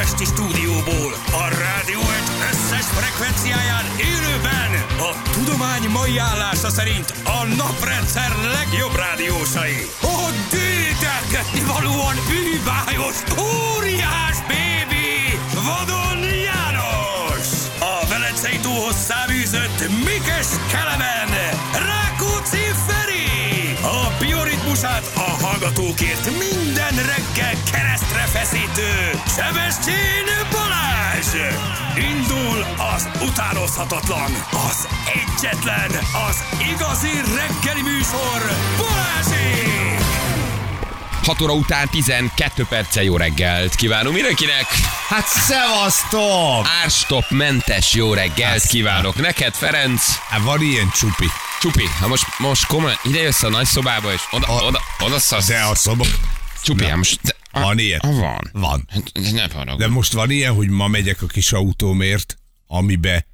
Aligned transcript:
budapesti 0.00 0.24
stúdióból, 0.24 1.12
a 1.32 1.44
rádió 1.62 2.00
egy 2.00 2.30
összes 2.50 2.86
frekvenciáján 2.86 3.84
élőben, 4.12 4.70
a 4.98 5.30
tudomány 5.32 5.88
mai 5.88 6.18
állása 6.18 6.70
szerint 6.70 7.14
a 7.24 7.44
naprendszer 7.44 8.32
legjobb 8.56 8.94
rádiósai. 8.94 9.86
A 10.02 10.20
dédelgetni 10.50 11.62
valóan 11.72 12.16
bűbájos, 12.28 13.16
óriás 13.38 14.36
bébi, 14.48 15.38
vadon 15.66 16.20
János! 16.48 17.48
A 17.80 18.06
Velencei 18.08 18.58
túlhoz 18.58 18.96
száműzött 19.08 19.80
Mikes 20.04 20.50
Kelemen, 20.72 21.19
bioritmusát 24.80 25.10
a 25.14 25.44
hallgatókért 25.46 26.24
minden 26.24 26.94
reggel 26.94 27.54
keresztre 27.72 28.20
feszítő 28.20 29.20
Sebestyén 29.36 30.28
Balázs! 30.50 31.32
Indul 31.96 32.66
az 32.94 33.08
utánozhatatlan, 33.28 34.30
az 34.68 34.88
egyetlen, 35.22 35.90
az 36.28 36.36
igazi 36.74 37.14
reggeli 37.36 37.82
műsor, 37.82 38.40
Balázsék! 38.78 39.99
6 41.30 41.40
óra 41.40 41.52
után 41.52 41.88
12 41.90 42.66
perccel 42.68 43.02
jó 43.02 43.16
reggelt 43.16 43.74
kívánunk 43.74 44.14
mindenkinek. 44.14 44.64
Hát 45.08 45.26
szevasztok! 45.26 46.66
Árstop 46.82 47.24
mentes 47.28 47.94
jó 47.94 48.14
reggelt 48.14 48.66
kívánok 48.66 49.16
neked, 49.16 49.54
Ferenc. 49.54 50.02
Hát 50.28 50.40
van 50.42 50.62
ilyen 50.62 50.90
csupi. 50.94 51.26
Csupi, 51.60 51.84
ha 52.00 52.08
most, 52.08 52.24
most 52.38 52.66
komolyan 52.66 52.98
ide 53.04 53.20
jössz 53.20 53.42
a 53.42 53.48
nagy 53.48 53.66
szobába, 53.66 54.12
és 54.12 54.20
oda, 54.30 54.46
A- 54.46 54.64
oda, 54.64 54.80
oda 54.98 55.18
szasz. 55.18 55.46
De 55.46 55.60
a 55.60 55.74
szoba... 55.74 56.04
Csupi, 56.62 56.84
hát 56.84 56.96
most... 56.96 57.20
De, 57.22 57.34
Van 57.52 57.78
ilyen? 57.78 58.00
Ah, 58.02 58.18
Van. 58.18 58.50
Van. 58.52 58.88
Hát, 58.92 59.02
Ne. 59.64 59.76
De 59.76 59.88
most 59.88 60.12
van 60.12 60.30
ilyen, 60.30 60.54
hogy 60.54 60.68
ma 60.68 60.86
megyek 60.86 61.22
a 61.22 61.26
kis 61.26 61.52
autómért, 61.52 62.36
amibe 62.66 63.26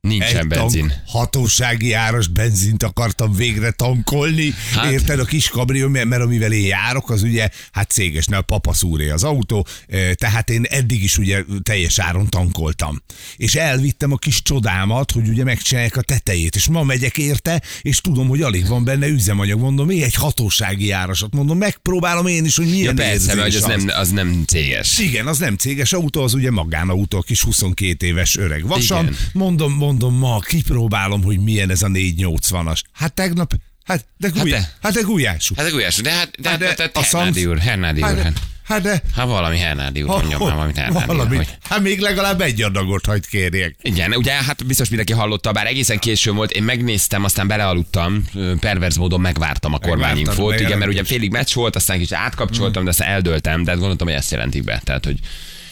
Nincsen 0.00 0.36
egy 0.40 0.46
benzin. 0.46 0.88
tank, 0.88 1.00
hatósági 1.06 1.92
áras 1.92 2.26
benzint 2.26 2.82
akartam 2.82 3.32
végre 3.32 3.70
tankolni. 3.70 4.54
Hát- 4.74 4.92
Érted 4.92 5.18
a 5.18 5.24
kis 5.24 5.48
kabrió, 5.48 5.88
mert 5.88 6.22
amivel 6.22 6.52
én 6.52 6.64
járok, 6.66 7.10
az 7.10 7.22
ugye, 7.22 7.48
hát 7.72 7.90
céges, 7.90 8.26
ne 8.26 8.36
a 8.36 8.42
papaszúré 8.42 9.08
az 9.10 9.24
autó, 9.24 9.66
eh, 9.86 10.12
tehát 10.12 10.50
én 10.50 10.64
eddig 10.68 11.02
is 11.02 11.18
ugye 11.18 11.44
teljes 11.62 11.98
áron 11.98 12.28
tankoltam. 12.28 13.02
És 13.36 13.54
elvittem 13.54 14.12
a 14.12 14.16
kis 14.16 14.42
csodámat, 14.42 15.10
hogy 15.10 15.28
ugye 15.28 15.44
megcsinálják 15.44 15.96
a 15.96 16.02
tetejét, 16.02 16.56
és 16.56 16.68
ma 16.68 16.82
megyek 16.82 17.18
érte, 17.18 17.62
és 17.82 17.96
tudom, 18.00 18.28
hogy 18.28 18.42
alig 18.42 18.66
van 18.68 18.84
benne 18.84 19.06
üzemanyag, 19.06 19.58
mondom, 19.60 19.86
még 19.86 20.02
egy 20.02 20.14
hatósági 20.14 20.90
árasat, 20.90 21.34
mondom, 21.34 21.58
megpróbálom 21.58 22.26
én 22.26 22.44
is, 22.44 22.56
hogy 22.56 22.70
milyen 22.70 22.96
Ja 22.96 23.02
persze, 23.04 23.34
mert 23.34 23.46
hogy 23.46 23.56
az, 23.56 23.62
az. 23.70 23.84
nem, 23.84 23.96
az 23.98 24.10
nem 24.10 24.44
céges. 24.46 24.98
Igen, 24.98 25.26
az 25.26 25.38
nem 25.38 25.56
céges 25.56 25.92
autó, 25.92 26.22
az 26.22 26.34
ugye 26.34 26.50
magánautó, 26.50 27.18
a 27.18 27.22
kis 27.22 27.42
22 27.42 28.06
éves 28.06 28.36
öreg 28.36 28.66
vasam. 28.66 29.02
Igen. 29.02 29.16
Mondom, 29.32 29.72
mondom, 29.72 29.88
ma 29.98 30.38
kipróbálom, 30.40 31.22
hogy 31.22 31.38
milyen 31.38 31.70
ez 31.70 31.82
a 31.82 31.88
480-as. 31.88 32.80
Hát 32.92 33.12
tegnap, 33.12 33.52
hát 33.84 34.04
de, 34.18 34.28
gulyá, 34.28 34.44
de- 34.44 34.56
hát, 34.60 34.76
hát 34.82 34.92
de 34.92 35.00
gulyású. 35.00 35.54
Hát 35.56 35.66
a 35.66 35.70
gulyás, 35.70 35.96
de 35.96 36.10
hát, 36.10 36.30
de, 36.40 36.48
Hát 36.48 36.58
hát, 36.62 36.68
de 36.68 36.74
de, 36.74 36.82
a 36.94 37.00
de 37.00 37.06
Hernádi 37.06 37.32
szamsz- 37.40 37.46
úr, 37.46 37.58
Hernádi 37.58 38.00
úr. 38.00 38.06
hát, 38.06 38.16
de, 38.16 38.22
Hát, 38.22 38.38
hát 38.64 38.82
de, 38.82 39.02
hát 39.16 39.26
valami 39.26 39.58
Hernádi 39.58 40.02
úr, 40.02 40.08
mondjam 40.08 40.40
már 40.42 40.52
valamit 40.54 40.76
Hernádi 40.76 41.00
úr. 41.00 41.06
valami, 41.06 41.36
hogy- 41.36 41.56
hát 41.62 41.80
még 41.82 42.00
legalább 42.00 42.40
egy 42.40 42.62
adagot 42.62 43.06
hagyd 43.06 43.26
kérjek. 43.26 43.76
Igen, 43.82 44.14
ugye 44.14 44.32
hát 44.32 44.66
biztos 44.66 44.88
mindenki 44.88 45.12
hallotta, 45.12 45.52
bár 45.52 45.66
egészen 45.66 45.98
késő 45.98 46.30
volt, 46.32 46.50
én 46.50 46.62
megnéztem, 46.62 47.24
aztán 47.24 47.46
belealudtam, 47.46 48.24
perverz 48.60 48.96
módon 48.96 49.20
megvártam 49.20 49.74
a 49.74 49.78
kormányinfót, 49.78 50.60
igen, 50.60 50.78
mert 50.78 50.90
ugye 50.90 51.04
félig 51.04 51.30
meccs 51.30 51.52
volt, 51.54 51.76
aztán 51.76 51.98
kicsit 51.98 52.12
átkapcsoltam, 52.16 52.84
de 52.84 52.90
aztán 52.90 53.08
eldöltem, 53.08 53.62
de 53.64 53.70
hát 53.70 53.78
gondoltam, 53.78 54.06
hogy 54.06 54.16
ezt 54.16 54.30
jelentik 54.30 54.64
be, 54.64 54.80
tehát 54.84 55.04
hogy 55.04 55.18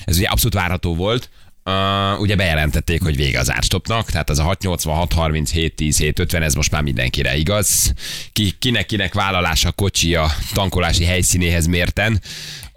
ez 0.05 0.17
ugye 0.17 0.27
abszolút 0.29 0.55
várható 0.55 0.95
volt. 0.95 1.29
Uh, 1.69 2.21
ugye 2.21 2.37
bejelentették, 2.37 3.03
hogy 3.03 3.17
vége 3.17 3.39
az 3.39 3.53
árstopnak, 3.53 4.11
tehát 4.11 4.31
az 4.31 4.39
a 4.39 4.43
686, 4.43 5.13
37, 5.13 5.75
10, 5.75 5.99
7, 5.99 6.19
50, 6.19 6.43
ez 6.43 6.55
most 6.55 6.71
már 6.71 6.83
mindenkire 6.83 7.37
igaz. 7.37 7.93
Ki, 8.33 8.53
kinek, 8.59 8.87
kinek 8.87 9.15
vállalása 9.15 9.69
a 9.69 9.73
kocsi 9.73 10.15
a 10.15 10.31
tankolási 10.53 11.05
helyszínéhez 11.05 11.67
mérten, 11.67 12.21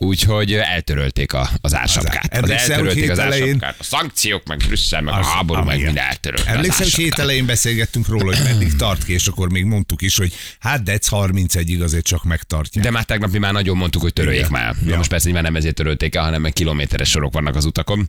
úgyhogy 0.06 0.54
eltörölték 0.54 1.34
a, 1.34 1.50
az 1.62 1.76
ársapkát. 1.76 2.34
Az 2.34 2.40
hogy 2.40 2.50
eltörölték 2.52 3.10
az 3.10 3.18
hét 3.18 3.26
elején- 3.26 3.46
ársapkát. 3.48 3.76
A 3.80 3.84
szankciók, 3.84 4.46
meg 4.48 4.58
Brüsszel, 4.58 5.02
meg 5.02 5.14
a 5.14 5.18
Az- 5.18 5.26
háború, 5.28 5.60
ah, 5.60 5.66
meg 5.66 5.98
eltörölte. 5.98 6.50
az 6.50 6.56
Emlékszel, 6.56 6.78
hogy 6.78 6.88
hét 6.88 7.00
ársapkát. 7.04 7.20
elején 7.20 7.46
beszélgettünk 7.46 8.08
róla, 8.08 8.26
hogy 8.36 8.44
meddig 8.44 8.76
tart 8.76 9.04
ki, 9.04 9.14
és 9.14 9.28
akkor 9.28 9.50
még 9.52 9.64
mondtuk 9.66 10.02
is, 10.02 10.18
hogy 10.18 10.34
hát 10.60 10.84
Dec 10.84 11.08
31-ig 11.12 11.84
azért 11.84 12.06
csak 12.06 12.24
megtartja. 12.24 12.82
De 12.82 12.92
már 12.92 13.04
tegnap 13.04 13.32
mi 13.32 13.38
már 13.38 13.52
nagyon 13.54 13.78
mondtuk, 13.78 14.02
hogy 14.02 14.14
töröljék 14.14 14.40
Igen. 14.48 14.52
már. 14.52 14.76
Ja. 14.86 14.98
most 14.98 15.10
persze 15.10 15.26
nyilván 15.26 15.44
nem 15.44 15.56
ezért 15.56 15.76
törölték 15.76 16.16
el, 16.16 16.24
hanem 16.24 16.42
meg 16.42 16.54
kilométeres 16.54 17.10
sorok 17.10 17.34
vannak 17.34 17.56
az 17.56 17.66
utakon. 17.66 18.06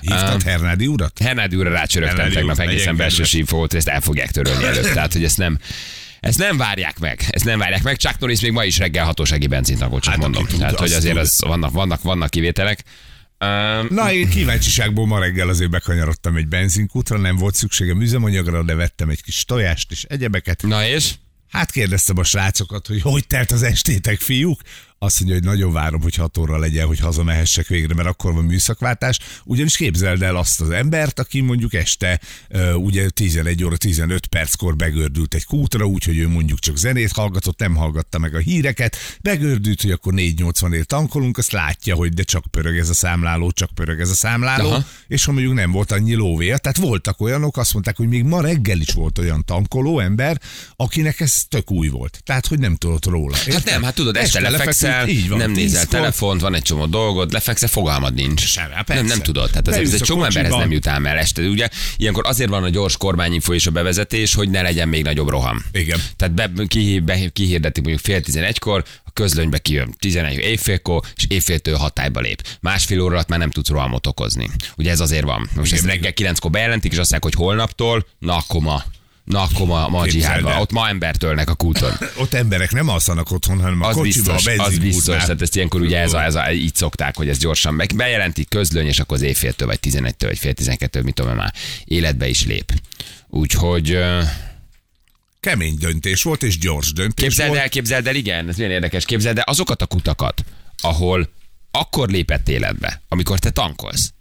Hívtad 0.00 0.42
Hernádi 0.42 0.86
urat? 0.86 1.18
Hernádi 1.18 1.56
úrra 1.56 1.70
rácsörögtem 1.70 2.30
tegnap 2.30 2.58
egészen 2.58 2.76
legyen 2.76 2.96
belső 2.96 3.16
kedves. 3.16 3.32
info 3.32 3.56
volt, 3.56 3.70
hogy 3.70 3.78
ezt 3.78 3.88
el 3.88 4.00
fogják 4.00 4.30
törölni 4.30 4.64
előtt. 4.64 4.92
Tehát, 4.92 5.12
hogy 5.12 5.24
ezt 5.24 5.36
nem, 5.38 5.58
ezt 6.24 6.38
nem 6.38 6.56
várják 6.56 6.98
meg. 6.98 7.24
Ezt 7.30 7.44
nem 7.44 7.58
várják 7.58 7.82
meg. 7.82 7.96
Chuck 7.96 8.18
Norris 8.18 8.40
még 8.40 8.52
ma 8.52 8.64
is 8.64 8.78
reggel 8.78 9.04
hatósági 9.04 9.46
benzint 9.46 9.78
csak 9.78 10.04
Hát, 10.04 10.16
mondom. 10.16 10.46
tud, 10.46 10.58
Tehát, 10.58 10.78
hogy 10.78 10.92
azért 10.92 11.16
az, 11.16 11.40
vannak, 11.46 11.72
vannak, 11.72 12.02
vannak 12.02 12.30
kivételek. 12.30 12.84
Um, 13.44 13.86
Na, 13.90 14.12
én 14.12 14.28
kíváncsiságból 14.28 15.06
ma 15.06 15.18
reggel 15.18 15.48
azért 15.48 15.70
bekanyarodtam 15.70 16.36
egy 16.36 16.48
benzinkútra, 16.48 17.18
nem 17.18 17.36
volt 17.36 17.54
szükségem 17.54 18.00
üzemanyagra, 18.00 18.62
de 18.62 18.74
vettem 18.74 19.08
egy 19.08 19.22
kis 19.22 19.44
tojást 19.44 19.90
és 19.90 20.02
egyebeket. 20.02 20.62
na 20.62 20.86
és? 20.86 21.12
Hát 21.50 21.70
kérdeztem 21.70 22.18
a 22.18 22.24
srácokat, 22.24 22.86
hogy 22.86 23.02
hogy 23.02 23.26
telt 23.26 23.50
az 23.50 23.62
estétek, 23.62 24.20
fiúk? 24.20 24.60
Azt 25.04 25.20
mondja, 25.20 25.38
hogy 25.38 25.48
nagyon 25.48 25.72
várom, 25.72 26.02
hogy 26.02 26.14
6 26.14 26.38
óra 26.38 26.58
legyen, 26.58 26.86
hogy 26.86 26.98
hazamehessek 26.98 27.66
végre, 27.66 27.94
mert 27.94 28.08
akkor 28.08 28.32
van 28.32 28.44
műszakváltás. 28.44 29.18
Ugyanis 29.44 29.76
képzeld 29.76 30.22
el 30.22 30.36
azt 30.36 30.60
az 30.60 30.70
embert, 30.70 31.18
aki 31.18 31.40
mondjuk 31.40 31.74
este 31.74 32.20
ugye 32.74 33.08
11 33.08 33.64
óra 33.64 33.76
15 33.76 34.26
perckor 34.26 34.76
begördült 34.76 35.34
egy 35.34 35.44
kútra, 35.44 35.84
úgyhogy 35.84 36.18
ő 36.18 36.28
mondjuk 36.28 36.58
csak 36.58 36.76
zenét 36.76 37.12
hallgatott, 37.12 37.58
nem 37.58 37.74
hallgatta 37.74 38.18
meg 38.18 38.34
a 38.34 38.38
híreket, 38.38 38.96
begördült, 39.20 39.82
hogy 39.82 39.90
akkor 39.90 40.12
480-ért 40.16 40.86
tankolunk, 40.86 41.38
azt 41.38 41.52
látja, 41.52 41.94
hogy 41.94 42.12
de 42.12 42.22
csak 42.22 42.44
pörög 42.50 42.78
ez 42.78 42.88
a 42.88 42.94
számláló, 42.94 43.50
csak 43.50 43.70
pörög 43.74 44.00
ez 44.00 44.10
a 44.10 44.14
számláló, 44.14 44.70
Aha. 44.70 44.84
És 45.06 45.24
ha 45.24 45.32
mondjuk 45.32 45.54
nem 45.54 45.70
volt 45.70 45.92
annyi 45.92 46.14
lóvér, 46.14 46.58
tehát 46.58 46.78
voltak 46.78 47.20
olyanok, 47.20 47.56
azt 47.56 47.72
mondták, 47.72 47.96
hogy 47.96 48.08
még 48.08 48.22
ma 48.22 48.40
reggel 48.40 48.80
is 48.80 48.92
volt 48.92 49.18
olyan 49.18 49.44
tankoló 49.44 50.00
ember, 50.00 50.40
akinek 50.76 51.20
ez 51.20 51.44
tök 51.48 51.70
új 51.70 51.88
volt. 51.88 52.20
Tehát, 52.24 52.46
hogy 52.46 52.58
nem 52.58 52.76
tudott 52.76 53.06
róla. 53.06 53.36
Hát 53.36 53.46
Érted? 53.46 53.64
nem, 53.64 53.82
hát 53.82 53.94
tudod, 53.94 54.16
este, 54.16 54.40
lefekszel, 54.40 54.93
így 55.08 55.28
van, 55.28 55.38
nem 55.38 55.50
nézel 55.50 55.86
telefont, 55.86 56.40
van 56.40 56.54
egy 56.54 56.62
csomó 56.62 56.86
dolgod, 56.86 57.32
lefekszel, 57.32 57.68
fogalmad 57.68 58.14
nincs. 58.14 58.46
Sem, 58.46 58.70
hát 58.70 58.88
nem, 58.88 59.06
nem 59.06 59.20
tudod. 59.20 59.50
Tehát 59.50 59.68
ez, 59.68 59.76
ez 59.76 59.94
egy 59.94 60.00
csomó 60.00 60.24
emberhez 60.24 60.54
nem 60.54 60.72
jut 60.72 60.86
el 60.86 61.06
el 61.06 61.18
este. 61.18 61.42
Ugye 61.42 61.68
ilyenkor 61.96 62.26
azért 62.26 62.50
van 62.50 62.62
a 62.62 62.68
gyors 62.68 62.96
kormányinfo 62.96 63.54
és 63.54 63.66
a 63.66 63.70
bevezetés, 63.70 64.34
hogy 64.34 64.50
ne 64.50 64.62
legyen 64.62 64.88
még 64.88 65.04
nagyobb 65.04 65.28
roham. 65.28 65.64
Igen. 65.72 66.02
Tehát 66.16 66.34
be, 66.34 66.64
ki, 66.66 67.00
be, 67.00 67.28
kihirdetik 67.32 67.82
mondjuk 67.82 68.04
fél 68.04 68.20
tizenegykor, 68.20 68.84
a 69.04 69.10
közlönybe 69.12 69.58
kijön 69.58 69.94
11 69.98 70.38
éjfélkor, 70.38 71.02
és 71.16 71.24
éjféltől 71.28 71.76
hatályba 71.76 72.20
lép. 72.20 72.42
Másfél 72.60 73.00
óra 73.00 73.14
alatt 73.14 73.28
már 73.28 73.38
nem 73.38 73.50
tudsz 73.50 73.68
rohamot 73.68 74.06
okozni. 74.06 74.50
Ugye 74.76 74.90
ez 74.90 75.00
azért 75.00 75.24
van. 75.24 75.48
Most 75.54 75.72
Igen, 75.72 75.84
ezt 75.84 75.94
reggel 75.94 76.12
kilenckor 76.12 76.50
bejelentik, 76.50 76.92
és 76.92 76.98
azt 76.98 77.10
mondják, 77.10 77.34
hogy 77.34 77.46
holnaptól, 77.46 78.06
na 78.18 78.36
akkor 78.36 78.60
ma. 78.60 78.84
Na 79.24 79.42
akkor 79.42 79.66
ma, 79.66 79.88
ma 79.88 80.00
a 80.00 80.06
dzsihádban. 80.06 80.56
Ott 80.60 80.72
ma 80.72 80.88
embert 80.88 81.22
ölnek 81.22 81.48
a 81.48 81.54
kúton. 81.54 81.92
Ott 82.22 82.34
emberek 82.34 82.72
nem 82.72 82.88
alszanak 82.88 83.30
otthon, 83.30 83.60
hanem 83.60 83.82
a 83.82 83.88
Az 83.88 83.94
kocsiba, 83.94 84.32
biztos, 84.32 84.58
a 84.58 84.62
az 84.62 84.78
biztos. 84.78 85.16
Tehát 85.16 85.42
ezt 85.42 85.56
ilyenkor 85.56 85.80
ugye 85.80 85.98
ez 85.98 86.12
a, 86.12 86.22
ez 86.22 86.34
a, 86.34 86.52
így 86.52 86.74
szokták, 86.74 87.16
hogy 87.16 87.28
ez 87.28 87.38
gyorsan 87.38 87.74
meg, 87.74 87.92
bejelentik 87.96 88.48
közlöny, 88.48 88.86
és 88.86 88.98
akkor 88.98 89.16
az 89.16 89.22
éjféltől, 89.22 89.68
vagy 89.68 89.78
11-től, 89.82 90.14
vagy 90.18 90.38
fél 90.38 90.52
12 90.54 91.02
mit 91.02 91.14
tudom 91.14 91.36
már, 91.36 91.54
életbe 91.84 92.28
is 92.28 92.44
lép. 92.46 92.72
Úgyhogy 93.28 93.98
Kemény 95.40 95.76
döntés 95.78 96.22
volt, 96.22 96.42
és 96.42 96.58
gyors 96.58 96.92
döntés 96.92 97.24
képzeld 97.24 97.48
volt. 97.48 97.60
el, 97.60 97.68
képzeld 97.68 98.06
el, 98.06 98.14
igen, 98.14 98.48
ez 98.48 98.56
milyen 98.56 98.70
érdekes, 98.70 99.04
képzeld 99.04 99.38
el 99.38 99.44
azokat 99.46 99.82
a 99.82 99.86
kutakat, 99.86 100.44
ahol 100.80 101.30
akkor 101.70 102.08
lépett 102.08 102.48
életbe, 102.48 103.02
amikor 103.08 103.38
te 103.38 103.50
tankolsz. 103.50 104.13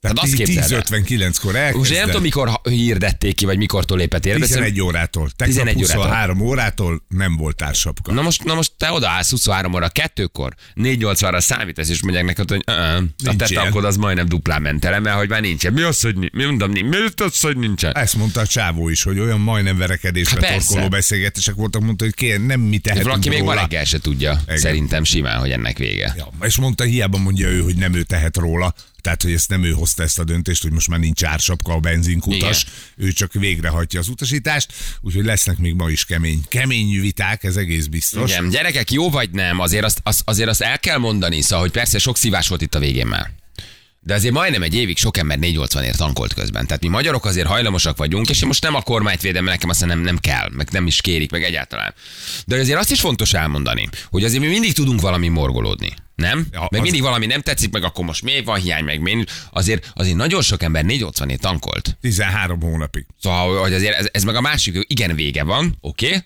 Tehát 0.00 0.18
azt 0.18 0.34
képzeld 0.34 0.72
el. 0.72 0.82
10.59-kor 0.82 1.74
Most 1.74 1.90
én 1.90 1.98
nem 1.98 2.06
tudom, 2.06 2.22
mikor 2.22 2.60
hirdették 2.62 3.34
ki, 3.34 3.44
vagy 3.44 3.58
mikortól 3.58 3.98
lépett 3.98 4.26
életbe. 4.26 4.46
11 4.46 4.80
órától. 4.80 5.30
Tegnap 5.36 5.56
11 5.56 5.82
órától. 5.84 6.02
23 6.02 6.40
órától 6.40 7.02
nem 7.08 7.36
volt 7.36 7.56
társapka. 7.56 8.12
Na 8.12 8.22
most, 8.22 8.44
na 8.44 8.54
most 8.54 8.72
te 8.76 8.92
odaállsz 8.92 9.30
23 9.30 9.74
óra, 9.74 9.88
kettőkor, 9.88 10.54
4-8-ra 10.74 11.40
számítasz, 11.40 11.88
és 11.88 12.02
mondják 12.02 12.24
neked, 12.24 12.48
hogy 12.50 12.62
a 13.26 13.36
te 13.36 13.46
tankod 13.46 13.84
az 13.84 13.96
majdnem 13.96 14.28
duplán 14.28 14.62
ment 14.62 14.84
el, 14.84 15.00
mert 15.00 15.16
hogy 15.16 15.28
már 15.28 15.40
nincsen. 15.40 15.72
Mi 15.72 15.82
az, 15.82 16.00
hogy 16.00 16.16
mi 16.32 16.44
mondom, 16.44 16.70
mi 16.70 16.96
az, 17.16 17.40
hogy 17.40 17.56
nincsen? 17.56 17.96
Ezt 17.96 18.16
mondta 18.16 18.40
a 18.40 18.46
csávó 18.46 18.88
is, 18.88 19.02
hogy 19.02 19.18
olyan 19.18 19.40
majdnem 19.40 19.78
verekedésre 19.78 20.40
persze. 20.40 20.66
torkoló 20.66 20.88
beszélgetések 20.88 21.54
voltak, 21.54 21.82
mondta, 21.82 22.04
hogy 22.04 22.14
kérem, 22.14 22.42
nem 22.42 22.60
mi 22.60 22.78
tehetünk 22.78 23.08
Valaki 23.08 23.28
még 23.28 23.42
ma 23.42 23.54
reggel 23.54 23.84
se 23.84 23.98
tudja, 23.98 24.40
Igen. 24.44 24.58
szerintem 24.58 25.04
simán, 25.04 25.38
hogy 25.38 25.50
ennek 25.50 25.78
vége. 25.78 26.14
Ja, 26.16 26.28
és 26.42 26.56
mondta, 26.56 26.84
hiába 26.84 27.18
mondja 27.18 27.48
ő, 27.48 27.60
hogy 27.60 27.76
nem 27.76 27.94
ő 27.94 28.02
tehet 28.02 28.36
róla, 28.36 28.74
Tehát, 29.00 29.22
hogy 29.22 29.32
ezt 29.32 29.48
nem 29.48 29.64
ő 29.64 29.70
hozta 29.70 30.02
ezt 30.02 30.18
a 30.18 30.24
döntést, 30.24 30.62
hogy 30.62 30.72
most 30.72 30.88
már 30.88 30.98
nincs 30.98 31.24
ársapka 31.24 31.72
a 31.72 31.80
benzinkutas, 31.80 32.66
ő 32.96 33.12
csak 33.12 33.32
végrehajtja 33.32 34.00
az 34.00 34.08
utasítást, 34.08 34.72
úgyhogy 35.00 35.24
lesznek 35.24 35.58
még 35.58 35.74
ma 35.74 35.90
is 35.90 36.04
kemény, 36.04 36.42
kemény 36.48 37.00
viták, 37.00 37.44
ez 37.44 37.56
egész 37.56 37.86
biztos. 37.86 38.30
Igen, 38.30 38.48
gyerekek, 38.48 38.90
jó 38.90 39.10
vagy 39.10 39.30
nem, 39.30 39.60
azért 39.60 39.84
azt, 39.84 40.00
azt, 40.02 40.22
azért 40.24 40.48
azt 40.48 40.60
el 40.60 40.78
kell 40.78 40.98
mondani, 40.98 41.40
szóval, 41.40 41.60
hogy 41.60 41.70
persze 41.70 41.98
sok 41.98 42.16
szívás 42.16 42.48
volt 42.48 42.62
itt 42.62 42.74
a 42.74 42.78
végén 42.78 43.06
már. 43.06 43.30
De 44.00 44.14
azért 44.14 44.34
majdnem 44.34 44.62
egy 44.62 44.74
évig 44.74 44.96
sok 44.96 45.16
ember 45.16 45.38
480-ért 45.40 45.96
tankolt 45.96 46.34
közben. 46.34 46.66
Tehát 46.66 46.82
mi 46.82 46.88
magyarok 46.88 47.24
azért 47.24 47.46
hajlamosak 47.46 47.96
vagyunk, 47.96 48.28
és 48.28 48.40
én 48.40 48.46
most 48.46 48.62
nem 48.62 48.74
a 48.74 48.82
kormányt 48.82 49.20
védem, 49.20 49.44
mert 49.44 49.56
nekem 49.56 49.70
azt 49.70 49.84
nem, 49.84 50.00
nem 50.00 50.18
kell, 50.18 50.48
meg 50.52 50.68
nem 50.70 50.86
is 50.86 51.00
kérik, 51.00 51.30
meg 51.30 51.42
egyáltalán. 51.42 51.94
De 52.46 52.56
azért 52.56 52.78
azt 52.78 52.90
is 52.90 53.00
fontos 53.00 53.32
elmondani, 53.32 53.88
hogy 54.10 54.24
azért 54.24 54.42
mi 54.42 54.48
mindig 54.48 54.72
tudunk 54.72 55.00
valami 55.00 55.28
morgolódni. 55.28 55.94
Nem? 56.18 56.46
Ja, 56.52 56.60
meg 56.60 56.80
az- 56.80 56.80
mindig 56.80 57.02
valami 57.02 57.26
nem 57.26 57.40
tetszik, 57.40 57.72
meg 57.72 57.84
akkor 57.84 58.04
most 58.04 58.22
miért 58.22 58.44
van 58.44 58.60
hiány, 58.60 58.84
meg 58.84 59.00
miért? 59.00 59.30
Azért, 59.52 59.90
azért 59.94 60.16
nagyon 60.16 60.42
sok 60.42 60.62
ember 60.62 60.84
480-ért 60.86 61.40
tankolt. 61.40 61.96
13 62.00 62.60
hónapig. 62.60 63.06
Szóval, 63.22 63.60
hogy 63.60 63.72
azért 63.72 63.94
ez, 63.94 64.08
ez 64.12 64.22
meg 64.22 64.34
a 64.34 64.40
másik, 64.40 64.84
igen, 64.88 65.14
vége 65.14 65.42
van, 65.42 65.76
oké, 65.80 66.06
okay? 66.06 66.18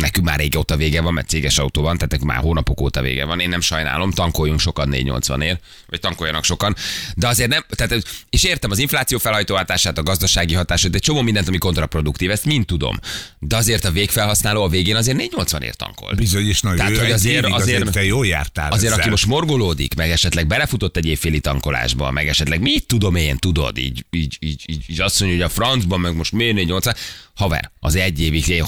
Nekünk 0.00 0.26
már 0.26 0.38
régóta 0.38 0.76
vége 0.76 1.00
van, 1.00 1.12
mert 1.12 1.28
céges 1.28 1.58
autó 1.58 1.82
van, 1.82 1.94
tehát 1.94 2.10
nekünk 2.10 2.30
már 2.30 2.38
hónapok 2.40 2.80
óta 2.80 3.00
vége 3.00 3.24
van. 3.24 3.40
Én 3.40 3.48
nem 3.48 3.60
sajnálom, 3.60 4.10
tankoljunk 4.10 4.60
sokan 4.60 4.88
480 4.88 5.40
ér, 5.42 5.58
vagy 5.86 6.00
tankoljanak 6.00 6.44
sokan. 6.44 6.76
De 7.14 7.28
azért 7.28 7.48
nem, 7.50 7.64
tehát, 7.68 8.02
és 8.30 8.44
értem 8.44 8.70
az 8.70 8.78
infláció 8.78 9.18
felhajtó 9.18 9.56
hatását, 9.56 9.98
a 9.98 10.02
gazdasági 10.02 10.54
hatását, 10.54 10.94
egy 10.94 11.00
csomó 11.00 11.22
mindent, 11.22 11.48
ami 11.48 11.58
kontraproduktív, 11.58 12.30
ezt 12.30 12.44
mind 12.44 12.66
tudom. 12.66 12.98
De 13.38 13.56
azért 13.56 13.84
a 13.84 13.90
végfelhasználó 13.90 14.62
a 14.62 14.68
végén 14.68 14.96
azért 14.96 15.16
480 15.16 15.62
ér 15.62 15.74
tankol. 15.74 16.14
Bizony, 16.14 16.48
és 16.48 16.60
nagyon 16.60 16.78
Tehát, 16.78 16.96
hogy 16.98 17.10
azért- 17.10 17.44
azért- 17.44 17.76
azért 17.78 17.92
te 17.92 18.04
jól 18.04 18.26
jártál 18.26 18.70
Azért, 18.72 18.86
ezzel. 18.86 19.00
aki 19.00 19.10
most 19.10 19.26
morgolódik, 19.26 19.94
meg 19.94 20.10
esetleg 20.10 20.46
belefutott 20.46 20.96
egy 20.96 21.06
évféli 21.06 21.40
tankolásba, 21.40 22.10
meg 22.10 22.28
esetleg 22.28 22.60
mit 22.60 22.86
tudom 22.86 23.14
én, 23.14 23.36
tudod, 23.36 23.78
így, 23.78 24.04
így, 24.10 24.36
így, 24.40 24.62
így, 24.66 24.84
így 24.86 25.00
azt 25.00 25.20
mondja, 25.20 25.38
hogy 25.38 25.46
a 25.46 25.54
francban, 25.54 26.00
meg 26.00 26.16
most 26.16 26.32
miért 26.32 26.54
480, 26.54 26.94
haver, 27.34 27.70
az 27.80 27.94
egy 27.96 28.20
évig 28.20 28.62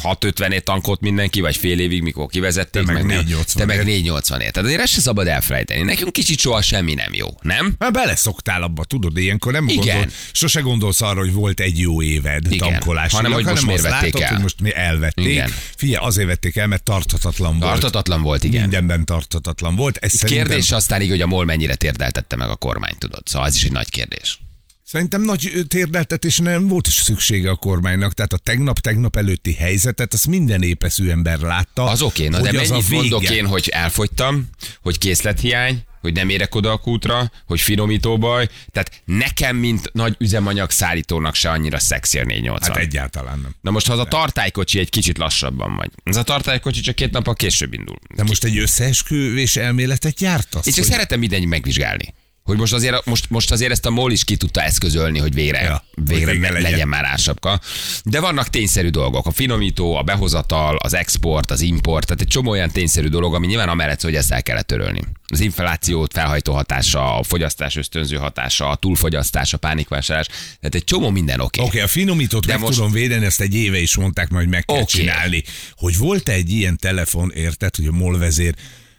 650 0.00 0.52
tankolt 0.64 1.00
mindenki, 1.00 1.40
vagy 1.40 1.56
fél 1.56 1.80
évig, 1.80 2.02
mikor 2.02 2.26
kivezették, 2.26 2.84
Te 2.84 2.92
meg 2.92 3.04
nem. 3.04 3.06
480 3.06 3.56
Te 3.56 3.64
meg 3.64 3.76
ért. 3.76 3.86
480 3.86 4.40
ért. 4.40 4.52
Tehát 4.52 4.68
azért 4.68 4.82
ezt 4.82 4.92
se 4.92 5.00
szabad 5.00 5.26
elfelejteni. 5.26 5.82
Nekünk 5.82 6.12
kicsit 6.12 6.38
soha 6.38 6.62
semmi 6.62 6.94
nem 6.94 7.12
jó, 7.12 7.28
nem? 7.42 7.74
Már 7.78 7.90
beleszoktál 7.90 8.62
abba, 8.62 8.84
tudod, 8.84 9.16
ilyenkor 9.18 9.52
nem 9.52 9.68
Igen. 9.68 9.96
gondol, 9.96 10.12
sose 10.32 10.60
gondolsz 10.60 11.00
arra, 11.00 11.20
hogy 11.20 11.32
volt 11.32 11.60
egy 11.60 11.78
jó 11.78 12.02
éved 12.02 12.52
Igen. 12.52 12.68
tankolás. 12.68 13.12
Hanem, 13.12 13.32
hogy 13.32 13.44
most 13.44 13.66
miért 13.66 13.82
vették 13.82 14.12
látod, 14.12 14.20
el. 14.20 14.32
hogy 14.32 14.42
most 14.42 14.60
mi 14.60 14.74
elvették. 14.74 15.26
Igen. 15.26 15.52
Figyelj, 15.76 16.06
azért 16.06 16.26
vették 16.26 16.56
el, 16.56 16.66
mert 16.66 16.82
tarthatatlan 16.82 17.58
volt. 17.58 17.72
Tartatatlan 17.72 18.22
volt, 18.22 18.44
igen. 18.44 18.60
Mindenben 18.60 19.04
tarthatatlan 19.04 19.76
volt. 19.76 19.96
Ez 19.96 20.12
szerintem, 20.12 20.46
Kérdés 20.46 20.70
aztán 20.70 21.02
így, 21.02 21.08
hogy 21.10 21.20
a 21.20 21.26
MOL 21.26 21.44
mennyire 21.44 21.74
térdeltette 21.74 22.36
meg 22.36 22.48
a 22.48 22.56
kormány, 22.56 22.94
tudod. 22.98 23.22
Szóval 23.24 23.48
ez 23.48 23.54
is 23.54 23.64
egy 23.64 23.72
nagy 23.72 23.90
kérdés. 23.90 24.38
Szerintem 24.86 25.22
nagy 25.22 25.52
térdeltetés 25.68 26.38
nem 26.38 26.68
volt 26.68 26.86
is 26.86 26.94
szüksége 26.94 27.50
a 27.50 27.56
kormánynak. 27.56 28.12
Tehát 28.12 28.32
a 28.32 28.36
tegnap-tegnap 28.38 29.16
előtti 29.16 29.54
helyzetet, 29.54 30.12
azt 30.12 30.26
minden 30.26 30.62
épeszű 30.62 31.08
ember 31.10 31.38
látta. 31.38 31.84
Az 31.84 32.02
oké, 32.02 32.28
na 32.28 32.40
de 32.40 32.52
mennyit 32.52 32.90
mondok 32.90 33.30
én, 33.30 33.46
hogy 33.46 33.68
elfogytam, 33.68 34.48
hogy 34.82 34.98
készlethiány, 34.98 35.82
hogy 36.00 36.12
nem 36.12 36.28
érek 36.28 36.54
oda 36.54 36.72
a 36.72 36.76
kútra, 36.76 37.30
hogy 37.46 37.60
finomító 37.60 38.18
baj. 38.18 38.48
Tehát 38.70 39.02
nekem, 39.04 39.56
mint 39.56 39.92
nagy 39.92 40.14
üzemanyag 40.18 40.70
szállítónak 40.70 41.34
se 41.34 41.50
annyira 41.50 41.78
szexi 41.78 42.18
a 42.18 42.24
480. 42.24 42.72
Hát 42.74 42.82
egyáltalán 42.82 43.38
nem. 43.38 43.54
Na 43.60 43.70
most, 43.70 43.86
ha 43.86 43.92
az 43.92 43.98
a 43.98 44.04
tartálykocsi 44.04 44.78
egy 44.78 44.90
kicsit 44.90 45.18
lassabban 45.18 45.76
vagy. 45.76 45.90
Ez 46.02 46.16
a 46.16 46.22
tartálykocsi 46.22 46.80
csak 46.80 46.94
két 46.94 47.10
nappal 47.10 47.34
később 47.34 47.72
indul. 47.72 47.96
De 48.16 48.22
most 48.22 48.44
egy 48.44 48.58
összeesküvés 48.58 49.56
elméletet 49.56 50.14
gyártasz? 50.14 50.66
Én 50.66 50.72
csak 50.72 50.84
hogy- 50.84 50.92
szeretem 50.92 51.18
mindenki 51.18 51.46
megvizsgálni. 51.46 52.14
Hogy 52.48 52.56
most 52.58 52.72
azért, 52.72 53.04
most, 53.04 53.30
most 53.30 53.50
azért 53.50 53.70
ezt 53.70 53.86
a 53.86 53.90
MOL 53.90 54.12
is 54.12 54.24
ki 54.24 54.36
tudta 54.36 54.62
eszközölni, 54.62 55.18
hogy 55.18 55.34
végre, 55.34 55.60
Ja, 55.62 55.84
végre, 56.04 56.30
végre 56.32 56.50
legyen. 56.52 56.70
legyen. 56.70 56.88
már 56.88 57.04
ársapka. 57.04 57.60
De 58.04 58.20
vannak 58.20 58.48
tényszerű 58.48 58.88
dolgok. 58.88 59.26
A 59.26 59.30
finomító, 59.30 59.94
a 59.96 60.02
behozatal, 60.02 60.76
az 60.76 60.94
export, 60.94 61.50
az 61.50 61.60
import, 61.60 62.06
tehát 62.06 62.20
egy 62.20 62.28
csomó 62.28 62.50
olyan 62.50 62.70
tényszerű 62.70 63.08
dolog, 63.08 63.34
ami 63.34 63.46
nyilván 63.46 63.68
amellett, 63.68 64.00
hogy 64.00 64.14
ezt 64.14 64.32
el 64.32 64.42
kellett 64.42 64.66
törölni. 64.66 65.00
Az 65.26 65.40
inflációt 65.40 66.12
felhajtó 66.12 66.52
hatása, 66.52 67.16
a 67.18 67.22
fogyasztás 67.22 67.76
ösztönző 67.76 68.16
hatása, 68.16 68.68
a 68.68 68.74
túlfogyasztás, 68.76 69.52
a 69.52 69.56
pánikvásárlás, 69.56 70.26
tehát 70.26 70.74
egy 70.74 70.84
csomó 70.84 71.10
minden 71.10 71.40
oké. 71.40 71.60
Oké, 71.60 71.68
okay, 71.68 71.80
a 71.80 71.88
finomítót 71.88 72.46
De 72.46 72.52
meg 72.52 72.62
most- 72.62 72.76
tudom 72.76 72.92
védeni, 72.92 73.24
ezt 73.24 73.40
egy 73.40 73.54
éve 73.54 73.78
is 73.78 73.96
mondták, 73.96 74.28
majd 74.28 74.48
meg 74.48 74.64
kell 74.64 74.76
okay. 74.76 74.86
csinálni. 74.86 75.42
Hogy 75.72 75.98
volt 75.98 76.28
egy 76.28 76.50
ilyen 76.50 76.76
telefon, 76.76 77.32
érted, 77.34 77.76
hogy 77.76 77.86
a 77.86 77.92
MOL 77.92 78.18
vezér, 78.18 78.54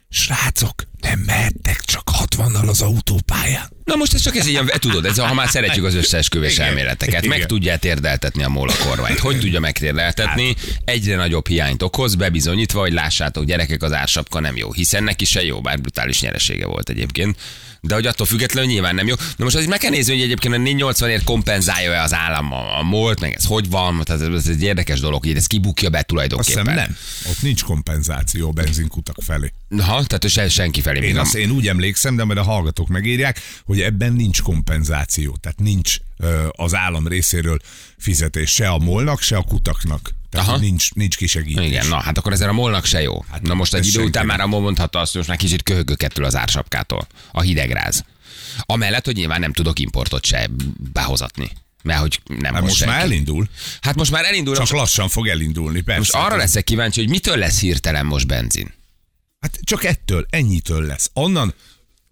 srácok, 0.08 0.82
nem 1.06 1.18
mehettek 1.26 1.80
csak 1.80 2.10
60-nal 2.12 2.68
az 2.68 2.82
autópályán. 2.82 3.75
Na 3.86 3.94
most 3.96 4.14
ez 4.14 4.20
csak 4.20 4.36
ez 4.36 4.46
ilyen, 4.46 4.70
tudod, 4.78 5.04
ez 5.04 5.18
ha 5.18 5.34
már 5.34 5.48
szeretjük 5.48 5.84
az 5.84 5.94
összeesküvés 5.94 6.52
Igen. 6.54 6.66
elméleteket, 6.66 7.26
meg 7.26 7.46
tudja 7.46 7.76
térdeltetni 7.76 8.42
a 8.42 8.48
MOL 8.48 8.68
a 8.68 8.74
kormányt. 8.86 9.18
Hogy 9.18 9.38
tudja 9.38 9.60
megtérdeltetni? 9.60 10.54
Egyre 10.84 11.16
nagyobb 11.16 11.46
hiányt 11.48 11.82
okoz, 11.82 12.14
bebizonyítva, 12.14 12.80
hogy 12.80 12.92
lássátok, 12.92 13.44
gyerekek, 13.44 13.82
az 13.82 13.92
ársapka 13.92 14.40
nem 14.40 14.56
jó, 14.56 14.72
hiszen 14.72 15.04
neki 15.04 15.24
se 15.24 15.44
jó, 15.44 15.60
bár 15.60 15.80
brutális 15.80 16.20
nyeresége 16.20 16.66
volt 16.66 16.88
egyébként. 16.88 17.36
De 17.80 17.94
hogy 17.94 18.06
attól 18.06 18.26
függetlenül 18.26 18.70
nyilván 18.70 18.94
nem 18.94 19.06
jó. 19.06 19.14
Na 19.36 19.44
most 19.44 19.54
azért 19.56 19.70
meg 19.70 19.78
kell 19.78 19.90
nézni, 19.90 20.12
hogy 20.12 20.22
egyébként 20.22 20.54
a 20.54 20.58
480-ért 20.58 21.24
kompenzálja-e 21.24 22.02
az 22.02 22.14
állam 22.14 22.52
a, 22.52 22.78
a 22.78 22.82
MOL-t, 22.82 23.20
meg 23.20 23.32
ez 23.34 23.44
hogy 23.44 23.68
van, 23.70 24.00
tehát 24.04 24.22
ez, 24.22 24.28
ez 24.34 24.46
egy 24.46 24.62
érdekes 24.62 25.00
dolog, 25.00 25.24
hogy 25.24 25.36
ez 25.36 25.46
kibukja 25.46 25.88
be 25.90 25.96
Azt 25.98 26.06
tulajdonképpen. 26.06 26.62
hiszem 26.64 26.76
nem. 26.76 26.96
Ott 27.30 27.42
nincs 27.42 27.62
kompenzáció 27.62 28.48
a 28.48 28.52
benzinkutak 28.52 29.16
felé. 29.26 29.52
Ha, 29.70 30.04
tehát 30.04 30.28
se, 30.28 30.48
senki 30.48 30.80
felé. 30.80 31.06
Én, 31.06 31.12
nem- 31.12 31.22
azt, 31.22 31.34
én 31.34 31.50
úgy 31.50 31.68
emlékszem, 31.68 32.16
de 32.16 32.24
majd 32.24 32.38
a 32.38 32.42
hallgatók 32.42 32.88
megírják, 32.88 33.40
hogy 33.64 33.75
ebben 33.84 34.12
nincs 34.12 34.42
kompenzáció. 34.42 35.36
Tehát 35.40 35.58
nincs 35.58 35.96
az 36.50 36.74
állam 36.74 37.08
részéről 37.08 37.58
fizetés 37.98 38.50
se 38.50 38.68
a 38.68 38.78
molnak, 38.78 39.20
se 39.20 39.36
a 39.36 39.42
kutaknak. 39.42 40.10
Tehát 40.30 40.48
Aha. 40.48 40.56
nincs, 40.58 40.92
nincs 40.94 41.16
kisegítés. 41.16 41.66
Igen, 41.66 41.86
na 41.86 42.00
hát 42.00 42.18
akkor 42.18 42.32
ezzel 42.32 42.48
a 42.48 42.52
molnak 42.52 42.84
se 42.84 43.02
jó. 43.02 43.24
Hát, 43.30 43.42
na 43.42 43.54
most 43.54 43.74
egy 43.74 43.86
idő 43.86 44.02
után 44.04 44.26
nem. 44.26 44.36
már 44.36 44.46
a 44.46 44.48
MOL 44.48 44.60
mondhatta 44.60 44.98
azt, 44.98 45.06
hogy 45.10 45.16
most 45.16 45.28
már 45.28 45.38
kicsit 45.38 45.62
köhögök 45.62 46.02
ettől 46.02 46.24
az 46.24 46.36
ársapkától. 46.36 47.06
A 47.32 47.40
hidegráz. 47.40 48.04
Amellett, 48.60 49.04
hogy 49.04 49.16
nyilván 49.16 49.40
nem 49.40 49.52
tudok 49.52 49.78
importot 49.78 50.24
se 50.24 50.50
behozatni. 50.92 51.50
Mert 51.82 52.00
hogy 52.00 52.20
nem 52.38 52.54
Hát 52.54 52.62
most 52.62 52.76
senki. 52.76 52.92
már 52.94 53.02
elindul. 53.02 53.48
Hát 53.80 53.94
most 53.94 54.10
már 54.10 54.24
elindul. 54.24 54.52
Csak 54.54 54.60
Most, 54.62 54.72
lassan 54.72 55.08
fog 55.08 55.28
elindulni, 55.28 55.80
persze. 55.80 55.98
most 55.98 56.14
arra 56.14 56.36
leszek 56.36 56.64
kíváncsi, 56.64 57.00
hogy 57.00 57.08
mitől 57.08 57.36
lesz 57.36 57.60
hirtelen 57.60 58.06
most 58.06 58.26
benzin. 58.26 58.74
Hát 59.40 59.58
csak 59.62 59.84
ettől, 59.84 60.26
ennyitől 60.30 60.82
lesz. 60.86 61.10
Onnan 61.12 61.54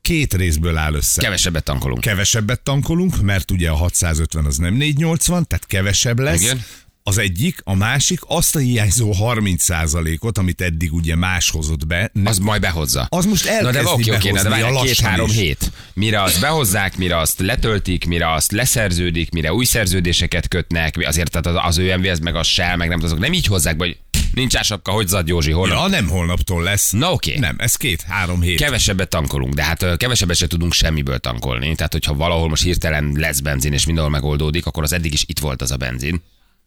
két 0.05 0.35
részből 0.35 0.77
áll 0.77 0.95
össze. 0.95 1.23
Kevesebbet 1.23 1.65
tankolunk. 1.65 2.01
Kevesebbet 2.01 2.61
tankolunk, 2.61 3.21
mert 3.21 3.51
ugye 3.51 3.71
a 3.71 3.75
650 3.75 4.45
az 4.45 4.56
nem 4.56 4.75
480, 4.75 5.47
tehát 5.47 5.67
kevesebb 5.67 6.19
lesz. 6.19 6.43
Igen. 6.43 6.65
Az 7.03 7.19
egyik, 7.19 7.61
a 7.65 7.75
másik, 7.75 8.21
azt 8.27 8.56
a 8.56 8.59
hiányzó 8.59 9.15
30%-ot, 9.19 10.39
amit 10.39 10.61
eddig 10.61 10.93
ugye 10.93 11.17
más 11.17 11.51
hozott 11.51 11.87
be, 11.87 12.11
ne, 12.13 12.31
Az 12.31 12.39
majd 12.39 12.61
behozza. 12.61 13.06
Az 13.11 13.25
most 13.25 13.44
Na 13.44 13.51
de 13.51 13.79
elkezdi 13.79 14.11
oké, 14.11 14.11
oké, 14.11 14.31
de 14.31 14.49
várj, 14.49 14.63
a 14.63 14.81
két-három 14.81 15.29
hét. 15.31 15.73
Mire 15.94 16.23
azt 16.23 16.41
behozzák, 16.41 16.96
mire 16.96 17.19
azt 17.19 17.41
letöltik, 17.41 18.05
mire 18.06 18.32
azt 18.32 18.53
leszerződik, 18.53 19.31
mire 19.31 19.53
új 19.53 19.65
szerződéseket 19.65 20.49
kötnek, 20.49 20.96
azért 21.06 21.31
tehát 21.31 21.58
az, 21.58 21.69
az 21.69 21.79
ÖMV, 21.79 22.05
ez 22.05 22.19
meg 22.19 22.34
a 22.34 22.43
Shell, 22.43 22.77
meg 22.77 22.89
nem 22.89 23.01
azok 23.03 23.19
nem 23.19 23.32
így 23.32 23.46
hozzák, 23.46 23.75
hogy 23.79 23.99
nincs 24.34 24.56
ásapka, 24.56 24.93
hogy 24.93 25.06
zad 25.08 25.29
Józsi, 25.29 25.50
holnap. 25.50 25.79
Ja, 25.79 25.86
nem 25.86 26.08
holnaptól 26.08 26.62
lesz. 26.62 26.91
Na 26.91 27.12
oké. 27.12 27.38
Nem, 27.38 27.55
ez 27.58 27.74
két-három 27.74 28.41
hét. 28.41 28.58
Kevesebbet 28.58 29.08
tankolunk, 29.08 29.55
de 29.55 29.64
hát 29.64 29.96
kevesebbet 29.96 30.36
se 30.36 30.46
tudunk 30.46 30.72
semmiből 30.72 31.19
tankolni. 31.19 31.74
Tehát, 31.74 31.93
hogyha 31.93 32.14
valahol 32.14 32.48
most 32.48 32.62
hirtelen 32.62 33.12
lesz 33.17 33.41
benzin, 33.41 33.72
és 33.72 33.86
mindenhol 33.86 34.12
megoldódik, 34.12 34.67
akkor 34.67 34.82
az 34.82 34.93
eddig 34.93 35.12
is 35.12 35.24
itt 35.26 35.38
volt 35.38 35.62
az 35.62 35.70
a 35.70 35.76
benzin. 35.76 36.22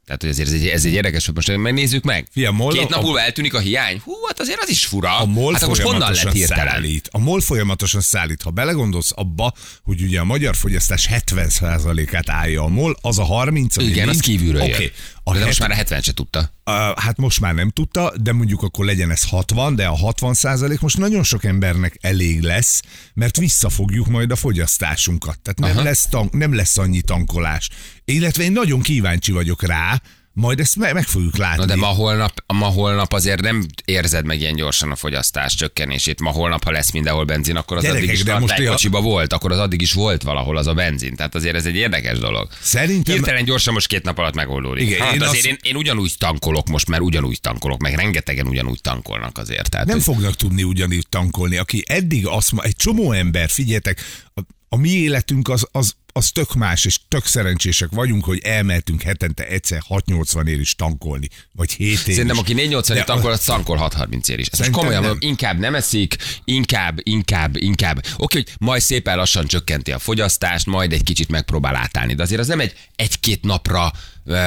Tehát, 0.08 0.22
hogy 0.22 0.32
ezért 0.32 0.48
ez 0.48 0.54
egy, 0.54 0.68
ez 0.68 0.86
egy 0.86 0.94
érdekes, 0.94 1.26
hogy 1.26 1.36
most 1.36 1.58
megnézzük 1.58 2.04
meg. 2.04 2.28
Fia, 2.32 2.52
MOL 2.52 2.74
Két 2.74 2.90
nap 2.90 3.02
múlva 3.02 3.22
eltűnik 3.22 3.54
a 3.54 3.60
hiány. 3.60 4.02
Hú, 4.04 4.14
hát 4.28 4.40
azért 4.40 4.62
az 4.62 4.70
is 4.70 4.86
fura. 4.86 5.18
A 5.18 5.26
MOL 5.26 5.54
hát 5.54 5.68
most 5.68 5.82
honnan 5.82 6.12
lett 6.12 6.32
hirtelen? 6.32 6.68
szállít. 6.68 7.10
A 7.12 7.20
MOL 7.20 7.42
folyamatosan 7.42 8.02
szállít. 8.02 8.42
Ha 8.42 8.50
belegondolsz 8.50 9.12
abba, 9.16 9.54
hogy 9.84 10.02
ugye 10.02 10.20
a 10.20 10.24
magyar 10.24 10.56
fogyasztás 10.56 11.10
70%-át 11.12 12.30
állja 12.30 12.64
a 12.64 12.68
MOL, 12.68 12.98
az 13.02 13.20
a 13.20 13.24
30, 13.24 13.78
ami 13.78 13.88
Igen, 13.88 14.08
az 14.08 14.14
nincs. 14.14 14.26
kívülről 14.26 14.62
Oké. 14.62 14.84
jön. 14.84 14.92
A 15.30 15.34
De 15.34 15.46
most 15.46 15.50
het- 15.50 15.60
már 15.60 15.72
a 15.72 15.76
70 15.76 16.02
se 16.02 16.14
tudta. 16.14 16.40
Uh, 16.40 16.74
hát 16.98 17.18
most 17.18 17.40
már 17.40 17.54
nem 17.54 17.70
tudta, 17.70 18.14
de 18.22 18.34
mondjuk 18.34 18.62
akkor 18.64 18.86
legyen 18.86 19.12
ez 19.12 19.24
60, 19.24 19.76
de 19.76 19.86
a 19.88 19.96
60 19.96 20.34
százalék 20.34 20.80
most 20.80 20.98
nagyon 20.98 21.24
sok 21.24 21.44
embernek 21.44 21.98
elég 22.02 22.42
lesz, 22.42 22.82
mert 23.14 23.38
visszafogjuk 23.38 24.08
majd 24.08 24.32
a 24.32 24.36
fogyasztásunkat. 24.36 25.40
Tehát 25.40 25.60
nem 25.60 25.70
Aha. 25.78 25.84
lesz, 25.84 26.06
tank, 26.08 26.34
nem 26.34 26.56
lesz 26.56 26.78
annyi 26.78 27.02
tankolás. 27.02 27.70
Illetve 28.06 28.44
én 28.44 28.52
nagyon 28.52 28.82
kíváncsi 28.82 29.32
vagyok 29.32 29.64
rá, 29.64 30.02
majd 30.40 30.60
ezt 30.60 30.76
me- 30.76 30.94
meg 30.94 31.04
fogjuk 31.04 31.38
látni. 31.38 31.58
Na 31.60 31.66
de 31.66 31.76
ma 31.76 31.86
holnap, 31.86 32.44
ma 32.54 32.66
holnap 32.66 33.14
azért 33.14 33.42
nem 33.42 33.66
érzed 33.86 34.26
meg 34.26 34.40
ilyen 34.40 34.56
gyorsan 34.56 34.92
a 34.92 34.96
fogyasztás 34.96 35.56
csökkenését. 35.56 36.20
Ma 36.22 36.30
holnap, 36.30 36.64
ha 36.64 36.72
lesz 36.72 36.92
mindenhol 36.92 37.26
benzin, 37.26 37.56
akkor 37.56 37.78
az 37.78 37.84
Gyerekek, 37.84 38.04
addig 38.04 38.16
is 38.18 38.24
de 38.24 38.34
most 38.34 38.46
tartálykocsiba 38.48 39.02
volt, 39.02 39.34
akkor 39.34 39.52
az 39.52 39.58
addig 39.58 39.82
is 39.82 39.94
volt 39.94 40.24
valahol 40.24 40.58
az 40.58 40.68
a 40.68 40.74
benzin. 40.74 41.16
Tehát 41.16 41.36
azért 41.36 41.56
ez 41.56 41.66
egy 41.66 41.76
érdekes 41.76 42.18
dolog. 42.18 42.48
Szerintem- 42.62 43.16
Hirtelen 43.16 43.44
gyorsan 43.44 43.74
most 43.74 43.88
két 43.88 44.04
nap 44.04 44.18
alatt 44.18 44.34
megoldódik. 44.36 44.88
Igen, 44.88 45.00
hát 45.00 45.14
én 45.14 45.22
azért 45.22 45.36
azt- 45.38 45.46
én, 45.46 45.58
én, 45.62 45.76
ugyanúgy 45.76 46.14
tankolok 46.18 46.68
most, 46.68 46.88
mert 46.88 47.02
ugyanúgy 47.02 47.42
tankolok, 47.42 47.82
meg 47.82 47.96
rengetegen 47.96 48.48
ugyanúgy 48.48 48.82
tankolnak 48.82 49.38
azért. 49.38 49.70
Tehát, 49.70 49.86
Nem 49.86 49.96
hogy- 49.96 50.04
fognak 50.06 50.36
tudni 50.36 50.64
ugyanígy 50.64 51.06
tankolni. 51.10 51.58
Aki 51.58 51.84
eddig 51.88 52.28
azt 52.28 52.52
ma, 52.52 52.62
egy 52.64 52.76
csomó 52.76 53.12
ember, 53.12 53.50
figyeljetek, 53.50 54.02
a- 54.36 54.42
A 54.70 54.76
mi 54.78 54.90
életünk 54.90 55.50
az, 55.50 55.68
az, 55.72 55.96
az 56.18 56.30
tök 56.32 56.54
más, 56.54 56.86
és 56.86 57.00
tök 57.08 57.26
szerencsések 57.26 57.90
vagyunk, 57.92 58.26
hogy 58.26 58.40
elmehetünk 58.44 59.02
hetente 59.02 59.48
egyszer 59.48 59.82
680 59.88 60.48
ér 60.48 60.60
is 60.60 60.76
tankolni, 60.76 61.28
vagy 61.52 61.72
7 61.72 61.90
ér 61.90 61.98
Szerintem, 61.98 62.38
aki 62.38 62.54
480 62.54 62.98
De 62.98 63.04
tankol, 63.04 63.32
az 63.32 63.44
tankol 63.44 63.78
630 63.78 64.28
ér 64.28 64.40
is. 64.40 64.48
Ez 64.48 64.60
most 64.60 64.72
komolyan 64.72 65.02
nem. 65.02 65.10
mondom, 65.10 65.30
inkább 65.30 65.60
nem 65.60 65.76
eszik, 65.76 66.16
inkább, 66.44 66.98
inkább, 67.04 67.56
inkább. 67.56 68.06
Oké, 68.18 68.38
hogy 68.38 68.54
majd 68.60 68.82
szépen 68.82 69.18
lassan 69.18 69.48
csökkenti 69.48 69.92
a 69.92 70.00
fogyasztást, 70.00 70.66
majd 70.66 70.94
egy 70.94 71.04
kicsit 71.04 71.30
megpróbál 71.30 71.76
átállni. 71.76 72.14
De 72.14 72.24
azért 72.24 72.42
az 72.42 72.48
nem 72.48 72.60
egy 72.60 72.74
egy-két 72.96 73.44
napra 73.44 73.92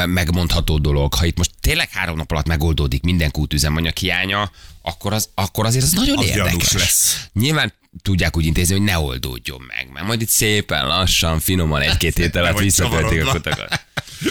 megmondható 0.06 0.78
dolog. 0.78 1.14
Ha 1.14 1.24
itt 1.24 1.36
most 1.36 1.50
tényleg 1.60 1.90
három 1.90 2.16
nap 2.16 2.30
alatt 2.30 2.46
megoldódik 2.46 3.02
minden 3.02 3.30
kútüzemanyag 3.30 3.96
hiánya, 3.96 4.50
akkor, 4.82 5.12
az, 5.12 5.28
akkor 5.34 5.66
azért 5.66 5.84
az 5.84 5.92
nagyon 5.92 6.18
Az 6.18 6.26
érdekes. 6.26 6.72
lesz. 6.72 7.28
Nyilván 7.32 7.72
tudják 8.02 8.36
úgy 8.36 8.44
intézni, 8.46 8.74
hogy 8.74 8.84
ne 8.84 8.98
oldódjon 8.98 9.62
meg, 9.66 9.88
mert 9.92 10.06
majd 10.06 10.20
itt 10.20 10.28
szépen 10.28 10.86
lassan, 10.86 11.40
finoman 11.40 11.80
egy-két 11.80 12.16
hét 12.20 12.36
alatt 12.36 12.58
visszatöltik 12.58 13.26
a 13.26 13.30
kutakat. 13.30 13.84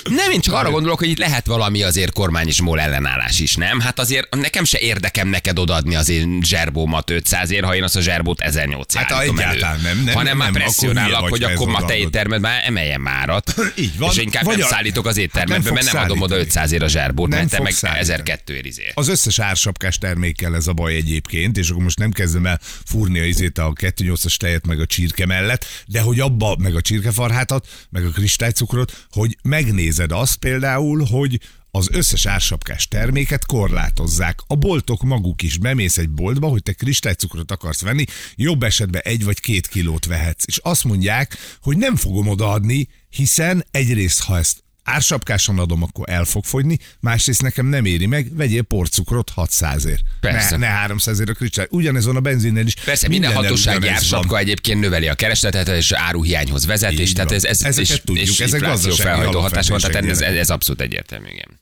Nem, 0.09 0.31
én 0.31 0.39
csak 0.39 0.53
arra 0.53 0.71
gondolok, 0.71 0.99
hogy 0.99 1.09
itt 1.09 1.17
lehet 1.17 1.45
valami 1.45 1.83
azért 1.83 2.13
kormány 2.13 2.47
és 2.47 2.61
MOL 2.61 2.79
ellenállás 2.79 3.39
is, 3.39 3.55
nem? 3.55 3.79
Hát 3.79 3.99
azért 3.99 4.35
nekem 4.35 4.63
se 4.63 4.79
érdekem 4.79 5.27
neked 5.27 5.59
odaadni 5.59 5.95
az 5.95 6.09
én 6.09 6.41
zserbómat 6.43 7.09
500 7.09 7.51
ér, 7.51 7.63
ha 7.63 7.75
én 7.75 7.83
azt 7.83 7.95
a 7.95 8.01
zserbót 8.01 8.39
1800 8.39 9.03
Hát, 9.03 9.21
egyáltalán 9.21 9.79
nem, 9.81 10.03
nem, 10.03 10.13
Hanem 10.13 10.37
már 10.37 10.51
presszionálok, 10.51 11.29
hogy 11.29 11.43
akkor 11.43 11.67
ma 11.67 11.77
te 11.77 11.83
odaadod. 11.83 12.05
éttermed 12.05 12.41
már 12.41 12.61
emeljen 12.65 13.01
márat. 13.01 13.53
Így 13.75 13.97
van. 13.97 14.09
És 14.11 14.17
inkább 14.17 14.43
Vagy 14.43 14.57
nem 14.57 14.65
a- 14.65 14.69
szállítok 14.69 15.05
az 15.05 15.17
éttermedbe, 15.17 15.63
nem 15.63 15.73
mert 15.73 15.93
nem 15.93 16.03
adom 16.03 16.21
oda 16.21 16.33
szállítani. 16.33 16.41
500 16.49 16.71
ér 16.71 16.83
a 16.83 16.87
zserbót, 16.87 17.29
Nem 17.29 17.37
mert 17.39 17.51
te 17.51 17.57
meg 17.61 17.67
fogsz 17.71 17.79
szállítani. 17.79 18.11
1002 18.13 18.53
ér 18.55 18.65
izé. 18.65 18.91
Az 18.93 19.07
összes 19.07 19.39
ársapkás 19.39 19.97
termékkel 19.97 20.55
ez 20.55 20.67
a 20.67 20.73
baj 20.73 20.95
egyébként, 20.95 21.57
és 21.57 21.69
akkor 21.69 21.83
most 21.83 21.99
nem 21.99 22.11
kezdem 22.11 22.45
el 22.45 22.59
fúrni 22.85 23.19
a 23.19 23.23
izét 23.49 23.57
a 23.57 23.73
2.8-as 23.73 24.35
tejet 24.35 24.65
meg 24.65 24.79
a 24.79 24.85
csirke 24.85 25.25
mellett, 25.25 25.65
de 25.87 26.01
hogy 26.01 26.19
abba, 26.19 26.55
meg 26.59 26.75
a 26.75 26.81
csirkefarhátat, 26.81 27.67
meg 27.89 28.05
a 28.05 28.09
kristálycukrot, 28.09 29.07
hogy 29.11 29.37
megnézed 29.41 30.11
azt 30.11 30.37
például, 30.37 31.05
hogy 31.05 31.39
az 31.71 31.89
összes 31.91 32.25
ársapkás 32.25 32.87
terméket 32.87 33.45
korlátozzák. 33.45 34.39
A 34.47 34.55
boltok 34.55 35.03
maguk 35.03 35.41
is 35.41 35.57
bemész 35.57 35.97
egy 35.97 36.09
boltba, 36.09 36.47
hogy 36.47 36.63
te 36.63 36.73
kristálycukrot 36.73 37.51
akarsz 37.51 37.81
venni, 37.81 38.05
jobb 38.35 38.63
esetben 38.63 39.01
egy 39.05 39.23
vagy 39.23 39.39
két 39.39 39.67
kilót 39.67 40.05
vehetsz. 40.05 40.43
És 40.47 40.57
azt 40.57 40.83
mondják, 40.83 41.37
hogy 41.61 41.77
nem 41.77 41.95
fogom 41.95 42.27
odaadni, 42.27 42.87
hiszen 43.09 43.65
egyrészt, 43.71 44.23
ha 44.23 44.37
ezt 44.37 44.63
ársapkásan 44.89 45.59
adom, 45.59 45.83
akkor 45.83 46.09
el 46.09 46.25
fog 46.25 46.45
fogyni, 46.45 46.77
másrészt 46.99 47.41
nekem 47.41 47.65
nem 47.65 47.85
éri 47.85 48.05
meg, 48.05 48.35
vegyél 48.35 48.61
porcukrot 48.61 49.29
600 49.29 49.85
ér. 49.85 49.99
Persze. 50.19 50.57
Ne, 50.57 50.67
ne 50.67 50.73
300 50.73 51.19
ér 51.19 51.29
a 51.29 51.33
kristály. 51.33 51.67
Ugyanez 51.69 52.05
van 52.05 52.15
a 52.15 52.19
benzinnel 52.19 52.65
is. 52.65 52.73
Persze, 52.73 53.07
minden 53.07 53.33
hatósági 53.33 53.87
ársapka 53.87 54.37
egyébként 54.37 54.79
növeli 54.79 55.07
a 55.07 55.15
keresletet, 55.15 55.67
és 55.67 55.91
áruhiányhoz 55.91 56.65
vezet, 56.65 56.91
Így 56.91 56.99
és 56.99 57.13
tehát 57.13 57.29
van. 57.29 57.37
ez, 57.37 57.43
ez, 57.43 57.63
Ezeket 57.63 57.89
és, 57.89 58.01
tudjuk, 58.05 58.27
és 58.27 58.39
ezek 58.39 58.61
gazdasági 58.61 59.01
felhajtó 59.01 59.39
hatás 59.39 59.69
van, 59.69 59.79
tehát 59.79 60.05
ez, 60.05 60.21
ez 60.21 60.49
abszolút 60.49 60.81
egyértelmű, 60.81 61.27
igen. 61.27 61.58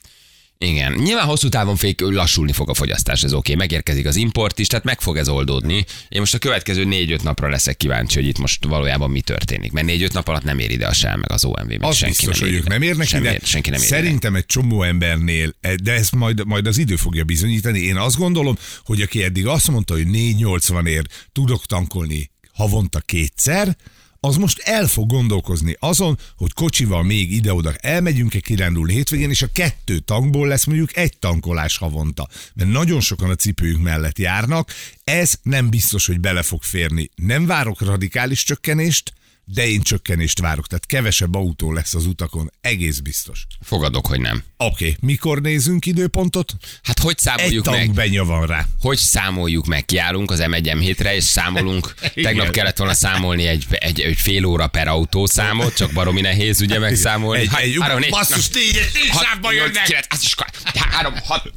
Igen, 0.59 0.93
nyilván 0.93 1.25
hosszú 1.25 1.49
távon 1.49 1.75
fék 1.75 2.01
lassulni 2.01 2.51
fog 2.51 2.69
a 2.69 2.73
fogyasztás, 2.73 3.23
ez 3.23 3.33
oké, 3.33 3.55
megérkezik 3.55 4.05
az 4.05 4.15
import 4.15 4.59
is, 4.59 4.67
tehát 4.67 4.85
meg 4.85 5.01
fog 5.01 5.17
ez 5.17 5.29
oldódni. 5.29 5.85
Én 6.09 6.19
most 6.19 6.33
a 6.33 6.37
következő 6.37 6.85
négy-öt 6.85 7.23
napra 7.23 7.49
leszek 7.49 7.77
kíváncsi, 7.77 8.15
hogy 8.19 8.27
itt 8.27 8.37
most 8.37 8.65
valójában 8.65 9.09
mi 9.09 9.21
történik, 9.21 9.71
mert 9.71 9.85
négy-öt 9.85 10.13
nap 10.13 10.27
alatt 10.27 10.43
nem 10.43 10.59
ér 10.59 10.71
ide 10.71 10.87
a 10.87 10.93
sem, 10.93 11.19
meg 11.19 11.31
az 11.31 11.45
OMV, 11.45 11.67
meg 11.67 11.83
Az 11.83 11.95
senki 11.95 12.25
biztos, 12.25 12.39
nem 12.39 12.43
hogy 12.43 12.49
ér 12.49 12.59
ők 12.59 12.65
ide. 12.65 12.73
nem 12.73 12.81
érnek 12.81 13.13
ide. 13.13 13.39
Senki 13.43 13.69
nem 13.69 13.79
ér 13.81 13.87
ide. 13.87 13.95
Szerintem 13.95 14.35
egy 14.35 14.45
csomó 14.45 14.83
embernél, 14.83 15.53
de 15.83 15.91
ezt 15.91 16.15
majd, 16.15 16.45
majd 16.45 16.67
az 16.67 16.77
idő 16.77 16.95
fogja 16.95 17.23
bizonyítani. 17.23 17.79
Én 17.79 17.95
azt 17.97 18.17
gondolom, 18.17 18.57
hogy 18.83 19.01
aki 19.01 19.23
eddig 19.23 19.47
azt 19.47 19.67
mondta, 19.71 19.93
hogy 19.93 20.07
480 20.07 20.85
ér 20.85 21.05
tudok 21.31 21.65
tankolni 21.65 22.29
havonta 22.53 22.99
kétszer, 22.99 23.75
az 24.19 24.35
most 24.35 24.59
el 24.59 24.87
fog 24.87 25.09
gondolkozni 25.09 25.75
azon, 25.79 26.17
hogy 26.37 26.53
kocsival 26.53 27.03
még 27.03 27.31
ide-oda 27.31 27.73
elmegyünk-e 27.73 28.39
kirándulni 28.39 28.93
hétvégén, 28.93 29.29
és 29.29 29.41
a 29.41 29.51
kettő 29.53 29.99
tankból 29.99 30.47
lesz 30.47 30.65
mondjuk 30.65 30.97
egy 30.97 31.17
tankolás 31.17 31.77
havonta. 31.77 32.27
Mert 32.53 32.69
nagyon 32.69 32.99
sokan 32.99 33.29
a 33.29 33.35
cipőjük 33.35 33.81
mellett 33.81 34.17
járnak, 34.17 34.71
ez 35.03 35.33
nem 35.41 35.69
biztos, 35.69 36.05
hogy 36.05 36.19
bele 36.19 36.41
fog 36.41 36.63
férni. 36.63 37.09
Nem 37.15 37.45
várok 37.45 37.81
radikális 37.81 38.43
csökkenést, 38.43 39.13
de 39.53 39.67
én 39.67 39.81
csökkenést 39.81 40.39
várok, 40.39 40.67
tehát 40.67 40.85
kevesebb 40.85 41.35
autó 41.35 41.73
lesz 41.73 41.93
az 41.93 42.05
utakon, 42.05 42.51
egész 42.61 42.99
biztos. 42.99 43.45
Fogadok, 43.61 44.07
hogy 44.07 44.19
nem. 44.19 44.43
Oké, 44.57 44.73
okay. 44.85 44.95
mikor 44.99 45.41
nézünk 45.41 45.85
időpontot? 45.85 46.53
Hát 46.83 46.99
hogy 46.99 47.11
Egy 47.11 47.19
számoljuk 47.19 47.65
meg? 47.65 47.75
tank 47.75 47.93
benya 47.93 48.23
van 48.23 48.45
rá. 48.45 48.65
hogy 48.81 48.97
számoljuk 48.97 49.65
meg, 49.65 49.85
kiállunk 49.85 50.31
az 50.31 50.39
M1 50.43 50.61
M7-re, 50.63 51.15
és 51.15 51.23
számolunk. 51.23 51.93
Tegnap 52.13 52.49
kellett 52.51 52.77
volna 52.77 52.93
számolni 52.93 53.45
egy, 53.45 53.65
egy, 53.69 53.99
egy 53.99 54.17
fél 54.17 54.45
óra 54.45 54.67
per 54.67 54.87
autószámot, 54.87 55.75
csak 55.75 55.91
baromi 55.93 56.21
nehéz 56.21 56.61
ugye 56.61 56.79
megszámolni. 56.89 57.41
Egy, 57.41 57.47
Hát, 57.47 57.61
egy, 57.61 57.77
három, 57.79 57.99
négy, 57.99 58.09
basszus, 58.09 58.49
négy, 58.49 58.89
négy 58.93 59.11
sávban 59.21 59.53
jönnek. 59.53 59.83
kilenc, 59.83 60.05
az 60.09 60.23
iskolá, 60.23 60.49
három, 60.73 61.13
hat, 61.23 61.51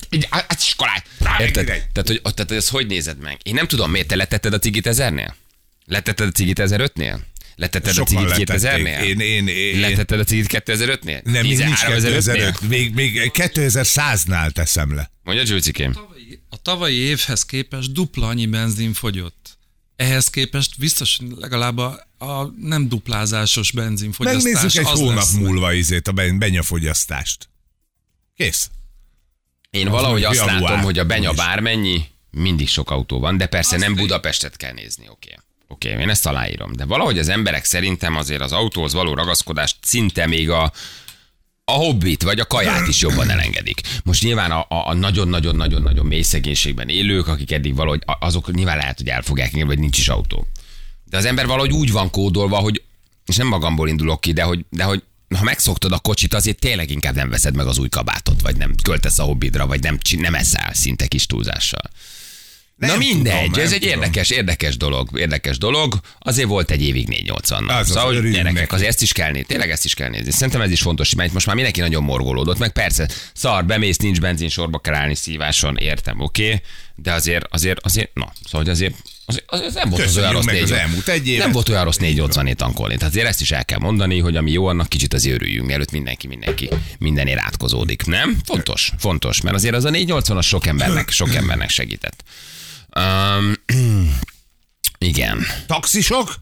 az 0.48 0.56
iskolát. 0.58 1.06
Rá, 1.18 1.36
Érted? 1.40 1.64
Tehát, 1.66 2.06
hogy, 2.06 2.20
tehát, 2.22 2.48
hogy 2.48 2.56
ezt 2.56 2.68
hogy 2.68 2.86
nézed 2.86 3.18
meg? 3.18 3.38
Én 3.42 3.54
nem 3.54 3.66
tudom, 3.66 3.90
miért 3.90 4.06
te 4.06 4.16
letetted 4.16 4.52
a 4.52 4.58
cigit 4.58 4.86
ezernél? 4.86 5.36
Letetted 5.86 6.28
a 6.28 6.30
cigit 6.30 6.60
1005-nél? 6.62 7.18
Letetted 7.60 7.90
a 7.90 7.92
Sokan 7.94 8.06
cigit 8.28 8.48
letették. 8.48 8.86
2000-nél? 8.86 9.02
Én- 9.04 9.20
én- 9.20 9.46
én- 9.48 9.80
Letetted 9.80 10.20
a 10.20 10.24
cigit 10.24 10.46
2005-nél? 10.64 11.22
Nem, 11.22 11.46
még 11.46 11.58
nincs 11.58 11.80
13 11.80 11.94
2005, 12.02 12.60
még, 12.68 12.94
még 12.94 13.30
2100-nál 13.34 14.50
teszem 14.50 14.94
le. 14.94 15.10
Mondja 15.22 15.44
Zsülcikém. 15.44 15.92
tavalyi- 15.92 16.42
a 16.48 16.56
tavalyi 16.62 16.96
évhez 16.96 17.44
képest 17.44 17.92
dupla 17.92 18.26
annyi 18.28 18.46
benzin 18.46 18.92
fogyott. 18.92 19.58
Ehhez 19.96 20.28
képest 20.30 20.78
biztos 20.78 21.18
legalább 21.36 21.78
a, 21.78 22.06
a 22.18 22.44
nem 22.60 22.88
duplázásos 22.88 23.70
benzinfogyasztás 23.72 24.42
Megnézzük 24.52 24.80
egy 24.80 24.92
az 24.92 24.98
hónap 24.98 25.14
lesz. 25.16 25.32
múlva 25.32 25.72
izét, 25.72 26.08
a 26.08 26.12
ben- 26.12 26.38
benyafogyasztást. 26.38 27.48
Kész. 28.36 28.70
Én 29.70 29.88
valahogy 29.88 30.20
mondjuk 30.22 30.30
azt 30.42 30.50
január. 30.50 30.70
látom, 30.70 30.84
hogy 30.84 30.98
a 30.98 31.04
benya 31.04 31.32
bármennyi, 31.32 32.04
mindig 32.30 32.68
sok 32.68 32.90
autó 32.90 33.18
van, 33.18 33.36
de 33.36 33.46
persze 33.46 33.76
nem 33.76 33.94
Budapestet 33.94 34.56
kell 34.56 34.72
nézni, 34.72 35.08
oké. 35.08 35.34
Oké, 35.72 35.88
én 35.88 36.08
ezt 36.08 36.26
aláírom. 36.26 36.72
De 36.72 36.84
valahogy 36.84 37.18
az 37.18 37.28
emberek 37.28 37.64
szerintem 37.64 38.16
azért 38.16 38.40
az 38.40 38.52
autóhoz 38.52 38.92
való 38.92 39.14
ragaszkodást 39.14 39.76
szinte 39.82 40.26
még 40.26 40.50
a, 40.50 40.72
a 41.64 41.72
hobbit, 41.72 42.22
vagy 42.22 42.40
a 42.40 42.44
kaját 42.44 42.88
is 42.88 43.00
jobban 43.00 43.30
elengedik. 43.30 43.80
Most 44.04 44.22
nyilván 44.22 44.50
a, 44.50 44.66
a 44.68 44.94
nagyon-nagyon-nagyon-nagyon 44.94 46.06
mély 46.06 46.22
szegénységben 46.22 46.88
élők, 46.88 47.26
akik 47.26 47.52
eddig 47.52 47.74
valahogy, 47.74 48.02
azok 48.20 48.52
nyilván 48.52 48.76
lehet, 48.76 48.98
hogy 48.98 49.08
el 49.08 49.22
vagy 49.66 49.78
nincs 49.78 49.98
is 49.98 50.08
autó. 50.08 50.46
De 51.04 51.16
az 51.16 51.24
ember 51.24 51.46
valahogy 51.46 51.72
úgy 51.72 51.92
van 51.92 52.10
kódolva, 52.10 52.56
hogy, 52.56 52.82
és 53.26 53.36
nem 53.36 53.46
magamból 53.46 53.88
indulok 53.88 54.20
ki, 54.20 54.32
de 54.32 54.42
hogy, 54.42 54.64
de 54.70 54.84
hogy 54.84 55.02
ha 55.36 55.44
megszoktad 55.44 55.92
a 55.92 55.98
kocsit, 55.98 56.34
azért 56.34 56.58
tényleg 56.58 56.90
inkább 56.90 57.14
nem 57.14 57.30
veszed 57.30 57.56
meg 57.56 57.66
az 57.66 57.78
új 57.78 57.88
kabátot, 57.88 58.40
vagy 58.40 58.56
nem 58.56 58.74
költesz 58.82 59.18
a 59.18 59.22
hobbidra, 59.22 59.66
vagy 59.66 59.82
nem, 59.82 59.98
nem 60.16 60.34
eszel 60.34 60.74
szinte 60.74 61.06
kis 61.06 61.26
túlzással. 61.26 61.82
Nem 62.80 62.90
Na 62.90 62.96
mindegy, 62.96 63.44
tudom, 63.44 63.64
ez 63.64 63.72
egy 63.72 63.80
tudom. 63.80 63.94
érdekes, 63.94 64.30
érdekes 64.30 64.76
dolog, 64.76 65.08
érdekes 65.18 65.58
dolog. 65.58 65.94
Azért 66.18 66.48
volt 66.48 66.70
egy 66.70 66.82
évig 66.82 67.08
480 67.08 67.68
Az 67.68 67.76
az, 67.80 67.86
Szóval, 67.86 68.10
örüljünk 68.14 68.36
gyerekek, 68.36 68.60
neki. 68.60 68.74
azért 68.74 68.90
ezt 68.90 69.02
is 69.02 69.12
kell 69.12 69.30
nézni, 69.30 69.46
tényleg 69.46 69.70
ezt 69.70 69.84
is 69.84 69.94
kell 69.94 70.08
nézni. 70.08 70.30
Szerintem 70.30 70.60
ez 70.60 70.70
is 70.70 70.80
fontos, 70.80 71.14
mert 71.14 71.32
most 71.32 71.46
már 71.46 71.54
mindenki 71.54 71.80
nagyon 71.80 72.02
morgolódott, 72.02 72.58
meg 72.58 72.72
persze, 72.72 73.08
szar, 73.34 73.64
bemész, 73.64 73.96
nincs 73.96 74.20
benzin, 74.20 74.48
sorba 74.48 74.78
kell 74.78 74.94
állni 74.94 75.14
szíváson, 75.14 75.76
értem, 75.76 76.20
oké, 76.20 76.44
okay, 76.44 76.60
de 76.94 77.12
azért, 77.12 77.46
azért, 77.50 77.80
azért, 77.80 78.10
na, 78.14 78.32
szóval 78.50 78.70
azért, 78.70 78.94
azért, 79.26 79.44
azért 79.46 79.74
nem 79.74 79.88
volt 79.88 80.02
az 80.02 80.06
Köszönjük 80.06 80.30
olyan 80.30 80.32
rossz 80.32 80.44
meg 80.44 80.62
az 80.62 80.70
4 80.70 80.78
elmúlt 80.78 81.08
egy 81.08 81.28
évet. 81.28 81.44
Nem 81.44 81.52
volt 81.52 81.68
olyan 81.68 81.84
rossz 81.84 81.96
480 81.96 82.56
tankolni. 82.56 82.96
Tehát 82.96 83.12
azért 83.12 83.26
ezt 83.26 83.40
is 83.40 83.50
el 83.50 83.64
kell 83.64 83.78
mondani, 83.78 84.18
hogy 84.18 84.36
ami 84.36 84.52
jó, 84.52 84.66
annak 84.66 84.88
kicsit 84.88 85.14
azért 85.14 85.34
örüljünk, 85.34 85.66
mielőtt 85.66 85.90
mindenki, 85.90 86.26
mindenki 86.26 86.68
mindenért 86.98 87.40
átkozódik. 87.40 88.04
Nem? 88.04 88.38
Fontos, 88.44 88.92
fontos, 88.98 89.40
mert 89.40 89.56
azért 89.56 89.74
az 89.74 89.84
a 89.84 89.90
480-as 89.90 90.42
sok 90.46 90.66
embernek, 90.66 91.10
sok 91.10 91.34
embernek 91.34 91.70
segített. 91.70 92.24
Um, 92.96 93.54
igen. 94.98 95.46
Taxisok? 95.66 96.34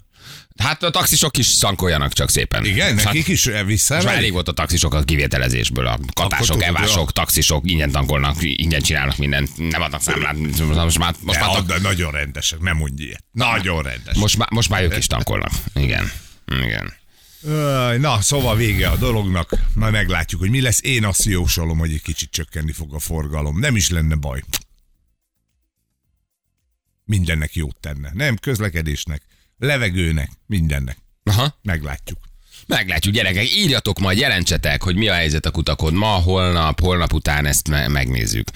Hát 0.58 0.82
a 0.82 0.90
taxisok 0.90 1.36
is 1.36 1.46
szankoljanak 1.46 2.12
csak 2.12 2.30
szépen. 2.30 2.64
Igen, 2.64 2.96
hát, 2.96 3.04
nekik 3.04 3.28
is 3.28 3.44
most 3.44 3.88
már 3.90 4.06
elég 4.06 4.32
volt 4.32 4.48
a 4.48 4.52
taxisok 4.52 4.94
a 4.94 5.02
kivételezésből, 5.02 5.86
a 5.86 5.98
katások, 6.12 6.46
tudod, 6.46 6.62
evások, 6.62 6.96
jó. 6.96 7.04
taxisok, 7.04 7.70
ingyen 7.70 7.90
tankolnak, 7.90 8.36
ingyen 8.40 8.80
csinálnak 8.80 9.16
mindent, 9.16 9.56
nem 9.70 9.82
adnak 9.82 10.00
számlát. 10.00 10.36
Most 10.74 10.98
már, 10.98 11.14
most 11.20 11.38
De, 11.38 11.46
már, 11.46 11.56
ad- 11.56 11.66
de 11.66 11.78
nagyon 11.78 12.10
rendesek, 12.10 12.60
nem 12.60 12.76
mondj 12.76 13.02
ilyet. 13.02 13.24
Nagyon 13.32 13.82
rendes. 13.82 14.16
most 14.16 14.36
már, 14.36 14.48
most 14.50 14.68
már 14.68 14.82
ők 14.82 14.96
is 14.96 15.06
tankolnak. 15.06 15.50
Igen. 15.74 16.12
Igen. 16.64 16.92
Na, 18.00 18.20
szóval 18.20 18.56
vége 18.56 18.88
a 18.88 18.96
dolognak. 18.96 19.50
Majd 19.74 19.92
meglátjuk, 19.92 20.40
hogy 20.40 20.50
mi 20.50 20.60
lesz. 20.60 20.80
Én 20.82 21.04
azt 21.04 21.24
jósolom, 21.24 21.78
hogy 21.78 21.92
egy 21.92 22.02
kicsit 22.02 22.30
csökkenni 22.30 22.72
fog 22.72 22.94
a 22.94 22.98
forgalom. 22.98 23.58
Nem 23.58 23.76
is 23.76 23.90
lenne 23.90 24.14
baj. 24.14 24.42
Mindennek 27.08 27.54
jót 27.54 27.76
tenne. 27.80 28.10
Nem 28.14 28.36
közlekedésnek, 28.36 29.22
levegőnek, 29.58 30.30
mindennek. 30.46 30.96
Aha. 31.24 31.58
Meglátjuk. 31.62 32.18
Meglátjuk, 32.66 33.14
gyerekek, 33.14 33.54
írjatok 33.56 33.98
majd, 33.98 34.18
jelentsetek, 34.18 34.82
hogy 34.82 34.96
mi 34.96 35.08
a 35.08 35.14
helyzet 35.14 35.46
a 35.46 35.50
kutakon 35.50 35.94
ma, 35.94 36.06
holnap, 36.06 36.80
holnap 36.80 37.12
után 37.12 37.46
ezt 37.46 37.68
me- 37.68 37.88
megnézzük. 37.88 38.48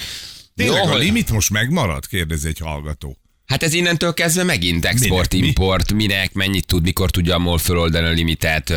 Tényleg 0.54 0.85
Jó, 0.85 0.90
a 0.92 0.97
limit 0.97 1.30
most 1.30 1.50
megmarad? 1.50 2.06
Kérdezi 2.06 2.49
egy 2.49 2.59
hallgató. 2.59 3.16
Hát 3.46 3.62
ez 3.62 3.72
innentől 3.72 4.14
kezdve 4.14 4.42
megint 4.42 4.84
export, 4.84 5.32
Minek, 5.32 5.40
mi? 5.40 5.46
import, 5.46 5.92
minek, 5.92 6.32
mennyit 6.32 6.66
tud, 6.66 6.82
mikor 6.82 7.11
tudja 7.11 7.34
a 7.34 7.38
MOL 7.38 7.58
föloldani 7.58 8.06
a 8.06 8.11
limitet, 8.11 8.72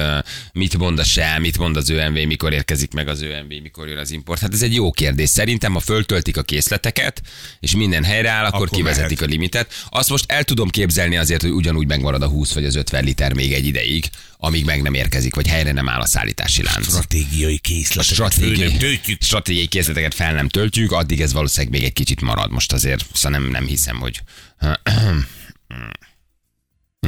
mit 0.53 0.77
mond 0.77 1.00
a 1.00 1.03
SEL, 1.03 1.39
mit 1.39 1.57
mond 1.57 1.77
az 1.77 1.89
ÖMV, 1.89 2.25
mikor 2.25 2.53
érkezik 2.53 2.93
meg 2.93 3.07
az 3.07 3.22
ÖMV, 3.22 3.48
mikor 3.62 3.88
jön 3.88 3.98
az 3.98 4.12
import. 4.12 4.39
Hát 4.39 4.53
ez 4.53 4.62
egy 4.62 4.74
jó 4.74 4.91
kérdés. 4.91 5.29
Szerintem, 5.29 5.74
ha 5.74 5.79
föltöltik 5.79 6.38
a 6.38 6.41
készleteket, 6.41 7.22
és 7.60 7.75
minden 7.75 8.03
helyre 8.03 8.29
áll, 8.29 8.45
akkor, 8.45 8.55
Akkor 8.55 8.69
kivezetik 8.77 9.19
mehet. 9.19 9.22
a 9.22 9.25
limitet. 9.36 9.74
Azt 9.89 10.10
most 10.10 10.25
el 10.31 10.43
tudom 10.43 10.69
képzelni 10.69 11.17
azért, 11.17 11.41
hogy 11.41 11.51
ugyanúgy 11.51 11.88
megmarad 11.88 12.22
a 12.22 12.27
20 12.27 12.53
vagy 12.53 12.65
az 12.65 12.75
50 12.75 13.03
liter 13.03 13.34
még 13.34 13.53
egy 13.53 13.65
ideig, 13.65 14.05
amíg 14.45 14.65
meg 14.65 14.81
nem 14.81 14.93
érkezik, 14.93 15.35
vagy 15.35 15.47
helyre 15.47 15.71
nem 15.71 15.89
áll 15.89 16.01
a 16.01 16.05
szállítási 16.05 16.63
lánc. 16.63 16.87
Stratégiai 16.87 17.57
készleteket 17.57 18.13
stratégiai, 18.13 18.69
nem 18.69 18.77
töltjük. 18.77 19.21
stratégiai 19.21 19.67
készleteket 19.67 20.13
fel 20.13 20.33
nem 20.33 20.49
töltjük, 20.49 20.91
addig 20.91 21.21
ez 21.21 21.33
valószínűleg 21.33 21.73
még 21.73 21.83
egy 21.83 21.93
kicsit 21.93 22.21
marad 22.21 22.51
most 22.51 22.73
azért, 22.73 23.05
szóval 23.13 23.39
nem, 23.39 23.49
nem 23.49 23.65
hiszem, 23.65 23.97
hogy... 23.97 24.21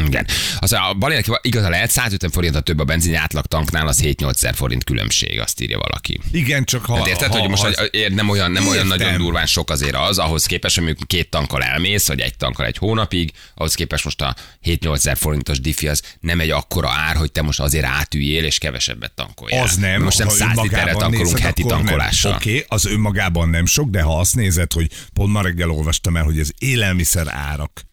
Igen. 0.06 0.28
Az 0.60 0.74
a 0.74 0.96
Balének 1.00 1.26
igaza 1.42 1.70
lehet, 1.70 1.90
150 1.90 2.32
forint 2.32 2.64
több 2.64 2.80
a 2.80 2.84
benzin 2.84 3.16
átlag 3.16 3.46
tanknál, 3.46 3.88
az 3.88 4.02
7-8 4.04 4.52
forint 4.56 4.84
különbség, 4.84 5.40
azt 5.40 5.62
írja 5.62 5.78
valaki. 5.78 6.20
Igen, 6.32 6.64
csak 6.64 6.86
ha... 6.86 6.98
Hát 6.98 7.08
érted, 7.08 7.32
ha, 7.32 7.40
hogy 7.40 7.50
most 7.50 7.64
az... 7.64 7.90
nem 8.10 8.30
olyan, 8.30 8.52
nem 8.52 8.68
olyan 8.68 8.88
nagyon 8.88 9.18
durván 9.18 9.46
sok 9.46 9.70
azért 9.70 9.96
az, 9.96 10.18
ahhoz 10.18 10.46
képest, 10.46 10.78
mondjuk 10.78 11.08
két 11.08 11.30
tankkal 11.30 11.64
elmész, 11.64 12.08
vagy 12.08 12.20
egy 12.20 12.38
tankkal 12.38 12.66
egy 12.66 12.78
hónapig, 12.78 13.32
ahhoz 13.56 13.74
képest 13.74 14.04
most 14.04 14.22
a 14.22 14.36
7-8 14.64 14.96
ezer 14.96 15.18
forintos 15.18 15.60
diffi 15.60 15.88
az 15.88 16.02
nem 16.20 16.40
egy 16.40 16.50
akkora 16.50 16.90
ár, 16.90 17.16
hogy 17.16 17.32
te 17.32 17.42
most 17.42 17.60
azért 17.60 17.86
átüljél 17.86 18.44
és 18.44 18.58
kevesebbet 18.58 19.12
tankoljál. 19.12 19.64
Az 19.64 19.76
nem. 19.76 20.02
Most 20.02 20.18
nem 20.18 20.28
ha 20.28 20.34
100 20.34 20.58
literre 20.62 20.92
tankolunk 20.92 21.26
nézed, 21.26 21.40
heti 21.40 21.64
tankolással. 21.64 22.34
Oké, 22.34 22.50
okay, 22.50 22.66
az 22.68 22.86
önmagában 22.86 23.50
nem 23.50 23.66
sok, 23.66 23.90
de 23.90 24.02
ha 24.02 24.20
azt 24.20 24.36
nézed, 24.36 24.74
hogy 24.74 24.92
pont 25.14 25.32
ma 25.32 25.42
reggel 25.42 25.70
olvastam 25.70 26.18
el, 26.18 26.24
hogy 26.24 26.40
az 26.40 26.54
élelmiszer 26.58 27.28
árak 27.28 27.86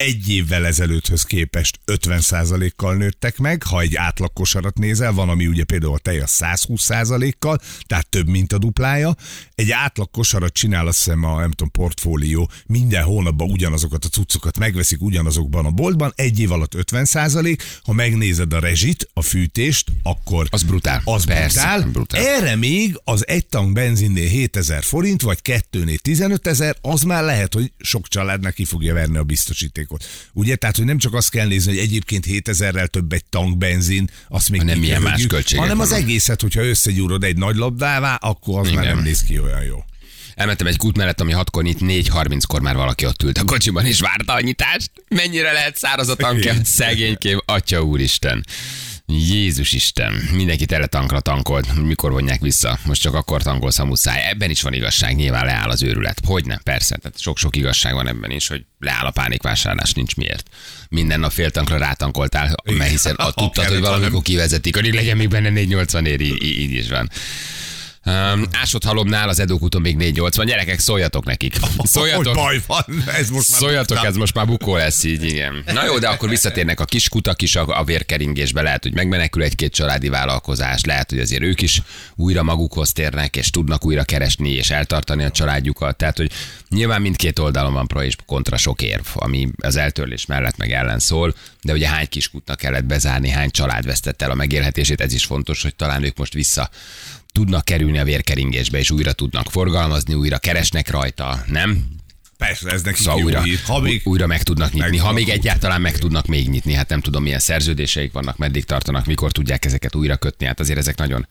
egy 0.00 0.28
évvel 0.28 0.66
ezelőtthöz 0.66 1.22
képest 1.22 1.80
50%-kal 1.86 2.94
nőttek 2.96 3.38
meg, 3.38 3.62
ha 3.62 3.80
egy 3.80 3.96
átlag 3.96 4.32
kosarat 4.32 4.78
nézel, 4.78 5.12
van, 5.12 5.28
ami 5.28 5.46
ugye 5.46 5.64
például 5.64 5.94
a 5.94 5.98
tej 5.98 6.20
a 6.20 6.26
120%-kal, 6.26 7.60
tehát 7.86 8.06
több, 8.08 8.28
mint 8.28 8.52
a 8.52 8.58
duplája. 8.58 9.16
Egy 9.54 9.70
átlag 9.70 10.10
kosarat 10.10 10.52
csinál 10.52 10.86
azt 10.86 11.04
hiszem 11.04 11.24
a, 11.24 11.40
nem 11.40 11.50
tudom, 11.50 11.70
portfólió, 11.70 12.50
minden 12.66 13.02
hónapban 13.02 13.50
ugyanazokat 13.50 14.04
a 14.04 14.08
cuccokat 14.08 14.58
megveszik 14.58 15.00
ugyanazokban 15.00 15.66
a 15.66 15.70
boltban, 15.70 16.12
egy 16.16 16.40
év 16.40 16.52
alatt 16.52 16.72
50%, 16.76 17.58
ha 17.82 17.92
megnézed 17.92 18.52
a 18.52 18.60
rezsit, 18.60 19.08
a 19.12 19.22
fűtést, 19.22 19.92
akkor 20.02 20.46
Az 20.50 20.62
brutál. 20.62 21.00
az 21.04 21.24
Persze, 21.24 21.60
brutál. 21.60 21.90
brutál. 21.90 22.26
Erre 22.26 22.56
még 22.56 23.00
az 23.04 23.26
egy 23.28 23.46
tank 23.46 23.72
benzinnél 23.72 24.28
7000 24.28 24.82
forint, 24.82 25.22
vagy 25.22 25.42
kettőnél 25.42 25.98
15 25.98 26.46
ezer, 26.46 26.76
az 26.80 27.02
már 27.02 27.24
lehet, 27.24 27.54
hogy 27.54 27.72
sok 27.78 28.08
családnak 28.08 28.54
ki 28.54 28.64
fogja 28.64 28.94
verni 28.94 29.16
a 29.16 29.22
biztosítékot. 29.22 29.88
Ugye? 30.32 30.56
Tehát, 30.56 30.76
hogy 30.76 30.84
nem 30.84 30.98
csak 30.98 31.14
azt 31.14 31.30
kell 31.30 31.46
nézni, 31.46 31.72
hogy 31.72 31.80
egyébként 31.80 32.26
7000-rel 32.28 32.86
több 32.86 33.12
egy 33.12 33.24
tank 33.24 33.58
benzin, 33.58 34.10
azt 34.28 34.50
még 34.50 34.60
Hanem 34.60 34.78
milyen 34.78 35.02
más 35.02 35.26
költségek 35.26 35.62
hanem 35.62 35.80
az 35.80 35.92
egészet, 35.92 36.40
hogyha 36.40 36.64
összegyúrod 36.64 37.24
egy 37.24 37.36
nagy 37.36 37.56
labdává, 37.56 38.14
akkor 38.14 38.58
az 38.58 38.70
már 38.70 38.82
Igen. 38.82 38.94
nem 38.94 39.04
néz 39.04 39.22
ki 39.22 39.38
olyan 39.38 39.62
jó. 39.62 39.84
Elmentem 40.34 40.66
egy 40.66 40.76
kút 40.76 40.96
mellett, 40.96 41.20
ami 41.20 41.32
6-kor 41.36 41.62
nyit, 41.62 41.78
4.30-kor 41.80 42.60
már 42.60 42.76
valaki 42.76 43.06
ott 43.06 43.22
ült 43.22 43.38
a 43.38 43.44
kocsiban, 43.44 43.86
és 43.86 44.00
várta 44.00 44.32
a 44.32 44.40
nyitást. 44.40 44.90
Mennyire 45.08 45.52
lehet 45.52 45.76
száraz 45.76 46.08
a 46.08 46.14
tankja? 46.14 46.54
Szegénykém, 46.64 47.40
atya 47.46 47.82
úristen. 47.82 48.44
Jézus 49.10 49.72
Isten, 49.72 50.12
mindenki 50.32 50.66
tele 50.66 50.86
tankra 50.86 51.20
tankolt. 51.20 51.74
Mikor 51.86 52.10
vonják 52.10 52.40
vissza? 52.40 52.78
Most 52.84 53.00
csak 53.00 53.14
akkor 53.14 53.42
tankolsz 53.42 53.78
a 53.78 53.84
muszáj. 53.84 54.28
Ebben 54.30 54.50
is 54.50 54.62
van 54.62 54.72
igazság, 54.72 55.16
nyilván 55.16 55.44
leáll 55.44 55.68
az 55.68 55.82
őrület. 55.82 56.20
Hogyne, 56.26 56.60
persze, 56.64 56.96
tehát 56.96 57.20
sok-sok 57.20 57.56
igazság 57.56 57.94
van 57.94 58.08
ebben 58.08 58.30
is, 58.30 58.48
hogy 58.48 58.64
leáll 58.78 59.06
a 59.06 59.10
pánikvásárlás, 59.10 59.92
nincs 59.92 60.16
miért. 60.16 60.48
Minden 60.88 61.20
nap 61.20 61.30
fél 61.30 61.50
tankra 61.50 61.78
rátankoltál, 61.78 62.54
mert 62.64 62.90
hiszen 62.90 63.14
a, 63.14 63.22
Ha 63.30 63.32
tudtad, 63.32 63.64
hogy 63.64 63.74
ha 63.74 63.80
valamikor 63.80 64.22
kivezetik, 64.22 64.76
hogy 64.76 64.94
legyen 64.94 65.16
még 65.16 65.28
benne 65.28 65.48
480 65.48 66.06
ér, 66.06 66.20
így 66.20 66.42
így 66.42 66.72
is 66.72 66.88
van. 66.88 67.10
Um, 68.06 68.44
ásott 68.52 68.84
halomnál 68.84 69.28
az 69.28 69.40
Edókúton 69.40 69.80
még 69.80 69.96
480. 69.96 70.46
Gyerekek, 70.46 70.78
szóljatok 70.78 71.24
nekik. 71.24 71.54
Hogy 71.76 71.86
Szóljatok. 71.86 72.34
baj 72.34 72.60
van, 72.66 72.84
ez 73.06 73.30
most 73.30 73.50
már... 73.50 73.60
Szóljatok, 73.60 74.04
ez 74.04 74.16
most 74.16 74.34
már 74.34 74.46
bukó 74.46 74.76
lesz 74.76 75.04
így, 75.04 75.22
igen. 75.22 75.62
Na 75.66 75.84
jó, 75.84 75.98
de 75.98 76.08
akkor 76.08 76.28
visszatérnek 76.28 76.80
a 76.80 76.84
kis 76.84 77.08
kutak 77.08 77.42
is 77.42 77.56
a, 77.56 77.78
a 77.78 77.84
vérkeringésbe, 77.84 78.62
lehet, 78.62 78.82
hogy 78.82 78.94
megmenekül 78.94 79.42
egy-két 79.42 79.72
családi 79.72 80.08
vállalkozás, 80.08 80.84
lehet, 80.84 81.10
hogy 81.10 81.18
azért 81.18 81.42
ők 81.42 81.62
is 81.62 81.82
újra 82.16 82.42
magukhoz 82.42 82.92
térnek, 82.92 83.36
és 83.36 83.50
tudnak 83.50 83.84
újra 83.84 84.04
keresni 84.04 84.50
és 84.50 84.70
eltartani 84.70 85.24
a 85.24 85.30
családjukat. 85.30 85.96
Tehát, 85.96 86.16
hogy 86.16 86.30
nyilván 86.68 87.00
mindkét 87.00 87.38
oldalon 87.38 87.72
van 87.72 87.86
pro 87.86 88.02
és 88.02 88.16
kontra 88.26 88.56
sok 88.56 88.82
érv, 88.82 89.06
ami 89.14 89.48
az 89.62 89.76
eltörlés 89.76 90.26
mellett 90.26 90.56
meg 90.56 90.72
ellen 90.72 90.98
szól, 90.98 91.34
de 91.62 91.72
ugye 91.72 91.88
hány 91.88 92.08
kiskutnak 92.08 92.58
kellett 92.58 92.84
bezárni, 92.84 93.28
hány 93.28 93.50
család 93.50 93.86
vesztette 93.86 94.24
el 94.24 94.30
a 94.30 94.34
megélhetését, 94.34 95.00
ez 95.00 95.12
is 95.12 95.24
fontos, 95.24 95.62
hogy 95.62 95.74
talán 95.74 96.04
ők 96.04 96.16
most 96.16 96.32
vissza 96.32 96.70
tudnak 97.32 97.64
kerülni 97.64 97.98
a 97.98 98.04
vérkeringésbe, 98.04 98.78
és 98.78 98.90
újra 98.90 99.12
tudnak 99.12 99.50
forgalmazni, 99.50 100.14
újra 100.14 100.38
keresnek 100.38 100.90
rajta, 100.90 101.44
nem? 101.46 101.98
Persze, 102.36 102.70
ez 102.70 102.82
nekik 102.82 103.00
Szóval 103.00 103.22
újra, 103.22 103.42
hír. 103.42 103.58
Ha 103.66 103.80
még 103.80 104.00
újra 104.04 104.26
meg 104.26 104.42
tudnak 104.42 104.72
nyitni. 104.72 104.96
meg 104.96 105.06
ha 105.06 105.12
még 105.12 105.28
egyáltalán 105.28 105.80
meg 105.80 105.98
tudnak 105.98 106.26
még 106.26 106.48
nyitni, 106.48 106.72
hát 106.72 106.88
nem 106.88 107.00
tudom, 107.00 107.22
milyen 107.22 107.38
szerződéseik 107.38 108.12
vannak, 108.12 108.36
meddig 108.36 108.64
tartanak, 108.64 109.06
mikor 109.06 109.32
tudják 109.32 109.64
ezeket 109.64 109.94
újra 109.94 110.16
kötni. 110.16 110.46
Hát 110.46 110.60
azért 110.60 110.78
ezek 110.78 110.96
nagyon 110.96 111.26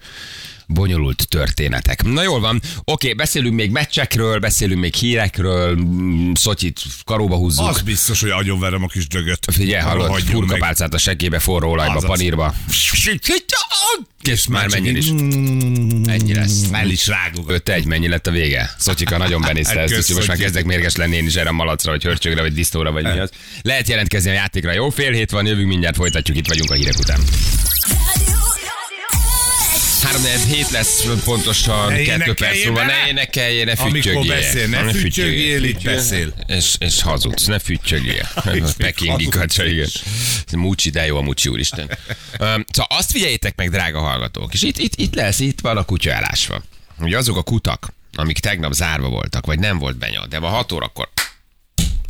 bonyolult 0.74 1.28
történetek. 1.28 2.04
Na 2.04 2.24
jól 2.24 2.40
van, 2.40 2.62
oké, 2.84 3.14
beszélünk 3.14 3.56
még 3.56 3.72
meccsekről, 3.72 4.40
beszélünk 4.40 4.80
még 4.80 4.94
hírekről, 4.94 5.76
mm, 5.76 6.32
Szotyit 6.34 6.82
karóba 7.06 7.36
húzzuk. 7.36 7.68
az 7.68 7.82
biztos, 7.82 8.22
hogy 8.22 8.30
agyonverem 8.30 8.84
a 8.84 8.88
kis 8.88 9.08
dögöt. 9.08 9.46
Figyelj, 9.52 9.82
hallod, 9.82 10.22
furkapálcát 10.22 10.94
a 10.94 10.98
seggébe, 10.98 11.40
forró 11.40 11.70
olajba, 11.72 12.00
panírba. 12.00 12.54
És 14.24 14.48
már 14.48 14.70
mennyi 14.70 14.90
is. 14.90 15.08
Ennyi 16.06 16.34
lesz. 16.34 16.64
El 16.72 16.90
is 16.90 17.08
rágok. 17.08 17.52
5-1, 17.66 17.86
mennyi 17.86 18.08
lett 18.08 18.28
a 18.28 18.32
vége? 18.32 18.76
Szocsika 18.78 19.18
nagyon 19.18 19.42
benézte 19.42 19.80
ezt, 19.80 19.98
úgyhogy 19.98 20.16
most 20.16 20.28
már 20.28 20.38
kezdek 20.38 20.66
mérges 20.66 20.96
lenni 20.96 21.16
én 21.16 21.26
is 21.26 21.36
erre 21.36 21.50
a 21.50 21.52
malacra, 21.52 21.92
vagy 21.92 22.04
hörcsögre, 22.04 22.42
vagy 22.42 22.54
disztóra, 22.54 22.92
vagy 22.92 23.04
mi 23.04 23.20
az. 23.20 23.30
Lehet 23.62 23.88
jelentkezni 23.88 24.30
a 24.30 24.34
játékra. 24.34 24.72
Jó, 24.72 24.90
fél 24.90 25.12
hét 25.12 25.32
van, 25.32 25.46
jövünk 25.46 25.68
mindjárt, 25.68 25.96
folytatjuk, 25.96 26.38
itt 26.38 26.48
vagyunk 26.48 26.72
a 26.72 26.74
hírek 26.74 26.98
után. 27.00 27.20
3 30.10 30.24
hét 30.48 30.70
lesz 30.70 31.06
pontosan, 31.24 31.92
Ne 31.92 32.02
kettő 32.02 32.34
perc 32.34 32.56
énekeljél 32.56 32.72
múlva. 32.72 32.86
Ne 32.86 33.08
énekeljél, 33.08 33.66
ne 33.66 33.72
Amikor 33.72 34.02
füttyögjél. 34.02 34.36
beszél, 34.36 34.68
ne 34.68 34.94
füttyögjél, 34.94 35.64
itt 35.64 35.84
beszél. 35.84 36.34
És, 36.48 36.76
és 36.80 37.02
hazudsz, 37.02 37.46
ne 37.46 37.60
füttyögjél. 37.60 38.30
Pekingi 38.78 39.26
kacsa, 39.26 39.66
igen. 39.66 39.88
Mucsi, 40.52 40.90
de 40.90 41.06
jó 41.06 41.18
a 41.18 41.22
Mucsi 41.22 41.50
úristen. 41.50 41.98
Szóval 42.38 42.88
azt 42.88 43.12
figyeljétek 43.12 43.56
meg, 43.56 43.70
drága 43.70 44.00
hallgatók, 44.00 44.54
és 44.54 44.62
itt, 44.62 44.78
itt, 44.78 44.96
itt 44.96 45.16
lesz, 45.16 45.40
itt 45.40 45.60
van 45.62 45.78
a 45.78 45.84
kutya 45.84 46.12
elásva. 46.12 46.64
Ugye 47.00 47.18
azok 47.18 47.38
a 47.38 47.44
kutak, 47.44 47.94
amik 48.14 48.40
tegnap 48.40 48.74
zárva 48.74 49.10
voltak, 49.10 49.46
vagy 49.46 49.60
nem 49.60 49.78
volt 49.78 49.98
benyom, 49.98 50.30
de 50.30 50.40
ma 50.40 50.48
6 50.48 50.72
órakor 50.72 51.10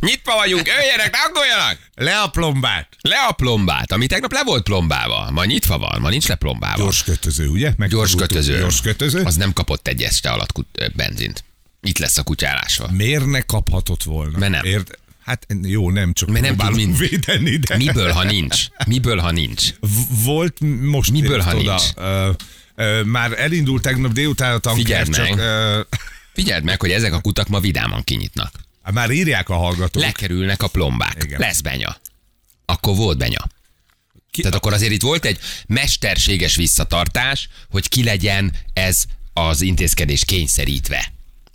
Nyitva 0.00 0.34
vagyunk, 0.34 0.66
jöjjenek, 0.66 1.10
tankoljanak! 1.10 1.78
Le 1.94 2.18
a 2.20 2.28
plombát. 2.28 2.88
Le 3.00 3.16
a 3.28 3.32
plombát, 3.32 3.92
ami 3.92 4.06
tegnap 4.06 4.32
le 4.32 4.42
volt 4.44 4.62
plombálva. 4.62 5.30
Ma 5.30 5.44
nyitva 5.44 5.78
van, 5.78 6.00
ma 6.00 6.08
nincs 6.08 6.26
leplombálva. 6.28 6.82
Gyors 6.82 7.02
kötöző, 7.04 7.48
ugye? 7.48 7.72
Meg 7.76 7.88
Gyors 7.88 8.14
kötöző. 8.14 8.58
Gyors 8.58 8.80
kötöző. 8.80 9.22
Az 9.22 9.36
nem 9.36 9.52
kapott 9.52 9.88
egy 9.88 10.02
este 10.02 10.30
alatt 10.30 10.52
kut- 10.52 10.92
benzint. 10.94 11.44
Itt 11.82 11.98
lesz 11.98 12.16
a 12.18 12.22
kutyálásva. 12.22 12.88
Miért 12.92 13.26
ne 13.26 13.40
kaphatott 13.40 14.02
volna? 14.02 14.38
Mert 14.38 14.52
nem. 14.52 14.64
Érd? 14.64 14.98
Hát 15.24 15.46
jó, 15.62 15.90
nem 15.90 16.12
csak 16.12 16.28
Mert 16.28 16.44
nem 16.44 16.56
tud 16.56 16.74
mind- 16.74 16.98
védeni, 16.98 17.56
de... 17.56 17.76
Miből, 17.76 18.10
ha 18.12 18.22
nincs? 18.24 18.64
Miből, 18.86 19.18
ha 19.18 19.30
nincs? 19.30 19.68
Volt 20.24 20.56
most 20.80 21.10
Miből, 21.10 21.34
ért 21.36 21.44
ha 21.44 21.56
oda, 21.56 21.70
nincs? 21.74 21.82
Ö, 21.96 22.30
ö, 22.74 23.02
már 23.02 23.32
elindult 23.40 23.82
tegnap 23.82 24.12
délután 24.12 24.54
a 24.54 24.58
tanker, 24.58 24.82
Figyeld 24.84 25.08
csak 25.14 25.28
meg. 25.28 25.38
ö, 25.38 25.80
Figyeld 26.32 26.64
meg, 26.64 26.80
hogy 26.80 26.90
ezek 26.90 27.12
a 27.12 27.20
kutak 27.20 27.48
ma 27.48 27.60
vidáman 27.60 28.04
kinyitnak. 28.04 28.52
Már 28.92 29.10
írják 29.10 29.48
a 29.48 29.56
hallgatók. 29.56 30.02
Lekerülnek 30.02 30.62
a 30.62 30.68
plombák. 30.68 31.22
Igen. 31.24 31.40
Lesz 31.40 31.60
benya. 31.60 31.96
Akkor 32.64 32.96
volt 32.96 33.18
benya. 33.18 33.46
Ki- 34.30 34.42
Tehát 34.42 34.56
akkor 34.56 34.72
azért 34.72 34.92
itt 34.92 35.02
volt 35.02 35.24
egy 35.24 35.38
mesterséges 35.66 36.56
visszatartás, 36.56 37.48
hogy 37.70 37.88
ki 37.88 38.04
legyen 38.04 38.52
ez 38.72 39.04
az 39.32 39.60
intézkedés 39.60 40.24
kényszerítve. 40.24 41.12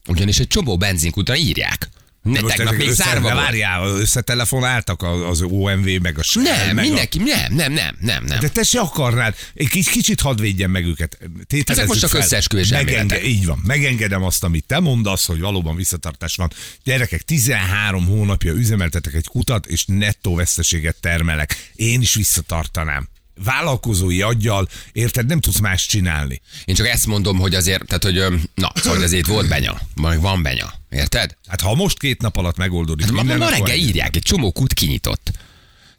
Ugyanis 0.08 0.40
egy 0.40 0.48
csomó 0.48 0.78
benzinkutra 0.78 1.36
írják. 1.36 1.90
Ne, 2.26 2.42
Most 2.42 2.56
tegnap 2.56 2.76
még 2.76 2.88
össze, 2.88 3.04
zárva 3.04 3.22
volt. 3.22 3.34
várjál, 3.44 3.88
összetelefonáltak 3.88 5.02
a- 5.02 5.30
az 5.30 5.42
OMV 5.42 5.88
meg 6.02 6.18
a 6.18 6.24
Shell, 6.24 6.44
Nem, 6.44 6.76
meg 6.76 6.86
mindenki, 6.86 7.18
nem, 7.18 7.54
nem, 7.54 7.74
nem, 7.74 7.96
nem, 8.00 8.24
nem. 8.24 8.38
A... 8.38 8.42
De 8.42 8.50
te 8.50 8.64
se 8.64 8.80
akarnád. 8.80 9.36
Egy 9.54 9.68
kicsit, 9.70 9.92
kicsit 9.92 10.22
hadd 10.22 10.40
védjen 10.42 10.70
meg 10.70 10.86
őket. 10.86 11.18
Ezek 11.66 11.88
most 11.88 12.00
csak 12.00 12.14
összeesküvés 12.14 12.72
elméletek. 12.72 13.26
Így 13.26 13.46
van. 13.46 13.62
Megengedem 13.66 14.24
azt, 14.24 14.44
amit 14.44 14.66
te 14.66 14.80
mondasz, 14.80 15.26
hogy 15.26 15.40
valóban 15.40 15.76
visszatartás 15.76 16.36
van. 16.36 16.52
Gyerekek, 16.84 17.22
13 17.22 18.06
hónapja 18.06 18.54
üzemeltetek 18.54 19.14
egy 19.14 19.28
kutat, 19.28 19.66
és 19.66 19.86
nettó 19.88 20.36
veszteséget 20.36 20.96
termelek. 21.00 21.72
Én 21.76 22.02
is 22.02 22.14
visszatartanám. 22.16 23.08
Vállalkozói 23.44 24.22
aggyal, 24.22 24.68
érted, 24.92 25.26
nem 25.26 25.40
tudsz 25.40 25.60
más 25.60 25.86
csinálni. 25.86 26.42
Én 26.66 26.76
csak 26.76 26.88
ezt 26.88 27.06
mondom, 27.06 27.38
hogy 27.38 27.56
azért, 27.56 27.86
tehát 27.86 28.04
hogy, 28.04 28.42
na, 28.54 28.72
szóval 28.76 29.04
azért 29.04 29.28
volt 29.28 29.48
benya, 29.48 29.82
majd 29.96 30.22
van 30.22 30.44
benya, 30.44 30.74
érted? 30.90 31.38
Hát 31.48 31.62
ha 31.62 31.76
most 31.76 32.00
két 32.00 32.22
nap 32.22 32.38
alatt 32.38 32.58
megoldódik 32.58 33.06
Hát 33.06 33.14
ma, 33.14 33.22
minden, 33.24 33.38
ma 33.38 33.50
reggel 33.50 33.78
írják, 33.78 34.16
egy 34.16 34.22
csomó 34.22 34.52
kút 34.52 34.74
kinyitott. 34.74 35.32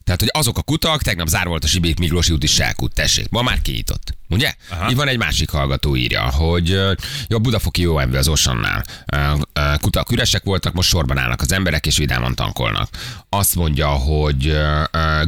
Tehát, 0.07 0.21
hogy 0.21 0.31
azok 0.33 0.59
a 0.59 0.63
kutak, 0.63 1.03
tegnap 1.03 1.27
zár 1.27 1.47
volt 1.47 1.65
a 1.65 1.67
Sibék 1.67 1.99
Miklósi 1.99 2.33
út 2.33 2.43
is 2.43 2.53
Selkút, 2.53 2.95
tessék, 2.95 3.29
ma 3.29 3.43
már 3.43 3.63
kinyitott. 3.63 4.15
Ugye? 4.29 4.55
Aha. 4.71 4.91
Itt 4.91 4.97
van 4.97 5.09
egy 5.09 5.19
másik 5.19 5.51
hallgató 5.51 5.97
írja, 5.97 6.31
hogy 6.31 6.81
jó, 7.29 7.39
Budafoki 7.39 7.87
OMV 7.87 8.15
az 8.15 8.29
Osannál. 8.29 8.85
Kutak 9.81 10.11
üresek 10.11 10.45
voltak, 10.45 10.73
most 10.73 10.89
sorban 10.89 11.19
állnak 11.19 11.41
az 11.41 11.53
emberek, 11.53 11.87
és 11.87 11.97
vidáman 11.97 12.35
tankolnak. 12.35 12.89
Azt 13.29 13.55
mondja, 13.55 13.89
hogy 13.89 14.57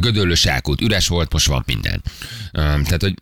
Gödöllő 0.01 0.35
Selkút 0.35 0.81
üres 0.81 1.09
volt, 1.09 1.33
most 1.33 1.47
van 1.47 1.62
minden. 1.67 2.03
Tehát, 2.53 3.03
hogy 3.03 3.14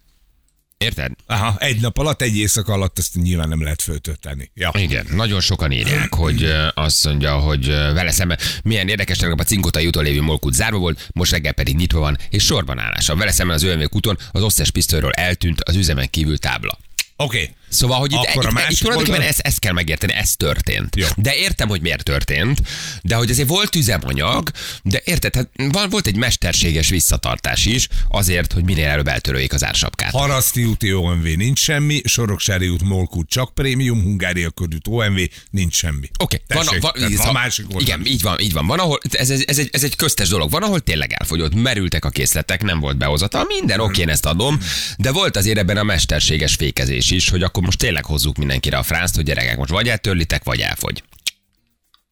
Érted? 0.78 1.12
Aha, 1.26 1.56
egy 1.58 1.80
nap 1.80 1.98
alatt, 1.98 2.22
egy 2.22 2.36
éjszaka 2.36 2.72
alatt 2.72 2.98
ezt 2.98 3.14
nyilván 3.14 3.48
nem 3.48 3.62
lehet 3.62 3.82
föltölteni. 3.82 4.50
Ja. 4.54 4.70
Igen, 4.74 5.06
nagyon 5.12 5.40
sokan 5.40 5.72
írják, 5.72 6.14
hogy 6.14 6.42
ö, 6.42 6.66
azt 6.74 7.04
mondja, 7.04 7.38
hogy 7.38 7.66
vele 7.66 8.10
szemben 8.10 8.38
milyen 8.62 8.88
érdekes, 8.88 9.18
tegnap 9.18 9.40
a 9.40 9.44
Cinkotai 9.44 9.86
úton 9.86 10.04
lévő 10.04 10.20
molkút 10.20 10.54
zárva 10.54 10.78
volt, 10.78 11.08
most 11.12 11.32
reggel 11.32 11.52
pedig 11.52 11.76
nyitva 11.76 11.98
van, 11.98 12.18
és 12.30 12.44
sorban 12.44 12.78
állás. 12.78 13.08
A 13.08 13.16
vele 13.16 13.30
szemben 13.32 13.56
az 13.56 13.62
ÖMV 13.62 13.86
úton 13.90 14.18
az 14.30 14.42
összes 14.42 14.70
pisztolyról 14.70 15.12
eltűnt 15.12 15.60
az 15.60 15.76
üzemen 15.76 16.10
kívül 16.10 16.38
tábla. 16.38 16.78
Oké. 17.16 17.42
Okay. 17.42 17.54
Szóval, 17.68 17.98
hogy 17.98 18.12
itt, 18.12 18.18
Akkor 18.18 18.46
a 18.46 18.50
itt, 18.50 18.70
itt 18.70 18.78
tulajdonképpen 18.78 19.20
ezt, 19.20 19.38
ezt 19.38 19.58
kell 19.58 19.72
megérteni, 19.72 20.12
ez 20.12 20.36
történt. 20.36 20.96
Jó. 20.96 21.06
De 21.16 21.34
értem, 21.34 21.68
hogy 21.68 21.80
miért 21.80 22.02
történt, 22.02 22.62
de 23.02 23.14
hogy 23.14 23.30
azért 23.30 23.48
volt 23.48 23.76
üzemanyag, 23.76 24.50
de 24.82 25.00
érted, 25.04 25.34
hát 25.34 25.48
van, 25.54 25.88
volt 25.90 26.06
egy 26.06 26.16
mesterséges 26.16 26.88
visszatartás 26.88 27.64
is, 27.64 27.88
azért, 28.08 28.52
hogy 28.52 28.64
minél 28.64 28.88
előbb 28.88 29.08
eltöröljék 29.08 29.52
az 29.52 29.64
ársapkát. 29.64 30.10
Haraszti 30.10 30.64
úti 30.64 30.94
OMV 30.94 31.24
nincs 31.24 31.58
semmi, 31.58 32.00
Soroksári 32.04 32.68
út 32.68 32.82
Molkút 32.82 33.28
csak 33.28 33.54
prémium, 33.54 34.02
Hungária 34.02 34.50
körút 34.50 34.86
OMV 34.88 35.18
nincs 35.50 35.74
semmi. 35.74 36.10
Oké, 36.18 36.42
okay. 36.46 36.64
Tessék, 36.64 36.82
van, 36.82 36.92
van, 36.98 37.12
van 37.16 37.32
másik 37.32 37.64
oldal. 37.64 37.80
Igen, 37.80 38.06
így 38.06 38.22
van, 38.22 38.38
így 38.38 38.52
van. 38.52 38.66
Van, 38.66 38.78
ahol, 38.78 39.00
ez, 39.10 39.30
ez, 39.30 39.42
ez, 39.46 39.58
egy, 39.58 39.68
ez 39.72 39.84
egy 39.84 39.96
köztes 39.96 40.28
dolog. 40.28 40.50
Van, 40.50 40.62
ahol 40.62 40.80
tényleg 40.80 41.12
elfogyott, 41.12 41.54
merültek 41.54 42.04
a 42.04 42.10
készletek, 42.10 42.62
nem 42.62 42.80
volt 42.80 42.96
behozata. 42.96 43.44
Minden 43.48 43.80
oké, 43.80 44.00
én 44.00 44.08
ezt 44.08 44.26
adom, 44.26 44.60
de 44.98 45.10
volt 45.10 45.36
azért 45.36 45.58
ebben 45.58 45.76
a 45.76 45.82
mesterséges 45.82 46.54
fékezés 46.54 47.05
is, 47.10 47.28
hogy 47.28 47.42
akkor 47.42 47.62
most 47.62 47.78
tényleg 47.78 48.04
hozzuk 48.04 48.36
mindenkire 48.36 48.76
a 48.78 48.82
frászt, 48.82 49.14
hogy 49.14 49.24
gyerekek, 49.24 49.56
most 49.56 49.70
vagy 49.70 49.88
eltörlitek, 49.88 50.44
vagy 50.44 50.60
elfogy. 50.60 51.02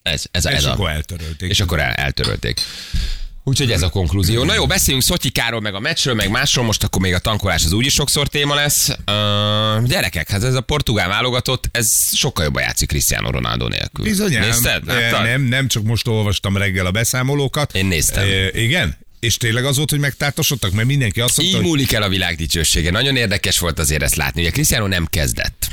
Ez, 0.02 0.24
ez, 0.30 0.44
a- 0.44 0.50
És 0.50 0.56
ez 0.56 0.64
a, 0.64 0.72
akkor 0.72 0.90
eltörölték. 0.90 1.50
és 1.50 1.60
akkor 1.60 1.80
el, 1.80 1.92
eltörölték. 1.92 2.60
Úgyhogy 3.46 3.70
ez 3.72 3.82
a 3.82 3.88
konklúzió. 3.88 4.44
Na 4.44 4.54
jó, 4.54 4.66
beszéljünk 4.66 5.04
Szotyikáról, 5.06 5.60
meg 5.60 5.74
a 5.74 5.80
meccsről, 5.80 6.14
meg 6.14 6.30
másról, 6.30 6.64
most 6.64 6.82
akkor 6.84 7.00
még 7.02 7.14
a 7.14 7.18
tankolás 7.18 7.64
az 7.64 7.72
úgyis 7.72 7.92
sokszor 7.92 8.28
téma 8.28 8.54
lesz. 8.54 8.88
Uh, 8.88 9.84
gyerekek, 9.86 10.30
hát 10.30 10.42
ez 10.42 10.54
a 10.54 10.60
portugál 10.60 11.08
válogatott, 11.08 11.68
ez 11.72 12.16
sokkal 12.16 12.44
jobban 12.44 12.62
játszik 12.62 12.88
Cristiano 12.88 13.30
Ronaldo 13.30 13.68
nélkül. 13.68 14.04
Bizonyám. 14.04 14.42
Nézted? 14.42 14.86
Láttad? 14.86 15.22
Nem, 15.22 15.42
nem, 15.42 15.68
csak 15.68 15.82
most 15.82 16.06
olvastam 16.08 16.56
reggel 16.56 16.86
a 16.86 16.90
beszámolókat. 16.90 17.74
Én 17.74 17.86
néztem. 17.86 18.24
E, 18.24 18.60
igen? 18.60 18.96
És 19.24 19.36
tényleg 19.36 19.64
az 19.64 19.76
volt, 19.76 19.90
hogy 19.90 19.98
megtártosodtak? 19.98 20.72
Mert 20.72 20.88
mindenki 20.88 21.20
azt 21.20 21.36
mondta, 21.36 21.56
Így 21.56 21.62
hogy 21.62 21.70
múlik 21.70 21.92
el 21.92 22.02
a 22.02 22.08
világ 22.08 22.36
dicsősége. 22.36 22.90
Nagyon 22.90 23.16
érdekes 23.16 23.58
volt 23.58 23.78
azért 23.78 24.02
ezt 24.02 24.14
látni. 24.14 24.40
Ugye 24.40 24.50
Cristiano 24.50 24.86
nem 24.86 25.06
kezdett. 25.06 25.66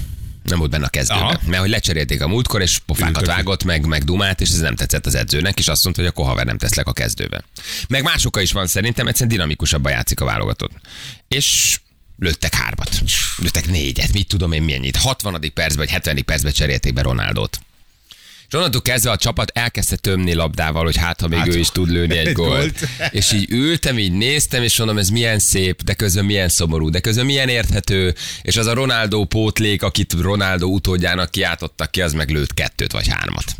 Nem 0.43 0.59
volt 0.59 0.71
benne 0.71 0.85
a 0.85 0.89
kezdőben. 0.89 1.23
Aha. 1.23 1.39
Mert 1.45 1.61
hogy 1.61 1.69
lecserélték 1.69 2.21
a 2.21 2.27
múltkor, 2.27 2.61
és 2.61 2.77
pofákat 2.85 3.21
Ültök. 3.21 3.35
vágott, 3.35 3.63
meg, 3.63 3.85
meg 3.85 4.03
dumát, 4.03 4.41
és 4.41 4.49
ez 4.49 4.59
nem 4.59 4.75
tetszett 4.75 5.05
az 5.05 5.15
edzőnek, 5.15 5.59
és 5.59 5.67
azt 5.67 5.83
mondta, 5.83 6.01
hogy 6.01 6.11
akkor 6.11 6.25
haver 6.25 6.45
nem 6.45 6.57
teszlek 6.57 6.87
a 6.87 6.93
kezdőbe. 6.93 7.43
Meg 7.89 8.03
más 8.03 8.25
oka 8.25 8.41
is 8.41 8.51
van 8.51 8.67
szerintem, 8.67 9.07
egyszerűen 9.07 9.31
dinamikusabban 9.31 9.91
játszik 9.91 10.19
a 10.19 10.25
válogatott. 10.25 10.71
És 11.27 11.79
lőttek 12.17 12.53
hármat. 12.53 13.01
Lőttek 13.37 13.67
négyet, 13.67 14.13
mit 14.13 14.27
tudom 14.27 14.51
én 14.51 14.63
milyennyit. 14.63 14.95
60. 14.95 15.51
percben 15.53 15.85
vagy 15.85 15.89
70. 15.89 16.23
percben 16.25 16.51
cserélték 16.51 16.93
be 16.93 17.01
Ronaldot. 17.01 17.59
És 18.51 18.57
onnantól 18.57 18.81
kezdve 18.81 19.11
a 19.11 19.17
csapat 19.17 19.51
elkezdte 19.53 19.95
tömni 19.95 20.33
labdával, 20.33 20.83
hogy 20.83 20.97
hát, 20.97 21.21
ha 21.21 21.27
még 21.27 21.39
Hát, 21.39 21.47
ő 21.47 21.57
is 21.57 21.69
tud 21.69 21.89
lőni 21.89 22.17
egy, 22.17 22.27
egy 22.27 22.33
gólt. 22.33 22.49
gólt. 22.49 22.89
És 23.19 23.31
így 23.31 23.51
ültem, 23.51 23.97
így 23.97 24.11
néztem, 24.11 24.63
és 24.63 24.77
mondom, 24.77 24.97
ez 24.97 25.09
milyen 25.09 25.39
szép, 25.39 25.83
de 25.83 25.93
közben 25.93 26.25
milyen 26.25 26.49
szomorú, 26.49 26.89
de 26.89 26.99
közben 26.99 27.25
milyen 27.25 27.49
érthető, 27.49 28.15
és 28.41 28.57
az 28.57 28.65
a 28.65 28.73
Ronaldo 28.73 29.25
pótlék, 29.25 29.83
akit 29.83 30.13
Ronaldo 30.13 30.67
utódjának 30.67 31.31
kiáltottak 31.31 31.91
ki, 31.91 32.01
az 32.01 32.13
meg 32.13 32.29
lőtt 32.29 32.53
kettőt 32.53 32.91
vagy 32.91 33.07
hármat. 33.07 33.55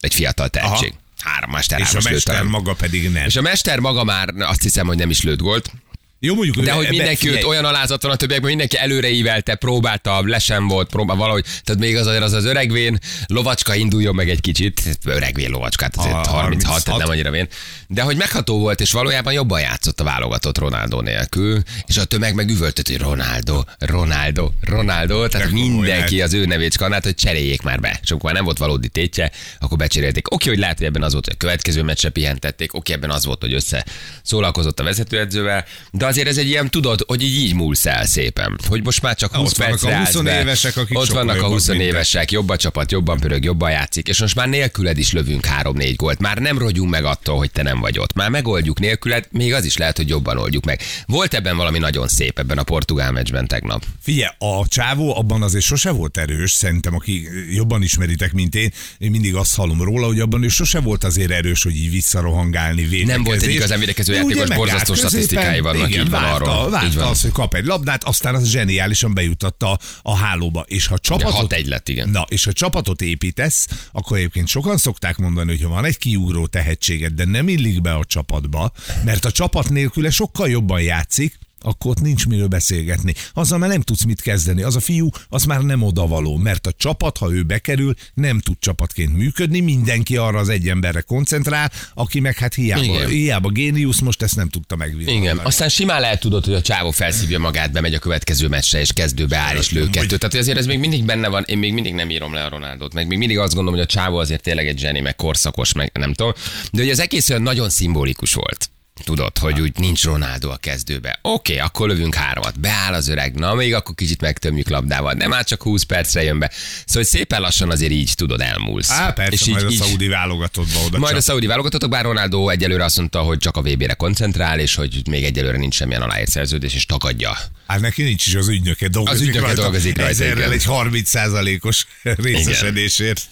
Egy 0.00 0.14
fiatal 0.14 0.48
tehetség. 0.48 0.94
Három 1.18 1.50
mester, 1.50 1.80
és 1.80 1.94
a 1.94 2.10
mester 2.10 2.42
maga 2.42 2.74
pedig 2.74 3.10
nem. 3.10 3.24
És 3.26 3.36
a 3.36 3.40
mester 3.40 3.78
maga 3.78 4.04
már 4.04 4.28
azt 4.38 4.62
hiszem, 4.62 4.86
hogy 4.86 4.96
nem 4.96 5.10
is 5.10 5.22
lőtt 5.22 5.38
gólt, 5.40 5.72
Jó, 6.20 6.34
mondjuk, 6.34 6.56
de 6.64 6.72
hogy 6.72 6.88
mindenki 6.88 7.28
őt 7.28 7.44
olyan 7.44 7.64
alázat 7.64 8.02
van 8.02 8.12
a 8.12 8.16
többiekben, 8.16 8.48
mindenki 8.48 8.76
előre 8.76 9.10
ívelte, 9.10 9.54
próbálta, 9.54 10.22
lesen 10.24 10.68
volt, 10.68 10.88
próbál 10.88 11.16
valahogy, 11.16 11.44
tehát 11.64 11.80
még 11.80 11.96
az 11.96 12.06
az 12.06 12.32
az 12.32 12.44
öregvén 12.44 12.98
lovacska 13.26 13.74
induljon 13.74 14.14
meg 14.14 14.28
egy 14.28 14.40
kicsit, 14.40 14.98
öregvén 15.04 15.50
lovacskát 15.50 15.96
azért 15.96 16.14
A 16.14 16.16
36, 16.16 16.32
36. 16.32 16.84
tehát 16.84 17.00
nem 17.00 17.08
annyira 17.08 17.30
vén, 17.30 17.48
de 17.86 18.02
hogy 18.02 18.16
megható 18.16 18.58
volt, 18.58 18.80
és 18.80 18.92
valójában 18.92 19.32
jobban 19.32 19.60
játszott 19.60 20.00
a 20.00 20.04
válogatott 20.04 20.58
Ronaldo 20.58 21.00
nélkül, 21.00 21.62
és 21.86 21.96
a 21.96 22.04
tömeg 22.04 22.34
meg 22.34 22.48
üvöltött, 22.48 22.88
hogy 22.88 22.98
Ronaldo, 22.98 23.62
Ronaldo, 23.78 24.50
Ronaldo, 24.60 25.28
tehát 25.28 25.50
mindenki 25.50 26.22
az 26.22 26.34
ő 26.34 26.44
nevét 26.44 26.72
skannált, 26.72 27.04
hogy 27.04 27.14
cseréljék 27.14 27.62
már 27.62 27.80
be. 27.80 27.98
És 28.02 28.10
amikor 28.10 28.32
nem 28.32 28.44
volt 28.44 28.58
valódi 28.58 28.88
tétje, 28.88 29.30
akkor 29.58 29.78
becserélték. 29.78 30.32
Oké, 30.32 30.48
hogy 30.48 30.58
lehet, 30.58 30.78
hogy 30.78 30.86
ebben 30.86 31.02
az 31.02 31.12
volt, 31.12 31.24
hogy 31.24 31.34
a 31.34 31.44
következő 31.44 31.82
meccse 31.82 32.10
pihentették, 32.10 32.74
oké, 32.74 32.92
ebben 32.92 33.10
az 33.10 33.24
volt, 33.24 33.40
hogy 33.40 33.52
össze 33.52 33.84
szólalkozott 34.22 34.80
a 34.80 34.82
vezetőedzővel, 34.82 35.64
de 35.90 36.06
azért 36.08 36.28
ez 36.28 36.36
egy 36.36 36.48
ilyen, 36.48 36.70
tudod, 36.70 37.04
hogy 37.06 37.22
így, 37.22 37.36
így 37.36 37.54
múlsz 37.54 37.86
el 37.86 38.06
szépen. 38.06 38.58
Hogy 38.68 38.84
most 38.84 39.02
már 39.02 39.16
csak 39.16 39.34
20 39.34 39.50
ott 39.50 39.56
vannak 39.56 39.70
percre 39.70 39.94
a 39.96 39.98
állsz 39.98 40.14
20 40.14 40.22
be. 40.22 40.40
évesek, 40.40 40.76
akik 40.76 40.98
Ott 40.98 41.08
vannak 41.08 41.34
a 41.34 41.34
jobbak, 41.34 41.50
20 41.52 41.66
mint 41.66 41.80
te. 41.80 41.86
évesek, 41.86 42.30
jobb 42.30 42.48
a 42.48 42.56
csapat, 42.56 42.90
jobban 42.90 43.18
pörög, 43.20 43.44
jobban 43.44 43.70
játszik, 43.70 44.08
és 44.08 44.20
most 44.20 44.34
már 44.34 44.48
nélküled 44.48 44.98
is 44.98 45.12
lövünk 45.12 45.46
3-4 45.62 45.94
gólt. 45.96 46.18
Már 46.18 46.38
nem 46.38 46.58
rogyunk 46.58 46.90
meg 46.90 47.04
attól, 47.04 47.36
hogy 47.36 47.50
te 47.50 47.62
nem 47.62 47.80
vagy 47.80 47.98
ott. 47.98 48.12
Már 48.14 48.30
megoldjuk 48.30 48.80
nélküled, 48.80 49.28
még 49.30 49.54
az 49.54 49.64
is 49.64 49.76
lehet, 49.76 49.96
hogy 49.96 50.08
jobban 50.08 50.38
oldjuk 50.38 50.64
meg. 50.64 50.80
Volt 51.06 51.34
ebben 51.34 51.56
valami 51.56 51.78
nagyon 51.78 52.08
szép 52.08 52.38
ebben 52.38 52.58
a 52.58 52.62
portugál 52.62 53.12
meccsben 53.12 53.46
tegnap. 53.46 53.84
Figyelj, 54.02 54.30
a 54.38 54.68
csávó 54.68 55.16
abban 55.16 55.42
azért 55.42 55.64
sose 55.64 55.90
volt 55.90 56.16
erős, 56.18 56.50
szerintem, 56.52 56.94
aki 56.94 57.28
jobban 57.54 57.82
ismeritek, 57.82 58.32
mint 58.32 58.54
én, 58.54 58.72
én 58.98 59.10
mindig 59.10 59.34
azt 59.34 59.54
hallom 59.54 59.82
róla, 59.82 60.06
hogy 60.06 60.20
abban 60.20 60.42
ő 60.42 60.48
sose 60.48 60.80
volt 60.80 61.04
azért 61.04 61.30
erős, 61.30 61.62
hogy 61.62 61.76
így 61.76 61.90
visszarohangálni 61.90 62.82
védekezés. 62.82 63.06
Nem 63.06 63.22
volt 63.22 63.42
egy 63.42 63.54
igazán 63.54 63.78
védekező 63.78 64.12
De 64.12 64.18
játékos, 64.18 64.56
borzasztó 64.56 64.92
középen, 64.92 65.10
statisztikái 65.10 65.60
vannak, 65.60 65.88
igen, 65.88 65.97
van 65.98 66.20
várta, 66.22 66.70
Várta 66.70 67.08
azt, 67.08 67.22
hogy 67.22 67.32
kap 67.32 67.54
egy 67.54 67.64
labdát, 67.64 68.04
aztán 68.04 68.34
az 68.34 68.48
zseniálisan 68.48 69.14
bejutatta 69.14 69.78
a 70.02 70.16
hálóba. 70.16 70.64
És 70.66 70.86
ha 70.86 70.98
csapatot, 70.98 71.52
6-1 71.52 71.66
lett, 71.66 71.88
igen. 71.88 72.08
Na, 72.08 72.26
és 72.28 72.44
ha 72.44 72.52
csapatot 72.52 73.02
építesz, 73.02 73.68
akkor 73.92 74.16
egyébként 74.16 74.48
sokan 74.48 74.76
szokták 74.76 75.16
mondani, 75.16 75.50
hogy 75.50 75.62
ha 75.62 75.68
van 75.68 75.84
egy 75.84 75.98
kiugró 75.98 76.46
tehetséged, 76.46 77.12
de 77.12 77.24
nem 77.24 77.48
illik 77.48 77.80
be 77.80 77.94
a 77.94 78.04
csapatba, 78.04 78.72
mert 79.04 79.24
a 79.24 79.30
csapat 79.30 79.68
nélküle 79.68 80.10
sokkal 80.10 80.48
jobban 80.48 80.80
játszik, 80.80 81.38
akkor 81.68 81.90
ott 81.90 82.00
nincs 82.00 82.26
miről 82.26 82.46
beszélgetni. 82.46 83.14
Azzal 83.32 83.58
már 83.58 83.68
nem 83.68 83.80
tudsz 83.80 84.04
mit 84.04 84.20
kezdeni. 84.20 84.62
Az 84.62 84.76
a 84.76 84.80
fiú, 84.80 85.08
az 85.28 85.44
már 85.44 85.60
nem 85.60 85.82
odavaló, 85.82 86.36
mert 86.36 86.66
a 86.66 86.72
csapat, 86.76 87.18
ha 87.18 87.32
ő 87.32 87.42
bekerül, 87.42 87.94
nem 88.14 88.38
tud 88.38 88.56
csapatként 88.58 89.16
működni, 89.16 89.60
mindenki 89.60 90.16
arra 90.16 90.38
az 90.38 90.48
egy 90.48 90.68
emberre 90.68 91.00
koncentrál, 91.00 91.72
aki 91.94 92.20
meg 92.20 92.36
hát 92.36 92.54
hiába, 92.54 92.82
Igen. 92.82 93.08
hiába 93.08 93.48
géniusz, 93.48 94.00
most 94.00 94.22
ezt 94.22 94.36
nem 94.36 94.48
tudta 94.48 94.76
megvinni. 94.76 95.12
Igen, 95.12 95.38
aztán 95.38 95.68
simán 95.68 96.00
lehet 96.00 96.20
tudod, 96.20 96.44
hogy 96.44 96.54
a 96.54 96.62
csávó 96.62 96.90
felszívja 96.90 97.38
magát, 97.38 97.72
bemegy 97.72 97.94
a 97.94 97.98
következő 97.98 98.48
meccsre, 98.48 98.80
és 98.80 98.92
kezdőbe 98.92 99.36
áll, 99.36 99.56
és 99.56 99.70
lő 99.70 99.90
kettőt. 99.90 100.18
Tehát 100.18 100.34
azért 100.34 100.58
ez 100.58 100.66
még 100.66 100.78
mindig 100.78 101.04
benne 101.04 101.28
van, 101.28 101.44
én 101.46 101.58
még 101.58 101.72
mindig 101.72 101.94
nem 101.94 102.10
írom 102.10 102.32
le 102.32 102.44
a 102.44 102.48
Ronaldot, 102.48 102.94
meg 102.94 103.06
még 103.06 103.18
mindig 103.18 103.38
azt 103.38 103.54
gondolom, 103.54 103.78
hogy 103.78 103.88
a 103.88 103.92
csávó 103.92 104.16
azért 104.16 104.42
tényleg 104.42 104.66
egy 104.66 104.78
zseni, 104.78 105.00
meg 105.00 105.16
korszakos, 105.16 105.72
meg 105.72 105.90
nem 105.94 106.12
tudom. 106.12 106.32
De 106.72 106.82
hogy 106.82 106.90
az 106.90 107.00
egész 107.00 107.30
olyan 107.30 107.42
nagyon 107.42 107.70
szimbolikus 107.70 108.34
volt. 108.34 108.70
Tudod, 109.04 109.38
hogy 109.38 109.60
úgy 109.60 109.72
nincs 109.76 110.04
Ronaldo 110.04 110.50
a 110.50 110.56
kezdőbe. 110.56 111.18
Oké, 111.22 111.52
okay, 111.52 111.66
akkor 111.66 111.88
lövünk 111.88 112.14
háromat. 112.14 112.60
Beáll 112.60 112.92
az 112.92 113.08
öreg, 113.08 113.34
na 113.34 113.54
még 113.54 113.74
akkor 113.74 113.94
kicsit 113.94 114.20
megtömjük 114.20 114.68
labdával, 114.68 115.14
de 115.14 115.28
már 115.28 115.44
csak 115.44 115.62
20 115.62 115.82
percre 115.82 116.22
jön 116.22 116.38
be. 116.38 116.50
Szóval 116.50 117.02
hogy 117.02 117.06
szépen 117.06 117.40
lassan 117.40 117.70
azért 117.70 117.92
így 117.92 118.12
tudod, 118.14 118.40
elmúlsz. 118.40 118.90
Á, 118.90 119.10
persze, 119.10 119.32
és 119.32 119.46
így, 119.46 119.52
majd 119.52 119.64
a 119.64 119.70
így, 119.70 119.78
szaudi 119.78 120.08
válogatottba 120.08 120.78
oda 120.78 120.98
majd 120.98 121.12
a 121.12 121.16
csap. 121.16 121.24
szaudi 121.24 121.46
válogatottak, 121.46 121.90
bár 121.90 122.04
Ronaldo 122.04 122.48
egyelőre 122.48 122.84
azt 122.84 122.96
mondta, 122.96 123.20
hogy 123.20 123.38
csak 123.38 123.56
a 123.56 123.62
VB-re 123.62 123.94
koncentrál, 123.94 124.58
és 124.58 124.74
hogy 124.74 125.02
még 125.10 125.24
egyelőre 125.24 125.58
nincs 125.58 125.74
semmilyen 125.74 126.02
aláírt 126.02 126.30
szerződés, 126.30 126.74
és 126.74 126.86
tagadja. 126.86 127.38
Hát 127.66 127.80
neki 127.80 128.02
nincs 128.02 128.26
is 128.26 128.34
az 128.34 128.48
ügynöke 128.48 128.88
dolgozik 128.88 129.28
Az 129.28 129.34
ügynöke 129.34 129.54
dolgozik 129.54 129.96
rajta, 129.96 130.10
Ezerrel 130.10 130.52
egy 130.52 130.64
30%-os 130.66 131.86
részesedésért. 132.02 133.28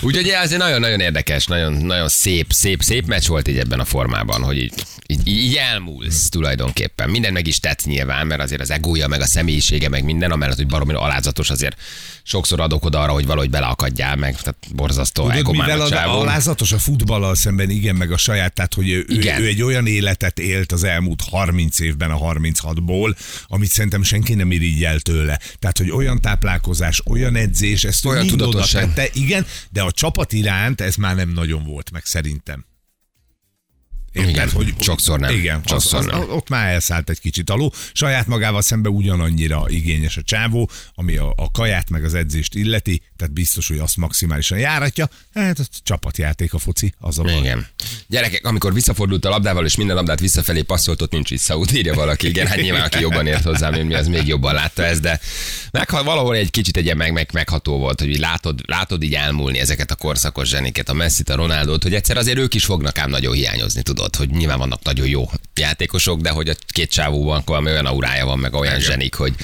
Úgyhogy 0.00 0.28
ez 0.28 0.50
nagyon-nagyon 0.50 1.00
érdekes, 1.00 1.46
nagyon, 1.46 1.72
nagyon 1.72 2.08
szép, 2.08 2.52
szép, 2.52 2.82
szép 2.82 3.06
meccs 3.06 3.26
volt 3.26 3.48
így 3.48 3.58
ebben 3.58 3.80
a 3.80 3.84
formában, 3.84 4.42
hogy 4.42 4.56
így 4.56 4.72
Így, 5.10 5.26
így 5.26 5.54
elmúlsz 5.54 6.28
tulajdonképpen. 6.28 7.10
Minden 7.10 7.32
meg 7.32 7.46
is 7.46 7.60
tetsz 7.60 7.84
nyilván, 7.84 8.26
mert 8.26 8.40
azért 8.40 8.60
az 8.60 8.70
egója, 8.70 9.08
meg 9.08 9.20
a 9.20 9.26
személyisége, 9.26 9.88
meg 9.88 10.04
minden, 10.04 10.30
amellett, 10.30 10.56
hogy 10.56 10.66
baromi 10.66 10.92
alázatos, 10.92 11.50
azért 11.50 11.80
sokszor 12.22 12.60
adok 12.60 12.84
oda 12.84 13.00
arra, 13.00 13.12
hogy 13.12 13.26
valahogy 13.26 13.50
beleakadjál 13.50 14.16
meg, 14.16 14.40
tehát 14.40 14.56
borzasztó 14.74 15.30
Tudod, 15.30 15.50
mivel 15.50 15.80
az 15.80 15.92
alázatos 15.92 16.72
a 16.72 16.78
futballal 16.78 17.34
szemben, 17.34 17.70
igen, 17.70 17.94
meg 17.94 18.12
a 18.12 18.16
saját, 18.16 18.52
tehát 18.52 18.74
hogy 18.74 18.90
ő, 18.90 19.04
Igen. 19.08 19.42
ő 19.42 19.46
egy 19.46 19.62
olyan 19.62 19.86
életet 19.86 20.38
élt 20.38 20.72
az 20.72 20.84
elmúlt 20.84 21.22
30 21.30 21.80
évben 21.80 22.10
a 22.10 22.18
36-ból, 22.18 23.16
amit 23.46 23.70
szerintem 23.70 24.02
senki 24.02 24.34
nem 24.34 24.52
irigyel 24.52 25.00
tőle. 25.00 25.40
Tehát, 25.58 25.78
hogy 25.78 25.90
olyan 25.90 26.20
táplálkozás, 26.20 27.02
olyan 27.06 27.36
edzés, 27.36 27.84
ezt 27.84 28.06
Olyan 28.06 28.26
tudatosság. 28.26 28.94
tette, 28.94 29.08
igen, 29.12 29.46
de 29.70 29.82
a 29.82 29.90
csapat 29.90 30.32
iránt 30.32 30.80
ez 30.80 30.96
már 30.96 31.16
nem 31.16 31.30
nagyon 31.30 31.64
volt 31.64 31.90
meg 31.90 32.04
szerintem. 32.04 32.66
Érted, 34.18 34.60
Igen, 34.60 34.74
sokszor 34.80 35.20
nem. 35.20 35.34
Igen, 35.34 35.60
Sokszor 35.66 35.98
az, 35.98 36.06
nem. 36.06 36.20
az, 36.20 36.26
ott 36.28 36.48
már 36.48 36.72
elszállt 36.72 37.10
egy 37.10 37.20
kicsit 37.20 37.50
alul. 37.50 37.70
Saját 37.92 38.26
magával 38.26 38.62
szemben 38.62 38.92
ugyanannyira 38.92 39.64
igényes 39.68 40.16
a 40.16 40.22
csávó, 40.22 40.70
ami 40.94 41.16
a, 41.16 41.32
a 41.36 41.50
kaját 41.50 41.90
meg 41.90 42.04
az 42.04 42.14
edzést 42.14 42.54
illeti, 42.54 43.02
tehát 43.16 43.32
biztos, 43.32 43.68
hogy 43.68 43.78
azt 43.78 43.96
maximálisan 43.96 44.58
járatja. 44.58 45.08
Hát 45.34 45.58
az 45.58 45.68
csapatjáték 45.82 46.54
a 46.54 46.58
foci, 46.58 46.92
az 46.98 47.18
a 47.18 47.22
baj. 47.22 47.36
Igen. 47.38 47.66
Gyerekek, 48.06 48.46
amikor 48.46 48.74
visszafordult 48.74 49.24
a 49.24 49.28
labdával, 49.28 49.64
és 49.64 49.76
minden 49.76 49.96
labdát 49.96 50.20
visszafelé 50.20 50.62
passzolt, 50.62 51.02
ott 51.02 51.12
nincs 51.12 51.28
vissza 51.28 51.56
út, 51.56 51.72
írja 51.72 51.94
valaki. 51.94 52.28
Igen, 52.28 52.46
hát 52.46 52.60
nyilván, 52.60 52.82
aki 52.82 53.00
jobban 53.00 53.26
ért 53.26 53.42
hozzá, 53.42 53.70
mint 53.70 53.88
mi, 53.88 53.94
az 53.94 54.06
még 54.06 54.26
jobban 54.26 54.54
látta 54.54 54.84
ezt, 54.84 55.00
de 55.00 55.20
meg, 55.70 55.90
valahol 55.90 56.34
egy 56.34 56.50
kicsit 56.50 56.76
egy 56.76 56.94
meg, 56.94 57.12
meg, 57.12 57.30
megható 57.32 57.78
volt, 57.78 58.00
hogy 58.00 58.08
így 58.08 58.18
látod, 58.18 58.60
látod 58.66 59.02
így 59.02 59.14
elmúlni 59.14 59.58
ezeket 59.58 59.90
a 59.90 59.94
korszakos 59.94 60.48
zseniket, 60.48 60.88
a 60.88 60.92
Messi-t, 60.92 61.28
a 61.28 61.34
Ronaldot, 61.36 61.82
hogy 61.82 61.94
egyszer 61.94 62.16
azért 62.16 62.38
ők 62.38 62.54
is 62.54 62.64
fognak 62.64 62.98
ám 62.98 63.10
nagyon 63.10 63.34
hiányozni, 63.34 63.82
tudod, 63.82 64.07
hogy 64.16 64.30
nyilván 64.30 64.58
vannak 64.58 64.82
nagyon 64.82 65.06
jó 65.06 65.30
játékosok, 65.54 66.20
de 66.20 66.30
hogy 66.30 66.48
a 66.48 66.54
két 66.66 66.90
csávóban 66.90 67.42
valami 67.44 67.70
olyan 67.70 67.86
aurája 67.86 68.24
van, 68.26 68.38
meg 68.38 68.54
olyan 68.54 68.80
zsenik, 68.80 69.14
hogy, 69.14 69.34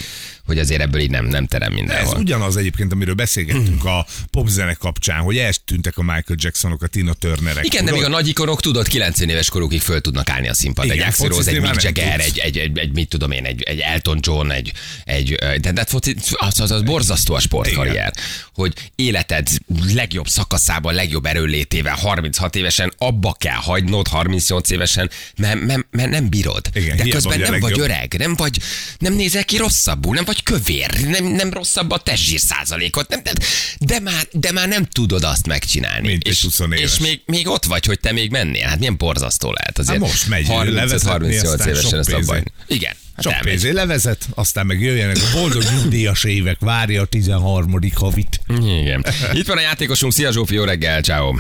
hogy 0.47 0.59
azért 0.59 0.81
ebből 0.81 1.01
így 1.01 1.11
nem, 1.11 1.27
nem 1.27 1.47
terem 1.47 1.73
Ez 1.73 1.79
mindenhol. 1.79 2.19
ugyanaz 2.19 2.57
egyébként, 2.57 2.93
amiről 2.93 3.15
beszélgettünk 3.15 3.85
a 3.85 4.07
popzene 4.31 4.75
kapcsán, 4.75 5.21
hogy 5.21 5.39
eltűntek 5.39 5.99
a 5.99 6.03
Michael 6.03 6.37
Jacksonok, 6.37 6.83
a 6.83 6.87
Tina 6.87 7.13
Turnerek. 7.13 7.65
Igen, 7.65 7.85
de 7.85 7.91
még 7.91 8.05
a 8.05 8.09
nagy 8.09 8.29
ikonok, 8.29 8.61
tudod, 8.61 8.89
90 8.89 9.29
éves 9.29 9.49
korukig 9.49 9.81
föl 9.81 10.01
tudnak 10.01 10.29
állni 10.29 10.49
a 10.49 10.55
színpad. 10.55 10.91
Egy 10.91 10.99
Axl 10.99 11.27
Rose, 11.27 11.51
egy 11.51 11.61
Mick 11.61 11.83
Jagger, 11.83 12.21
egy, 12.21 12.39
egy, 12.39 12.59
egy, 12.59 12.79
egy, 12.79 12.93
mit 12.93 13.09
tudom 13.09 13.31
én, 13.31 13.45
egy, 13.45 13.63
egy 13.63 13.79
Elton 13.79 14.19
John, 14.21 14.51
egy, 14.51 14.73
egy 15.05 15.35
de, 15.35 15.73
de 15.73 15.85
foci, 15.85 16.17
az, 16.33 16.61
az, 16.61 16.71
az 16.71 16.83
borzasztó 16.83 17.35
a 17.35 17.41
sportkarrier, 17.41 18.13
hogy 18.55 18.73
életed 18.95 19.49
legjobb 19.95 20.29
szakaszában, 20.29 20.95
legjobb 20.95 21.25
erőlétével, 21.25 21.95
36 21.95 22.57
évesen 22.57 22.93
abba 22.99 23.33
kell 23.39 23.55
hagynod 23.55 24.09
38 24.09 24.71
évesen, 24.71 25.11
mert, 25.37 25.61
mert, 25.61 25.87
mert 25.91 26.11
nem 26.11 26.29
bírod. 26.29 26.71
Igen, 26.75 26.97
de 26.97 27.09
közben 27.09 27.41
nem 27.41 27.61
vagy 27.61 27.81
öreg, 27.81 28.15
nem 28.19 28.35
vagy, 28.35 28.59
nem 28.99 29.13
nézel 29.13 29.45
ki 29.45 29.57
rosszabbul, 29.57 30.15
nem 30.15 30.25
vagy 30.25 30.34
kövér, 30.43 31.01
nem, 31.09 31.25
nem 31.25 31.53
rosszabb 31.53 31.91
a 31.91 31.99
testzsír 31.99 32.41
százalékot, 32.41 33.09
nem, 33.09 33.23
de, 33.23 33.33
de, 33.79 34.01
már, 34.01 34.27
de 34.33 34.53
már 34.53 34.69
nem 34.69 34.85
tudod 34.85 35.25
azt 35.25 35.47
megcsinálni. 35.47 36.07
Mint 36.07 36.23
és, 36.23 36.43
20 36.43 36.61
éves. 36.61 36.81
és 36.81 36.99
még, 36.99 37.21
még 37.27 37.49
ott 37.49 37.65
vagy, 37.65 37.87
hogy 37.87 38.01
te 38.01 38.13
még 38.13 38.31
mennél. 38.31 38.67
Hát 38.67 38.79
milyen 38.79 38.97
borzasztó 38.97 39.53
lehet 39.53 39.79
azért. 39.79 39.99
Hát 39.99 40.09
most 40.09 40.29
megy, 40.29 40.47
levezetni, 40.49 41.37
35-38 41.39 41.53
aztán 41.53 41.69
évesen 41.69 41.99
ezt 41.99 42.13
abban. 42.13 42.53
Igen. 42.67 42.95
Hát 43.17 43.27
elmegy. 43.27 43.43
pénzé 43.43 43.71
levezet, 43.71 44.29
aztán 44.35 44.67
meg 44.67 44.81
jöjjenek 44.81 45.17
a 45.17 45.39
boldog 45.39 45.63
nyugdíjas 45.63 46.25
évek, 46.25 46.57
várja 46.61 47.03
a 47.03 47.05
13. 47.05 47.79
havit. 47.95 48.41
Igen. 48.49 49.05
Itt 49.33 49.47
van 49.47 49.57
a 49.57 49.61
játékosunk. 49.61 50.13
Szia 50.13 50.33
Zsófi, 50.33 50.55
jó 50.55 50.65
reggel, 50.65 51.01
ciao. 51.03 51.35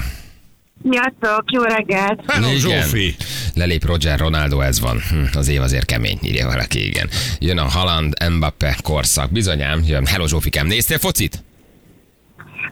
Sziasztok, 0.90 1.42
jó 1.52 1.62
reggelt! 1.62 2.20
Hello, 2.26 2.46
Igen. 2.46 2.58
Zsófi! 2.58 3.16
Lelép 3.54 3.84
Roger 3.84 4.18
Ronaldo, 4.18 4.60
ez 4.60 4.80
van. 4.80 5.00
Hm, 5.10 5.38
az 5.38 5.48
év 5.48 5.62
azért 5.62 5.84
kemény, 5.84 6.18
írja 6.22 6.46
valaki, 6.46 6.86
igen. 6.86 7.08
Jön 7.38 7.58
a 7.58 7.64
Haaland, 7.68 8.14
Mbappé 8.30 8.70
korszak. 8.82 9.32
Bizonyám, 9.32 9.82
jön. 9.86 10.06
Hello 10.06 10.26
Zsófikám, 10.26 10.66
néztél 10.66 10.98
focit? 10.98 11.42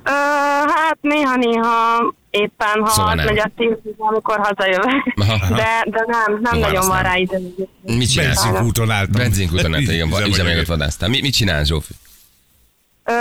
Ö, 0.05 0.11
hát 0.75 0.99
néha-néha 1.01 2.15
éppen, 2.31 2.81
ha 2.81 2.89
Szóval 2.89 2.91
szóval 2.91 3.15
megy 3.15 3.39
a 3.39 3.51
tíz, 3.57 3.93
amikor 3.97 4.39
hazajövök. 4.39 5.13
Aha. 5.17 5.55
De, 5.55 5.85
de 5.87 6.05
nem, 6.07 6.39
nem 6.41 6.61
Van, 6.61 6.71
nagyon 6.71 6.87
van 6.87 7.03
rá 7.03 7.17
idő. 7.17 7.55
Mit 7.83 8.11
csinálsz? 8.11 8.43
Benzinkúton 8.45 8.91
álltam. 8.91 9.13
Benzinkúton, 9.23 9.73
hát 9.73 9.81
igen, 9.81 10.09
Üzemanyagot. 10.27 10.67
vadásztál. 10.67 11.09
Mi, 11.09 11.21
mit 11.21 11.35
csinál 11.35 11.65
Zsófi? 11.65 11.93
Ö, 13.05 13.13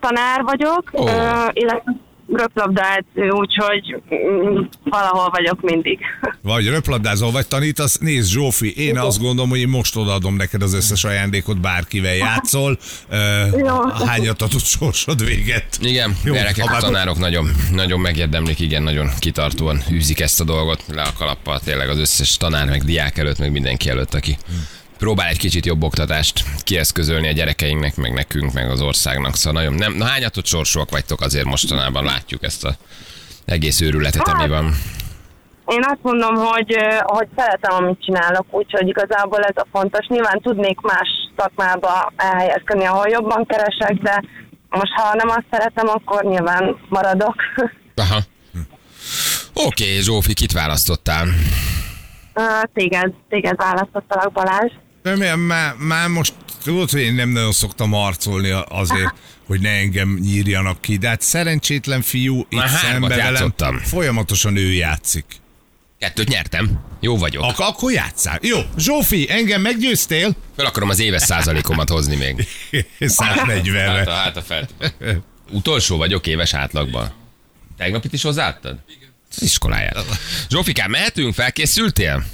tanár 0.00 0.42
vagyok, 0.42 0.90
Ó. 0.92 1.08
ö, 1.08 1.12
illetve 1.52 1.92
röplabdaedző, 2.32 3.28
úgyhogy 3.30 4.02
mm, 4.14 4.60
valahol 4.84 5.30
vagyok 5.30 5.60
mindig. 5.60 5.98
Vagy 6.42 6.68
röplabdázol, 6.68 7.30
vagy 7.30 7.48
tanítasz. 7.48 7.98
Nézd, 7.98 8.30
Zsófi, 8.30 8.76
én 8.76 8.98
azt 8.98 9.20
gondolom, 9.20 9.50
hogy 9.50 9.58
én 9.58 9.68
most 9.68 9.96
odaadom 9.96 10.36
neked 10.36 10.62
az 10.62 10.74
összes 10.74 11.04
ajándékot, 11.04 11.60
bárkivel 11.60 12.14
játszol. 12.14 12.78
Uh, 13.10 14.06
hányat 14.06 14.42
adott 14.42 14.64
sorsod 14.64 15.24
véget? 15.24 15.78
Igen, 15.80 16.16
Jó, 16.24 16.32
gyerekek, 16.32 16.70
a 16.70 16.76
tanárok 16.76 17.18
nagyon, 17.18 17.46
nagyon 17.72 18.00
megérdemlik, 18.00 18.60
igen, 18.60 18.82
nagyon 18.82 19.08
kitartóan 19.18 19.82
űzik 19.90 20.20
ezt 20.20 20.40
a 20.40 20.44
dolgot 20.44 20.84
le 20.94 21.02
a 21.02 21.12
kalappal, 21.18 21.60
tényleg 21.60 21.88
az 21.88 21.98
összes 21.98 22.36
tanár, 22.36 22.68
meg 22.68 22.82
diák 22.82 23.18
előtt, 23.18 23.38
meg 23.38 23.52
mindenki 23.52 23.88
előtt, 23.88 24.14
aki 24.14 24.36
próbál 24.98 25.28
egy 25.28 25.38
kicsit 25.38 25.66
jobb 25.66 25.82
oktatást 25.82 26.44
kieszközölni 26.62 27.28
a 27.28 27.32
gyerekeinknek, 27.32 27.96
meg 27.96 28.12
nekünk, 28.12 28.52
meg 28.52 28.70
az 28.70 28.80
országnak. 28.80 29.34
Szóval 29.34 29.62
nagyon 29.62 29.78
nem, 29.78 29.92
na 29.92 30.04
hányatott 30.04 30.46
sorsúak 30.46 30.90
vagytok 30.90 31.20
azért 31.20 31.44
mostanában, 31.44 32.04
látjuk 32.04 32.42
ezt 32.42 32.64
a 32.64 32.76
egész 33.44 33.80
őrületet, 33.80 34.28
ami 34.28 34.48
van. 34.48 34.74
Én 35.66 35.84
azt 35.84 36.02
mondom, 36.02 36.34
hogy, 36.34 36.76
hogy 37.02 37.28
szeretem, 37.36 37.84
amit 37.84 38.04
csinálok, 38.04 38.46
úgyhogy 38.50 38.88
igazából 38.88 39.40
ez 39.40 39.56
a 39.56 39.66
fontos. 39.72 40.06
Nyilván 40.06 40.40
tudnék 40.40 40.80
más 40.80 41.08
szakmába 41.36 42.12
elhelyezkedni, 42.16 42.84
ahol 42.84 43.08
jobban 43.08 43.46
keresek, 43.46 43.94
de 44.02 44.22
most 44.68 44.92
ha 44.92 45.14
nem 45.14 45.28
azt 45.28 45.46
szeretem, 45.50 45.88
akkor 45.88 46.24
nyilván 46.24 46.76
maradok. 46.88 47.34
Aha. 47.94 48.18
Oké, 49.54 49.84
okay, 49.84 50.00
Zsófi, 50.00 50.34
kit 50.34 50.52
választottál? 50.52 51.26
Ö, 52.34 52.42
téged, 52.74 53.12
téged 53.28 53.56
választottalak, 53.56 54.32
Balázs. 54.32 54.72
Nem, 55.12 55.40
már, 55.40 55.74
már 55.78 56.08
most 56.08 56.34
tudod, 56.62 56.90
hogy 56.90 57.00
én 57.00 57.14
nem 57.14 57.28
nagyon 57.28 57.52
szoktam 57.52 57.90
harcolni 57.90 58.50
azért, 58.68 59.14
hogy 59.46 59.60
ne 59.60 59.70
engem 59.70 60.18
nyírjanak 60.22 60.80
ki, 60.80 60.96
de 60.96 61.08
hát 61.08 61.20
szerencsétlen 61.22 62.02
fiú 62.02 62.38
itt 62.48 62.58
Már 62.58 62.68
hármat 62.68 63.10
szembe 63.10 63.30
velem 63.30 63.80
folyamatosan 63.82 64.56
ő 64.56 64.72
játszik. 64.72 65.24
Kettőt 65.98 66.28
nyertem. 66.28 66.80
Jó 67.00 67.16
vagyok. 67.18 67.42
Ak- 67.42 67.58
akkor 67.58 67.92
játszál. 67.92 68.38
Jó, 68.42 68.58
Zsófi, 68.78 69.30
engem 69.30 69.60
meggyőztél? 69.60 70.36
Fel 70.56 70.66
akarom 70.66 70.88
az 70.88 70.98
éves 70.98 71.22
százalékomat 71.22 71.88
hozni 71.88 72.16
még. 72.16 72.46
140-re. 73.00 73.80
Hát 73.88 74.06
a, 74.06 74.12
hát 74.12 74.36
a 74.36 74.42
felt. 74.42 74.74
Utolsó 75.50 75.96
vagyok 75.96 76.26
éves 76.26 76.54
átlagban. 76.54 77.12
Tegnap 77.76 78.04
itt 78.04 78.12
is 78.12 78.22
hozzáadtad? 78.22 78.78
Igen. 78.96 79.08
Iskoláját. 79.38 80.04
Zsófikám, 80.48 80.90
mehetünk? 80.90 81.34
Felkészültél? 81.34 82.24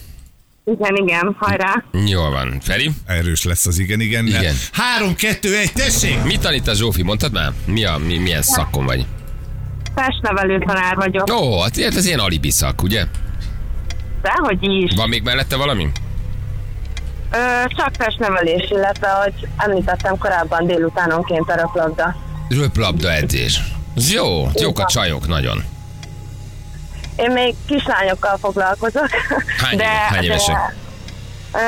Igen, 0.78 0.96
igen, 0.96 1.36
hajrá. 1.38 1.84
Jól 2.06 2.30
van. 2.30 2.58
Feri? 2.60 2.90
Erős 3.06 3.44
lesz 3.44 3.66
az 3.66 3.78
igen, 3.78 4.00
igen. 4.00 4.26
Igen. 4.26 4.54
3, 4.72 5.14
2, 5.14 5.56
1, 5.56 5.72
tessék! 5.72 6.22
Mit 6.22 6.40
tanít 6.40 6.68
a 6.68 6.74
Zsófi? 6.74 7.02
Mondtad 7.02 7.32
már? 7.32 7.52
Mi 7.64 7.84
a, 7.84 7.96
mi, 7.98 8.18
milyen 8.18 8.42
szakon 8.42 8.84
vagy? 8.84 9.06
Testnevelő 9.94 10.58
tanár 10.66 10.96
vagyok. 10.96 11.30
Ó, 11.32 11.60
hát 11.60 11.78
ez 11.78 12.06
ilyen 12.06 12.18
alibi 12.18 12.50
szak, 12.50 12.82
ugye? 12.82 13.04
Dehogy 14.22 14.62
is. 14.62 14.92
Van 14.96 15.08
még 15.08 15.22
mellette 15.22 15.56
valami? 15.56 15.88
Ö, 17.32 17.38
csak 17.76 17.96
testnevelés, 17.96 18.70
illetve, 18.70 19.08
hogy 19.08 19.48
említettem 19.56 20.18
korábban 20.18 20.66
délutánonként 20.66 21.50
a 21.50 21.54
röplabda. 21.54 22.16
Röplabda 22.48 23.12
edzés. 23.12 23.60
Ez 23.96 24.12
jó, 24.12 24.48
jók 24.60 24.78
a 24.78 24.84
csajok 24.86 25.26
nagyon. 25.26 25.64
Én 27.16 27.30
még 27.30 27.54
kislányokkal 27.66 28.36
foglalkozok. 28.38 29.08
Hány 29.62 29.72
éve- 29.74 29.86
hány 29.86 30.24
évesek? 30.24 30.74
Ö, 31.52 31.58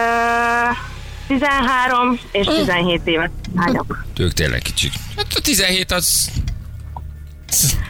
13 1.26 2.18
és 2.33 2.46
17 2.46 3.00
éves 3.05 3.31
lányok. 3.57 4.05
Ők 4.18 4.33
tényleg 4.33 4.61
kicsik. 4.62 4.92
Hát 5.16 5.26
a 5.35 5.40
17 5.40 5.92
az... 5.92 6.31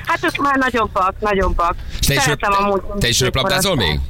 Hát 0.06 0.24
ők 0.24 0.36
már 0.36 0.56
nagyobbak, 0.56 1.14
nagyobbak. 1.20 1.74
Te 2.06 2.14
is, 2.14 2.20
Szeretem 2.22 2.52
amúgy 2.52 2.80
te 2.98 3.08
is 3.08 3.20
röplabdázol 3.20 3.76
még? 3.76 4.00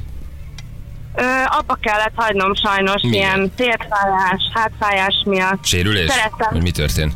Ö, 1.15 1.23
abba 1.45 1.77
kellett 1.81 2.11
hagynom 2.15 2.55
sajnos, 2.55 3.01
Miért? 3.01 3.15
ilyen 3.15 3.51
térfájás, 3.55 4.41
hátfájás 4.53 5.23
miatt. 5.25 5.65
Sérülés? 5.65 6.09
Szeretem. 6.11 6.47
Vagy 6.51 6.61
mi 6.61 6.71
történt? 6.71 7.13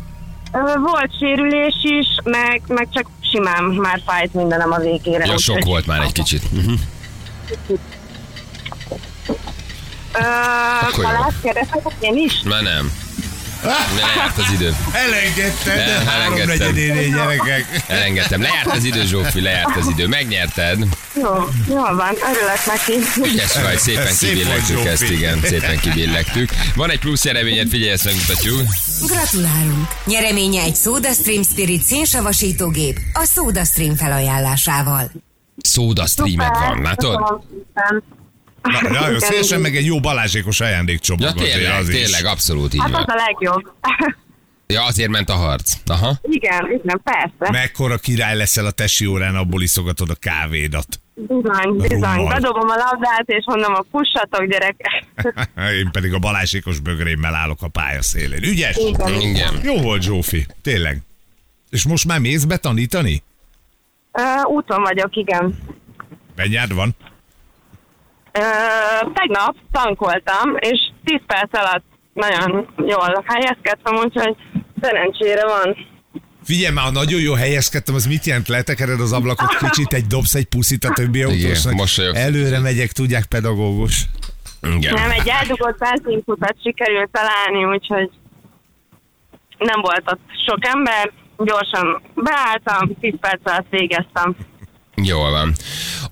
Ö, 0.51 0.57
volt 0.79 1.17
sérülés 1.19 1.75
is, 1.81 2.05
meg, 2.23 2.61
meg 2.67 2.87
csak 2.93 3.07
simán 3.37 3.63
már 3.63 4.01
fájt 4.05 4.33
mindenem 4.33 4.71
a 4.71 4.77
végére. 4.77 5.25
Ja, 5.25 5.37
sok 5.37 5.63
volt 5.63 5.85
már 5.85 6.01
egy 6.01 6.11
kicsit. 6.11 6.51
Mhm. 6.51 6.73
Ö, 10.13 10.19
Akkor. 10.87 11.03
Balázs, 11.03 11.33
kérdezhetek 11.41 11.93
én 11.99 12.17
is? 12.17 12.41
Már 12.45 12.61
nem. 12.63 12.91
Lejárt 13.63 14.37
az 14.37 14.51
idő. 14.53 14.75
Elengedted, 14.91 15.75
de 15.75 15.85
Nem, 15.97 16.05
három 16.05 16.33
elengedtem. 16.33 16.57
negyedénél 16.57 17.09
gyerekek. 17.15 17.83
Elengedtem. 17.87 18.41
Lejárt 18.41 18.71
az 18.75 18.83
idő, 18.83 19.05
Zsófi, 19.05 19.41
lejárt 19.41 19.75
az 19.75 19.87
idő. 19.87 20.07
Megnyerted. 20.07 20.77
Jó, 21.15 21.29
jól 21.69 21.95
van, 21.95 22.13
örülök 22.31 22.65
neki. 22.65 22.93
Ügyes 23.31 23.61
vagy, 23.61 23.77
szépen 23.79 24.05
Szép 24.11 24.29
kibillegtük 24.29 24.85
ezt, 24.85 25.03
igen, 25.09 25.39
szépen 25.43 25.79
kibillegtük. 25.79 26.49
Van 26.75 26.89
egy 26.89 26.99
plusz 26.99 27.23
nyereményed, 27.23 27.69
figyelj, 27.69 27.91
ezt 27.91 28.05
megmutatjuk. 28.05 28.61
Gratulálunk! 29.05 29.87
Nyereménye 30.05 30.61
egy 30.61 30.75
SodaStream 30.75 31.43
Spirit 31.43 31.81
szénsavasítógép 31.83 32.99
a 33.13 33.27
SodaStream 33.33 33.95
felajánlásával. 33.95 35.11
Soda 35.63 36.05
streamed 36.05 36.51
van, 36.59 36.81
látod? 36.81 37.17
Köszönöm. 37.73 38.03
Na, 38.71 38.89
nagyon 38.99 39.19
szélesen 39.19 39.59
igen. 39.59 39.71
meg 39.71 39.75
egy 39.75 39.85
jó 39.85 39.99
balázsékos 39.99 40.59
ajándékcsomag 40.59 41.21
Ja, 41.23 41.31
tényleg, 41.43 41.79
az 41.79 41.89
is. 41.89 41.95
tényleg, 42.01 42.25
abszolút 42.25 42.73
így 42.73 42.79
Hát 42.81 42.89
az 42.89 43.05
van. 43.05 43.17
a 43.17 43.23
legjobb. 43.27 43.71
Ja, 44.69 44.83
azért 44.85 45.09
ment 45.09 45.29
a 45.29 45.33
harc. 45.33 45.73
Aha. 45.85 46.17
Igen, 46.21 46.65
igen, 46.83 47.01
persze. 47.03 47.51
Mekkora 47.51 47.97
király 47.97 48.35
leszel 48.37 48.65
a 48.65 48.71
tesi 48.71 49.05
órán, 49.05 49.35
abból 49.35 49.61
iszogatod 49.61 50.09
a 50.09 50.15
kávédat. 50.15 50.87
Bizony, 51.13 51.75
bizony. 51.77 51.87
Rummal. 51.89 52.27
Bedobom 52.27 52.69
a 52.69 52.75
labdát, 52.75 53.23
és 53.25 53.43
mondom, 53.45 53.73
a 53.73 53.85
pussatok, 53.91 54.45
gyerekek. 54.45 55.03
Én 55.79 55.89
pedig 55.91 56.13
a 56.13 56.19
balázsékos 56.19 56.79
bögrémmel 56.79 57.35
állok 57.35 57.61
a 57.61 57.67
pálya 57.67 58.01
szélén. 58.01 58.43
Ügyes? 58.43 58.75
Igen. 58.77 59.21
Igen. 59.21 59.59
Jó 59.63 59.77
volt, 59.81 60.01
Zsófi. 60.01 60.45
Tényleg. 60.61 61.01
És 61.69 61.85
most 61.85 62.05
már 62.05 62.19
mész 62.19 62.43
be 62.43 62.57
tanítani? 62.57 63.23
Ö, 64.11 64.21
úton 64.47 64.81
vagyok, 64.81 65.15
igen. 65.15 65.59
Benyád 66.35 66.73
van? 66.73 66.95
Tegnap 69.13 69.55
tankoltam, 69.71 70.55
és 70.59 70.79
10 71.03 71.19
perc 71.27 71.57
alatt 71.57 71.83
nagyon 72.13 72.67
jól 72.77 73.23
helyezkedtem, 73.27 73.95
úgyhogy 73.95 74.35
szerencsére 74.81 75.45
van. 75.45 75.77
Figyelj 76.43 76.73
már, 76.73 76.83
ha 76.83 76.91
nagyon 76.91 77.21
jó 77.21 77.33
helyezkedtem, 77.33 77.95
az 77.95 78.05
mit 78.05 78.25
jelent? 78.25 78.47
Letekered 78.47 78.99
az 78.99 79.13
ablakot 79.13 79.57
kicsit, 79.63 79.93
egy 79.93 80.05
dobsz 80.07 80.35
egy 80.35 80.45
puszit 80.45 80.83
a 80.83 80.93
többi 80.93 81.23
autósnak. 81.23 81.73
mosolyogsz. 81.73 82.19
Előre 82.19 82.59
megyek, 82.59 82.91
tudják, 82.91 83.25
pedagógus. 83.25 84.05
Igen. 84.61 84.93
Nem, 84.93 85.11
egy 85.11 85.27
eldugott 85.27 85.77
benzinkutat 85.77 86.55
sikerült 86.63 87.09
találni, 87.11 87.65
úgyhogy 87.65 88.09
nem 89.57 89.81
volt 89.81 90.03
ott 90.05 90.21
sok 90.47 90.65
ember. 90.65 91.11
Gyorsan 91.37 92.01
beálltam, 92.15 92.97
10 92.99 93.13
perc 93.19 93.39
alatt 93.43 93.67
végeztem. 93.69 94.35
Jól 95.03 95.31
van. 95.31 95.53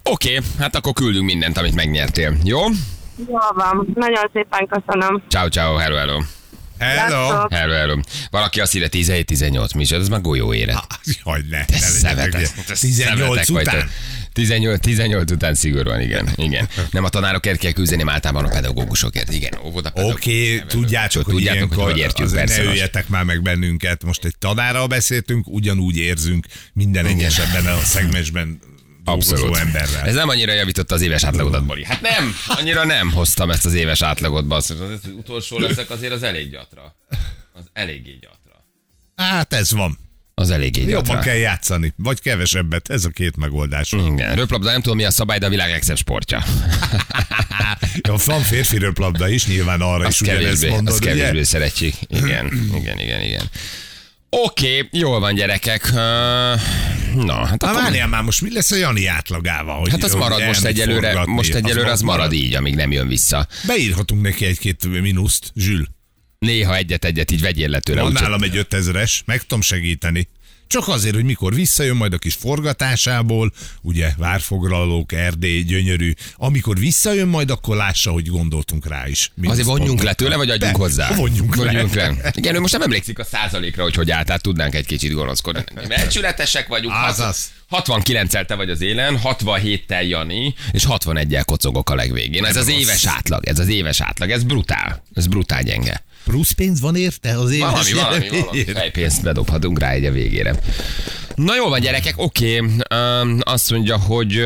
Oké, 0.04 0.39
hát 0.60 0.76
akkor 0.76 0.93
küldünk 0.93 1.26
mindent, 1.26 1.58
amit 1.58 1.76
megnyertél. 1.76 2.38
Jó? 2.43 2.60
Jól 3.28 3.52
van, 3.56 3.88
nagyon 3.95 4.30
szépen 4.34 4.67
köszönöm. 4.67 5.24
Ciao, 5.30 5.48
ciao, 5.48 5.76
hello, 5.76 5.95
hello. 5.95 6.19
Hello! 6.80 7.48
Hello, 7.50 7.74
hello. 7.74 8.00
Valaki 8.30 8.60
azt 8.60 8.76
írja 8.76 8.88
17-18, 8.91 9.76
mi 9.76 9.82
is, 9.82 9.91
ez 9.91 10.10
már 10.10 10.21
golyó 10.21 10.54
élet. 10.54 10.78
Jaj, 11.24 11.41
ne, 11.50 11.65
Te 11.65 11.78
szemetek, 11.78 12.34
ugye. 12.34 12.48
te 12.67 12.74
18 12.74 13.17
szemetek 13.17 13.50
után. 13.50 13.63
vagytok. 13.63 13.89
18, 14.34 14.80
18 14.80 15.32
után 15.32 15.54
szigorúan, 15.54 16.02
igen. 16.02 16.30
igen. 16.36 16.67
Nem 16.91 17.04
a 17.04 17.10
tanárokért 17.10 17.60
kell 17.60 17.71
küzdeni, 17.71 18.02
hanem 18.02 18.15
általában 18.15 18.45
a 18.45 18.54
pedagógusokért. 18.54 19.34
Igen, 19.34 19.54
óvoda. 19.65 19.91
Oké, 19.93 20.56
okay, 20.56 20.67
tudjátok, 20.67 21.26
hogy 21.26 21.34
tudjátok, 21.34 21.34
hogy 21.34 21.41
ilyenkor 21.41 21.84
hogy 21.84 21.98
értjük 21.98 22.28
azért 22.28 22.45
persze. 22.45 22.58
ne 22.58 22.63
most. 22.63 22.76
öljetek 22.76 23.08
már 23.08 23.24
meg 23.24 23.41
bennünket. 23.41 24.04
Most 24.04 24.26
egy 24.26 24.36
tanárral 24.39 24.88
beszéltünk, 24.88 25.48
ugyanúgy 25.48 25.98
érzünk 25.98 26.45
minden 26.74 27.06
egyes 27.06 27.39
ebben 27.39 27.65
a 27.65 27.78
szegmensben 27.78 28.60
Abszolút. 29.06 29.58
emberrel. 29.58 30.06
Ez 30.06 30.13
nem 30.15 30.30
annyira 30.30 30.54
javította 30.54 30.96
az 30.96 31.02
éves 31.02 31.24
átlagodat, 31.24 31.65
Bali. 31.65 31.86
Hát 31.86 32.02
nem, 32.02 32.36
annyira 32.48 32.86
nem 32.86 33.12
hoztam 33.12 33.52
ezt 33.52 33.65
az 33.65 33.74
éves 33.74 34.02
átlagot, 34.02 34.48
basszus. 34.48 34.80
Az, 34.80 35.00
utolsó 35.18 35.60
leszek, 35.60 35.89
azért 35.89 36.13
az 36.13 36.24
elég 36.24 36.52
gyatra. 36.52 36.96
Az 37.54 37.63
eléggé 37.74 38.18
gyatra. 38.22 38.63
Hát 39.15 39.54
ez 39.54 39.72
van. 39.72 39.98
Az 40.34 40.50
eléggé 40.50 40.82
gyatra. 40.82 40.96
Jobban 40.96 41.20
kell 41.22 41.36
játszani, 41.36 41.94
vagy 41.98 42.22
kevesebbet. 42.22 42.89
Ez 42.89 43.06
a 43.06 43.10
két 43.10 43.36
megoldás. 43.38 43.91
Igen, 43.91 44.36
röplabda 44.36 44.72
nem 44.72 44.82
tudom 44.82 44.98
mi 44.98 45.04
a 45.04 45.12
szabály, 45.12 45.38
de 45.39 45.46
a 45.46 45.50
világ 45.50 45.70
legszebb 45.70 45.98
sportja. 45.98 46.44
Ja, 48.08 48.15
van 48.26 48.41
férfi 48.41 48.78
röplabda 48.78 49.28
is, 49.30 49.48
nyilván 49.48 49.82
arra 49.82 50.06
Az 50.06 50.13
is 50.13 50.22
ugyanezt 50.22 50.68
mondod, 50.70 50.94
az 50.94 51.00
ugye? 51.00 51.15
kevésbé 51.15 51.44
szeretjük. 51.44 51.94
Igen, 52.08 52.70
igen, 52.76 53.00
igen, 53.00 53.22
igen. 53.22 53.50
Oké, 54.38 54.78
okay, 54.78 55.00
jól 55.00 55.19
van 55.19 55.36
gyerekek. 55.36 55.91
Na, 55.91 57.45
hát 57.45 57.62
Na 57.62 57.69
akkor... 57.69 57.82
várjál 57.82 58.08
már, 58.08 58.21
most 58.24 58.41
mi 58.41 58.54
lesz 58.54 58.71
a 58.71 58.76
Jani 58.76 59.06
átlagával? 59.06 59.80
Hogy, 59.80 59.91
Hát 59.91 60.04
az 60.04 60.13
marad 60.13 60.45
most 60.45 60.63
egyelőre, 60.63 61.08
forgatni? 61.08 61.34
most 61.34 61.54
egyelőre 61.54 61.91
az 61.91 62.02
marad 62.02 62.34
így, 62.34 62.54
amíg 62.54 62.76
nem 62.76 62.91
jön 62.91 63.08
vissza. 63.08 63.48
Beírhatunk 63.67 64.21
neki 64.21 64.45
egy-két 64.45 65.02
mínuszt, 65.02 65.52
Zsül. 65.56 65.88
Néha 66.39 66.76
egyet-egyet 66.76 67.32
így 67.32 67.41
vegyél 67.41 67.69
le 67.69 67.80
tőle. 67.80 68.02
Van 68.02 68.12
nálam 68.12 68.41
egy 68.43 68.65
5000-es, 68.69 69.26
meg 69.26 69.41
tudom 69.41 69.62
segíteni. 69.62 70.28
Csak 70.67 70.88
azért, 70.88 71.15
hogy 71.15 71.23
mikor 71.23 71.54
visszajön 71.54 71.95
majd 71.95 72.13
a 72.13 72.17
kis 72.17 72.34
forgatásából, 72.34 73.51
ugye 73.82 74.13
várfoglalók, 74.17 75.12
Erdély, 75.12 75.63
gyönyörű. 75.63 76.13
Amikor 76.36 76.78
visszajön 76.78 77.28
majd, 77.28 77.49
akkor 77.49 77.75
lássa, 77.75 78.12
hogy 78.12 78.28
gondoltunk 78.28 78.88
rá 78.88 79.08
is. 79.08 79.32
Mi 79.36 79.47
Azért 79.47 79.67
vonjunk 79.67 80.04
le 80.04 80.13
tőle, 80.13 80.36
vagy 80.36 80.49
adjunk 80.49 80.73
De, 80.73 80.80
hozzá? 80.80 81.15
Vonjunk, 81.15 81.56
vonjunk 81.56 81.93
le. 81.93 82.08
le. 82.08 82.32
Igen, 82.36 82.56
ő 82.56 82.60
most 82.60 82.73
nem 82.73 82.82
emlékszik 82.82 83.19
a 83.19 83.23
százalékra, 83.23 83.84
hogy 83.84 83.95
hogy 83.95 84.12
állt, 84.12 84.41
tudnánk 84.41 84.75
egy 84.75 84.86
kicsit 84.86 85.12
gonoszkodni. 85.12 85.63
Becsületesek 85.88 86.67
vagyunk. 86.67 86.93
Azaz. 86.95 87.51
69-el 87.71 88.45
te 88.45 88.56
vagy 88.56 88.69
az 88.69 88.82
élen, 88.82 89.19
67-tel 89.23 90.08
Jani, 90.08 90.56
és 90.71 90.86
61-el 90.89 91.43
kocogok 91.45 91.89
a 91.89 91.95
legvégén. 91.95 92.45
Ez 92.45 92.56
az 92.56 92.67
éves 92.67 93.06
átlag, 93.06 93.45
ez 93.45 93.60
az 93.60 93.67
éves 93.67 94.01
átlag, 94.01 94.30
ez 94.30 94.43
brutál. 94.43 95.04
Ez 95.13 95.28
brutál 95.28 95.63
gyenge. 95.63 96.04
Plusz 96.25 96.51
pénz 96.51 96.81
van 96.81 96.95
érte 96.95 97.39
az 97.39 97.51
éves 97.51 97.69
Valami, 97.69 97.91
valami, 97.91 98.29
valami 98.29 98.63
fejpénzt 98.63 99.23
bedobhatunk 99.23 99.79
rá 99.79 99.89
egy 99.89 100.05
a 100.05 100.11
végére. 100.11 100.55
Na 101.35 101.55
jó 101.55 101.69
van, 101.69 101.79
gyerekek, 101.79 102.13
oké. 102.17 102.59
Okay. 102.59 103.39
Azt 103.39 103.71
mondja, 103.71 103.97
hogy 103.97 104.45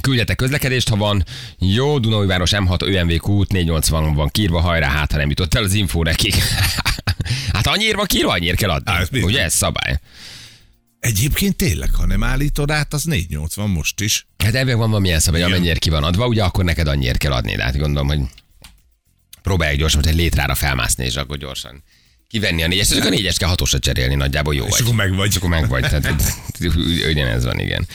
küldjetek 0.00 0.36
közlekedést, 0.36 0.88
ha 0.88 0.96
van. 0.96 1.24
Jó, 1.58 1.98
Dunaújváros 1.98 2.50
M6 2.54 2.82
ÖMV 2.82 3.30
út 3.30 3.52
480 3.52 4.14
van 4.14 4.28
kírva, 4.28 4.60
hajrá, 4.60 4.88
hát 4.88 5.12
ha 5.12 5.18
nem 5.18 5.28
jutott 5.28 5.54
el 5.54 5.62
az 5.62 5.72
info 5.72 6.02
nekik. 6.02 6.34
hát 7.54 7.66
annyira 7.66 7.96
van 7.96 8.06
kírva, 8.06 8.32
annyira 8.32 8.56
kell 8.56 8.70
adni. 8.70 8.92
Biztos. 9.10 9.30
Ugye 9.30 9.42
ez 9.42 9.54
szabály? 9.54 10.00
Egyébként 11.00 11.56
tényleg, 11.56 11.94
ha 11.94 12.06
nem 12.06 12.24
állítod 12.24 12.70
át, 12.70 12.92
az 12.92 13.04
480 13.04 13.70
most 13.70 14.00
is. 14.00 14.26
Hát 14.44 14.54
ebben 14.54 14.78
van 14.78 14.88
valamilyen 14.88 15.20
szabály, 15.20 15.42
amennyire 15.42 15.78
ki 15.78 15.90
van 15.90 16.04
adva, 16.04 16.26
ugye 16.26 16.42
akkor 16.42 16.64
neked 16.64 16.86
annyira 16.86 17.18
kell 17.18 17.32
adni, 17.32 17.56
de 17.56 17.62
hát 17.62 17.78
gondolom, 17.78 18.08
hogy 18.08 18.20
próbálj 19.42 19.76
gyorsan, 19.76 20.00
hogy 20.02 20.10
egy 20.10 20.16
létrára 20.16 20.54
felmászni, 20.54 21.04
és 21.04 21.16
akkor 21.16 21.36
gyorsan 21.36 21.82
kivenni 22.30 22.62
a 22.62 22.66
négyes, 22.66 22.90
és 22.90 22.96
akkor 22.96 23.06
a 23.06 23.14
négyes 23.14 23.36
kell 23.36 23.48
hatosra 23.48 23.78
cserélni, 23.78 24.14
nagyjából 24.14 24.54
jó 24.54 24.64
És 24.64 24.70
vagy. 24.70 24.80
akkor 24.82 24.94
meg 24.94 25.14
vagy. 25.14 25.28
És 25.30 25.36
akkor 25.36 25.48
meg 25.48 25.68
vagy. 25.68 25.80
Tehát, 25.80 26.22
ugyanez 27.10 27.44
van, 27.44 27.58
igen. 27.58 27.86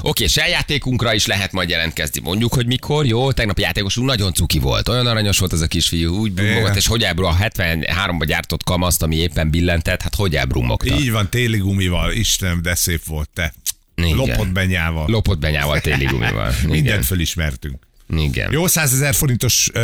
Oké, 0.00 0.26
se 0.26 0.48
játékunkra 0.48 1.14
is 1.14 1.26
lehet 1.26 1.52
majd 1.52 1.68
jelentkezni. 1.68 2.20
Mondjuk, 2.20 2.54
hogy 2.54 2.66
mikor, 2.66 3.06
jó? 3.06 3.32
Tegnap 3.32 3.58
játékosunk 3.58 4.06
nagyon 4.06 4.32
cuki 4.32 4.58
volt. 4.58 4.88
Olyan 4.88 5.06
aranyos 5.06 5.38
volt 5.38 5.52
ez 5.52 5.60
a 5.60 5.66
kisfiú, 5.66 6.16
úgy 6.16 6.32
brumolt, 6.32 6.58
Igen. 6.58 6.76
és 6.76 6.86
hogy 6.86 7.02
elbrul 7.02 7.26
a 7.26 7.36
73-ba 7.40 8.22
gyártott 8.26 8.64
kamaszt, 8.64 9.02
ami 9.02 9.16
éppen 9.16 9.50
billentett, 9.50 10.02
hát 10.02 10.14
hogy 10.14 10.36
elbrumogta. 10.36 10.98
Így 10.98 11.10
van, 11.10 11.28
téli 11.30 11.58
gumival. 11.58 12.12
Istenem, 12.12 12.62
de 12.62 12.74
szép 12.74 13.04
volt 13.04 13.28
te. 13.34 13.54
Igen. 13.94 14.16
Lopott 14.16 14.48
benyával. 14.48 15.04
Lopott 15.08 15.38
benyával 15.38 15.80
téli 15.80 16.04
gumival. 16.04 16.54
Mindent 16.68 17.04
fölismertünk. 17.04 17.86
Igen. 18.08 18.52
Jó 18.52 18.66
100 18.66 18.92
ezer 18.92 19.14
forintos 19.14 19.68
uh, 19.74 19.82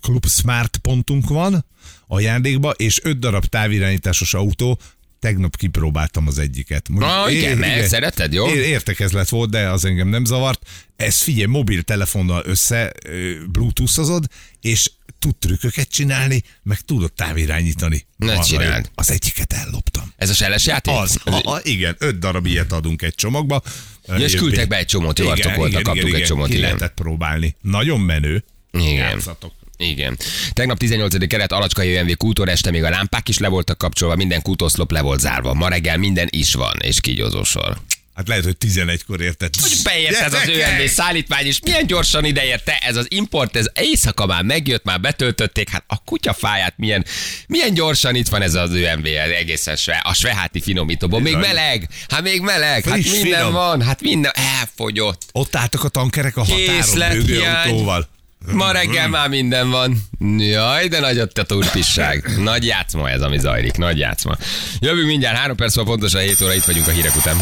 Club 0.00 0.26
Smart 0.28 0.76
pontunk 0.76 1.28
van 1.28 1.64
ajándékba, 2.06 2.70
és 2.70 3.00
5 3.02 3.18
darab 3.18 3.44
távirányításos 3.44 4.34
autó. 4.34 4.78
Tegnap 5.18 5.56
kipróbáltam 5.56 6.26
az 6.26 6.38
egyiket. 6.38 6.88
Mondjuk, 6.88 7.10
Ah, 7.10 7.32
igen, 7.34 7.58
mert 7.58 7.88
szereted, 7.88 8.32
jó? 8.32 8.48
Értekezlet 8.48 9.28
volt, 9.28 9.50
de 9.50 9.68
az 9.68 9.84
engem 9.84 10.08
nem 10.08 10.24
zavart. 10.24 10.66
Ez 10.96 11.16
figyelj, 11.16 11.46
mobiltelefonnal 11.46 12.42
össze 12.46 12.92
ö, 13.06 13.32
bluetoothozod, 13.52 14.24
és 14.60 14.90
tud 15.18 15.36
trükköket 15.36 15.88
csinálni, 15.88 16.42
meg 16.62 16.80
tudod 16.80 17.12
távirányítani. 17.12 18.06
Ne 18.16 18.32
Arra 18.32 18.44
csináld. 18.44 18.90
Az 18.94 19.10
egyiket 19.10 19.52
elloptam. 19.52 20.12
Ez 20.16 20.30
a 20.30 20.34
seles 20.34 20.66
játék? 20.66 20.94
Az, 20.94 21.20
a, 21.24 21.50
a, 21.54 21.60
igen, 21.62 21.96
öt 21.98 22.18
darab 22.18 22.46
ilyet 22.46 22.72
adunk 22.72 23.02
egy 23.02 23.14
csomagba. 23.14 23.62
Ja, 24.06 24.14
és 24.14 24.34
küldtek 24.34 24.68
be 24.68 24.76
egy 24.76 24.86
csomót, 24.86 25.18
jó 25.18 25.28
arcok 25.28 25.54
voltak, 25.54 25.82
kaptuk 25.82 26.14
egy 26.14 26.22
csomót, 26.22 26.46
ki 26.46 26.52
igen. 26.52 26.64
lehetett 26.64 26.94
próbálni. 26.94 27.56
Nagyon 27.60 28.00
menő. 28.00 28.44
Igen. 28.72 28.94
Játszatok. 28.94 29.52
Igen. 29.76 30.16
Tegnap 30.52 30.78
18. 30.78 31.26
keret 31.26 31.52
Alacskai 31.52 31.94
ÖMV 31.94 32.16
kútor 32.16 32.48
este 32.48 32.70
még 32.70 32.84
a 32.84 32.90
lámpák 32.90 33.28
is 33.28 33.38
le 33.38 33.48
voltak 33.48 33.78
kapcsolva, 33.78 34.16
minden 34.16 34.42
kútoszlop 34.42 34.90
le 34.90 35.00
volt 35.00 35.20
zárva. 35.20 35.54
Ma 35.54 35.68
reggel 35.68 35.96
minden 35.96 36.28
is 36.30 36.54
van, 36.54 36.76
és 36.80 37.00
kígyózó 37.00 37.42
sor. 37.42 37.80
Hát 38.20 38.28
lehet, 38.28 38.44
hogy 38.44 38.56
11-kor 38.66 39.20
érted. 39.20 39.54
Hogy 39.60 39.76
beért 39.82 40.20
ez 40.20 40.32
az! 40.32 40.48
ÖMV 40.48 40.86
szállítmány, 40.86 41.46
és 41.46 41.60
milyen 41.62 41.86
gyorsan 41.86 42.24
ideérte 42.24 42.78
ez 42.82 42.96
az 42.96 43.06
import, 43.08 43.56
ez 43.56 43.66
éjszaka 43.74 44.26
már 44.26 44.42
megjött, 44.42 44.84
már 44.84 45.00
betöltötték, 45.00 45.68
hát 45.68 45.84
a 45.86 46.04
kutyafáját 46.04 46.74
milyen, 46.76 47.04
milyen 47.46 47.74
gyorsan 47.74 48.14
itt 48.14 48.28
van 48.28 48.42
ez 48.42 48.54
az 48.54 48.70
ÖMV, 48.72 49.06
egészen 49.38 49.76
sve, 49.76 50.00
a 50.04 50.14
sveháti 50.14 50.60
finomítóban. 50.60 51.22
Még 51.22 51.36
meleg, 51.36 51.88
hát 52.08 52.22
még 52.22 52.40
meleg, 52.40 52.84
hát 52.84 52.92
Friss, 52.92 53.10
minden 53.12 53.38
finom. 53.38 53.52
van, 53.52 53.82
hát 53.82 54.00
minden 54.00 54.32
elfogyott. 54.34 55.22
Ott 55.32 55.56
álltak 55.56 55.84
a 55.84 55.88
tankerek 55.88 56.36
a 56.36 56.44
határon, 56.44 57.24
bőgőautóval. 57.26 58.08
Ma 58.46 58.72
reggel 58.72 59.08
már 59.08 59.28
minden 59.28 59.70
van. 59.70 60.08
Jaj, 60.38 60.88
de 60.88 61.00
nagy 61.00 61.18
a 61.18 61.26
turpisság. 61.26 62.30
Nagy 62.38 62.66
játszma 62.66 63.10
ez, 63.10 63.20
ami 63.20 63.38
zajlik. 63.38 63.76
Nagy 63.76 63.98
játszma. 63.98 64.36
Jövünk 64.78 65.06
mindjárt, 65.06 65.36
három 65.36 65.56
perc, 65.56 65.74
pontosan 65.84 66.20
7 66.20 66.40
óra 66.40 66.54
itt 66.54 66.64
vagyunk 66.64 66.86
a 66.86 66.90
hírek 66.90 67.16
után. 67.16 67.36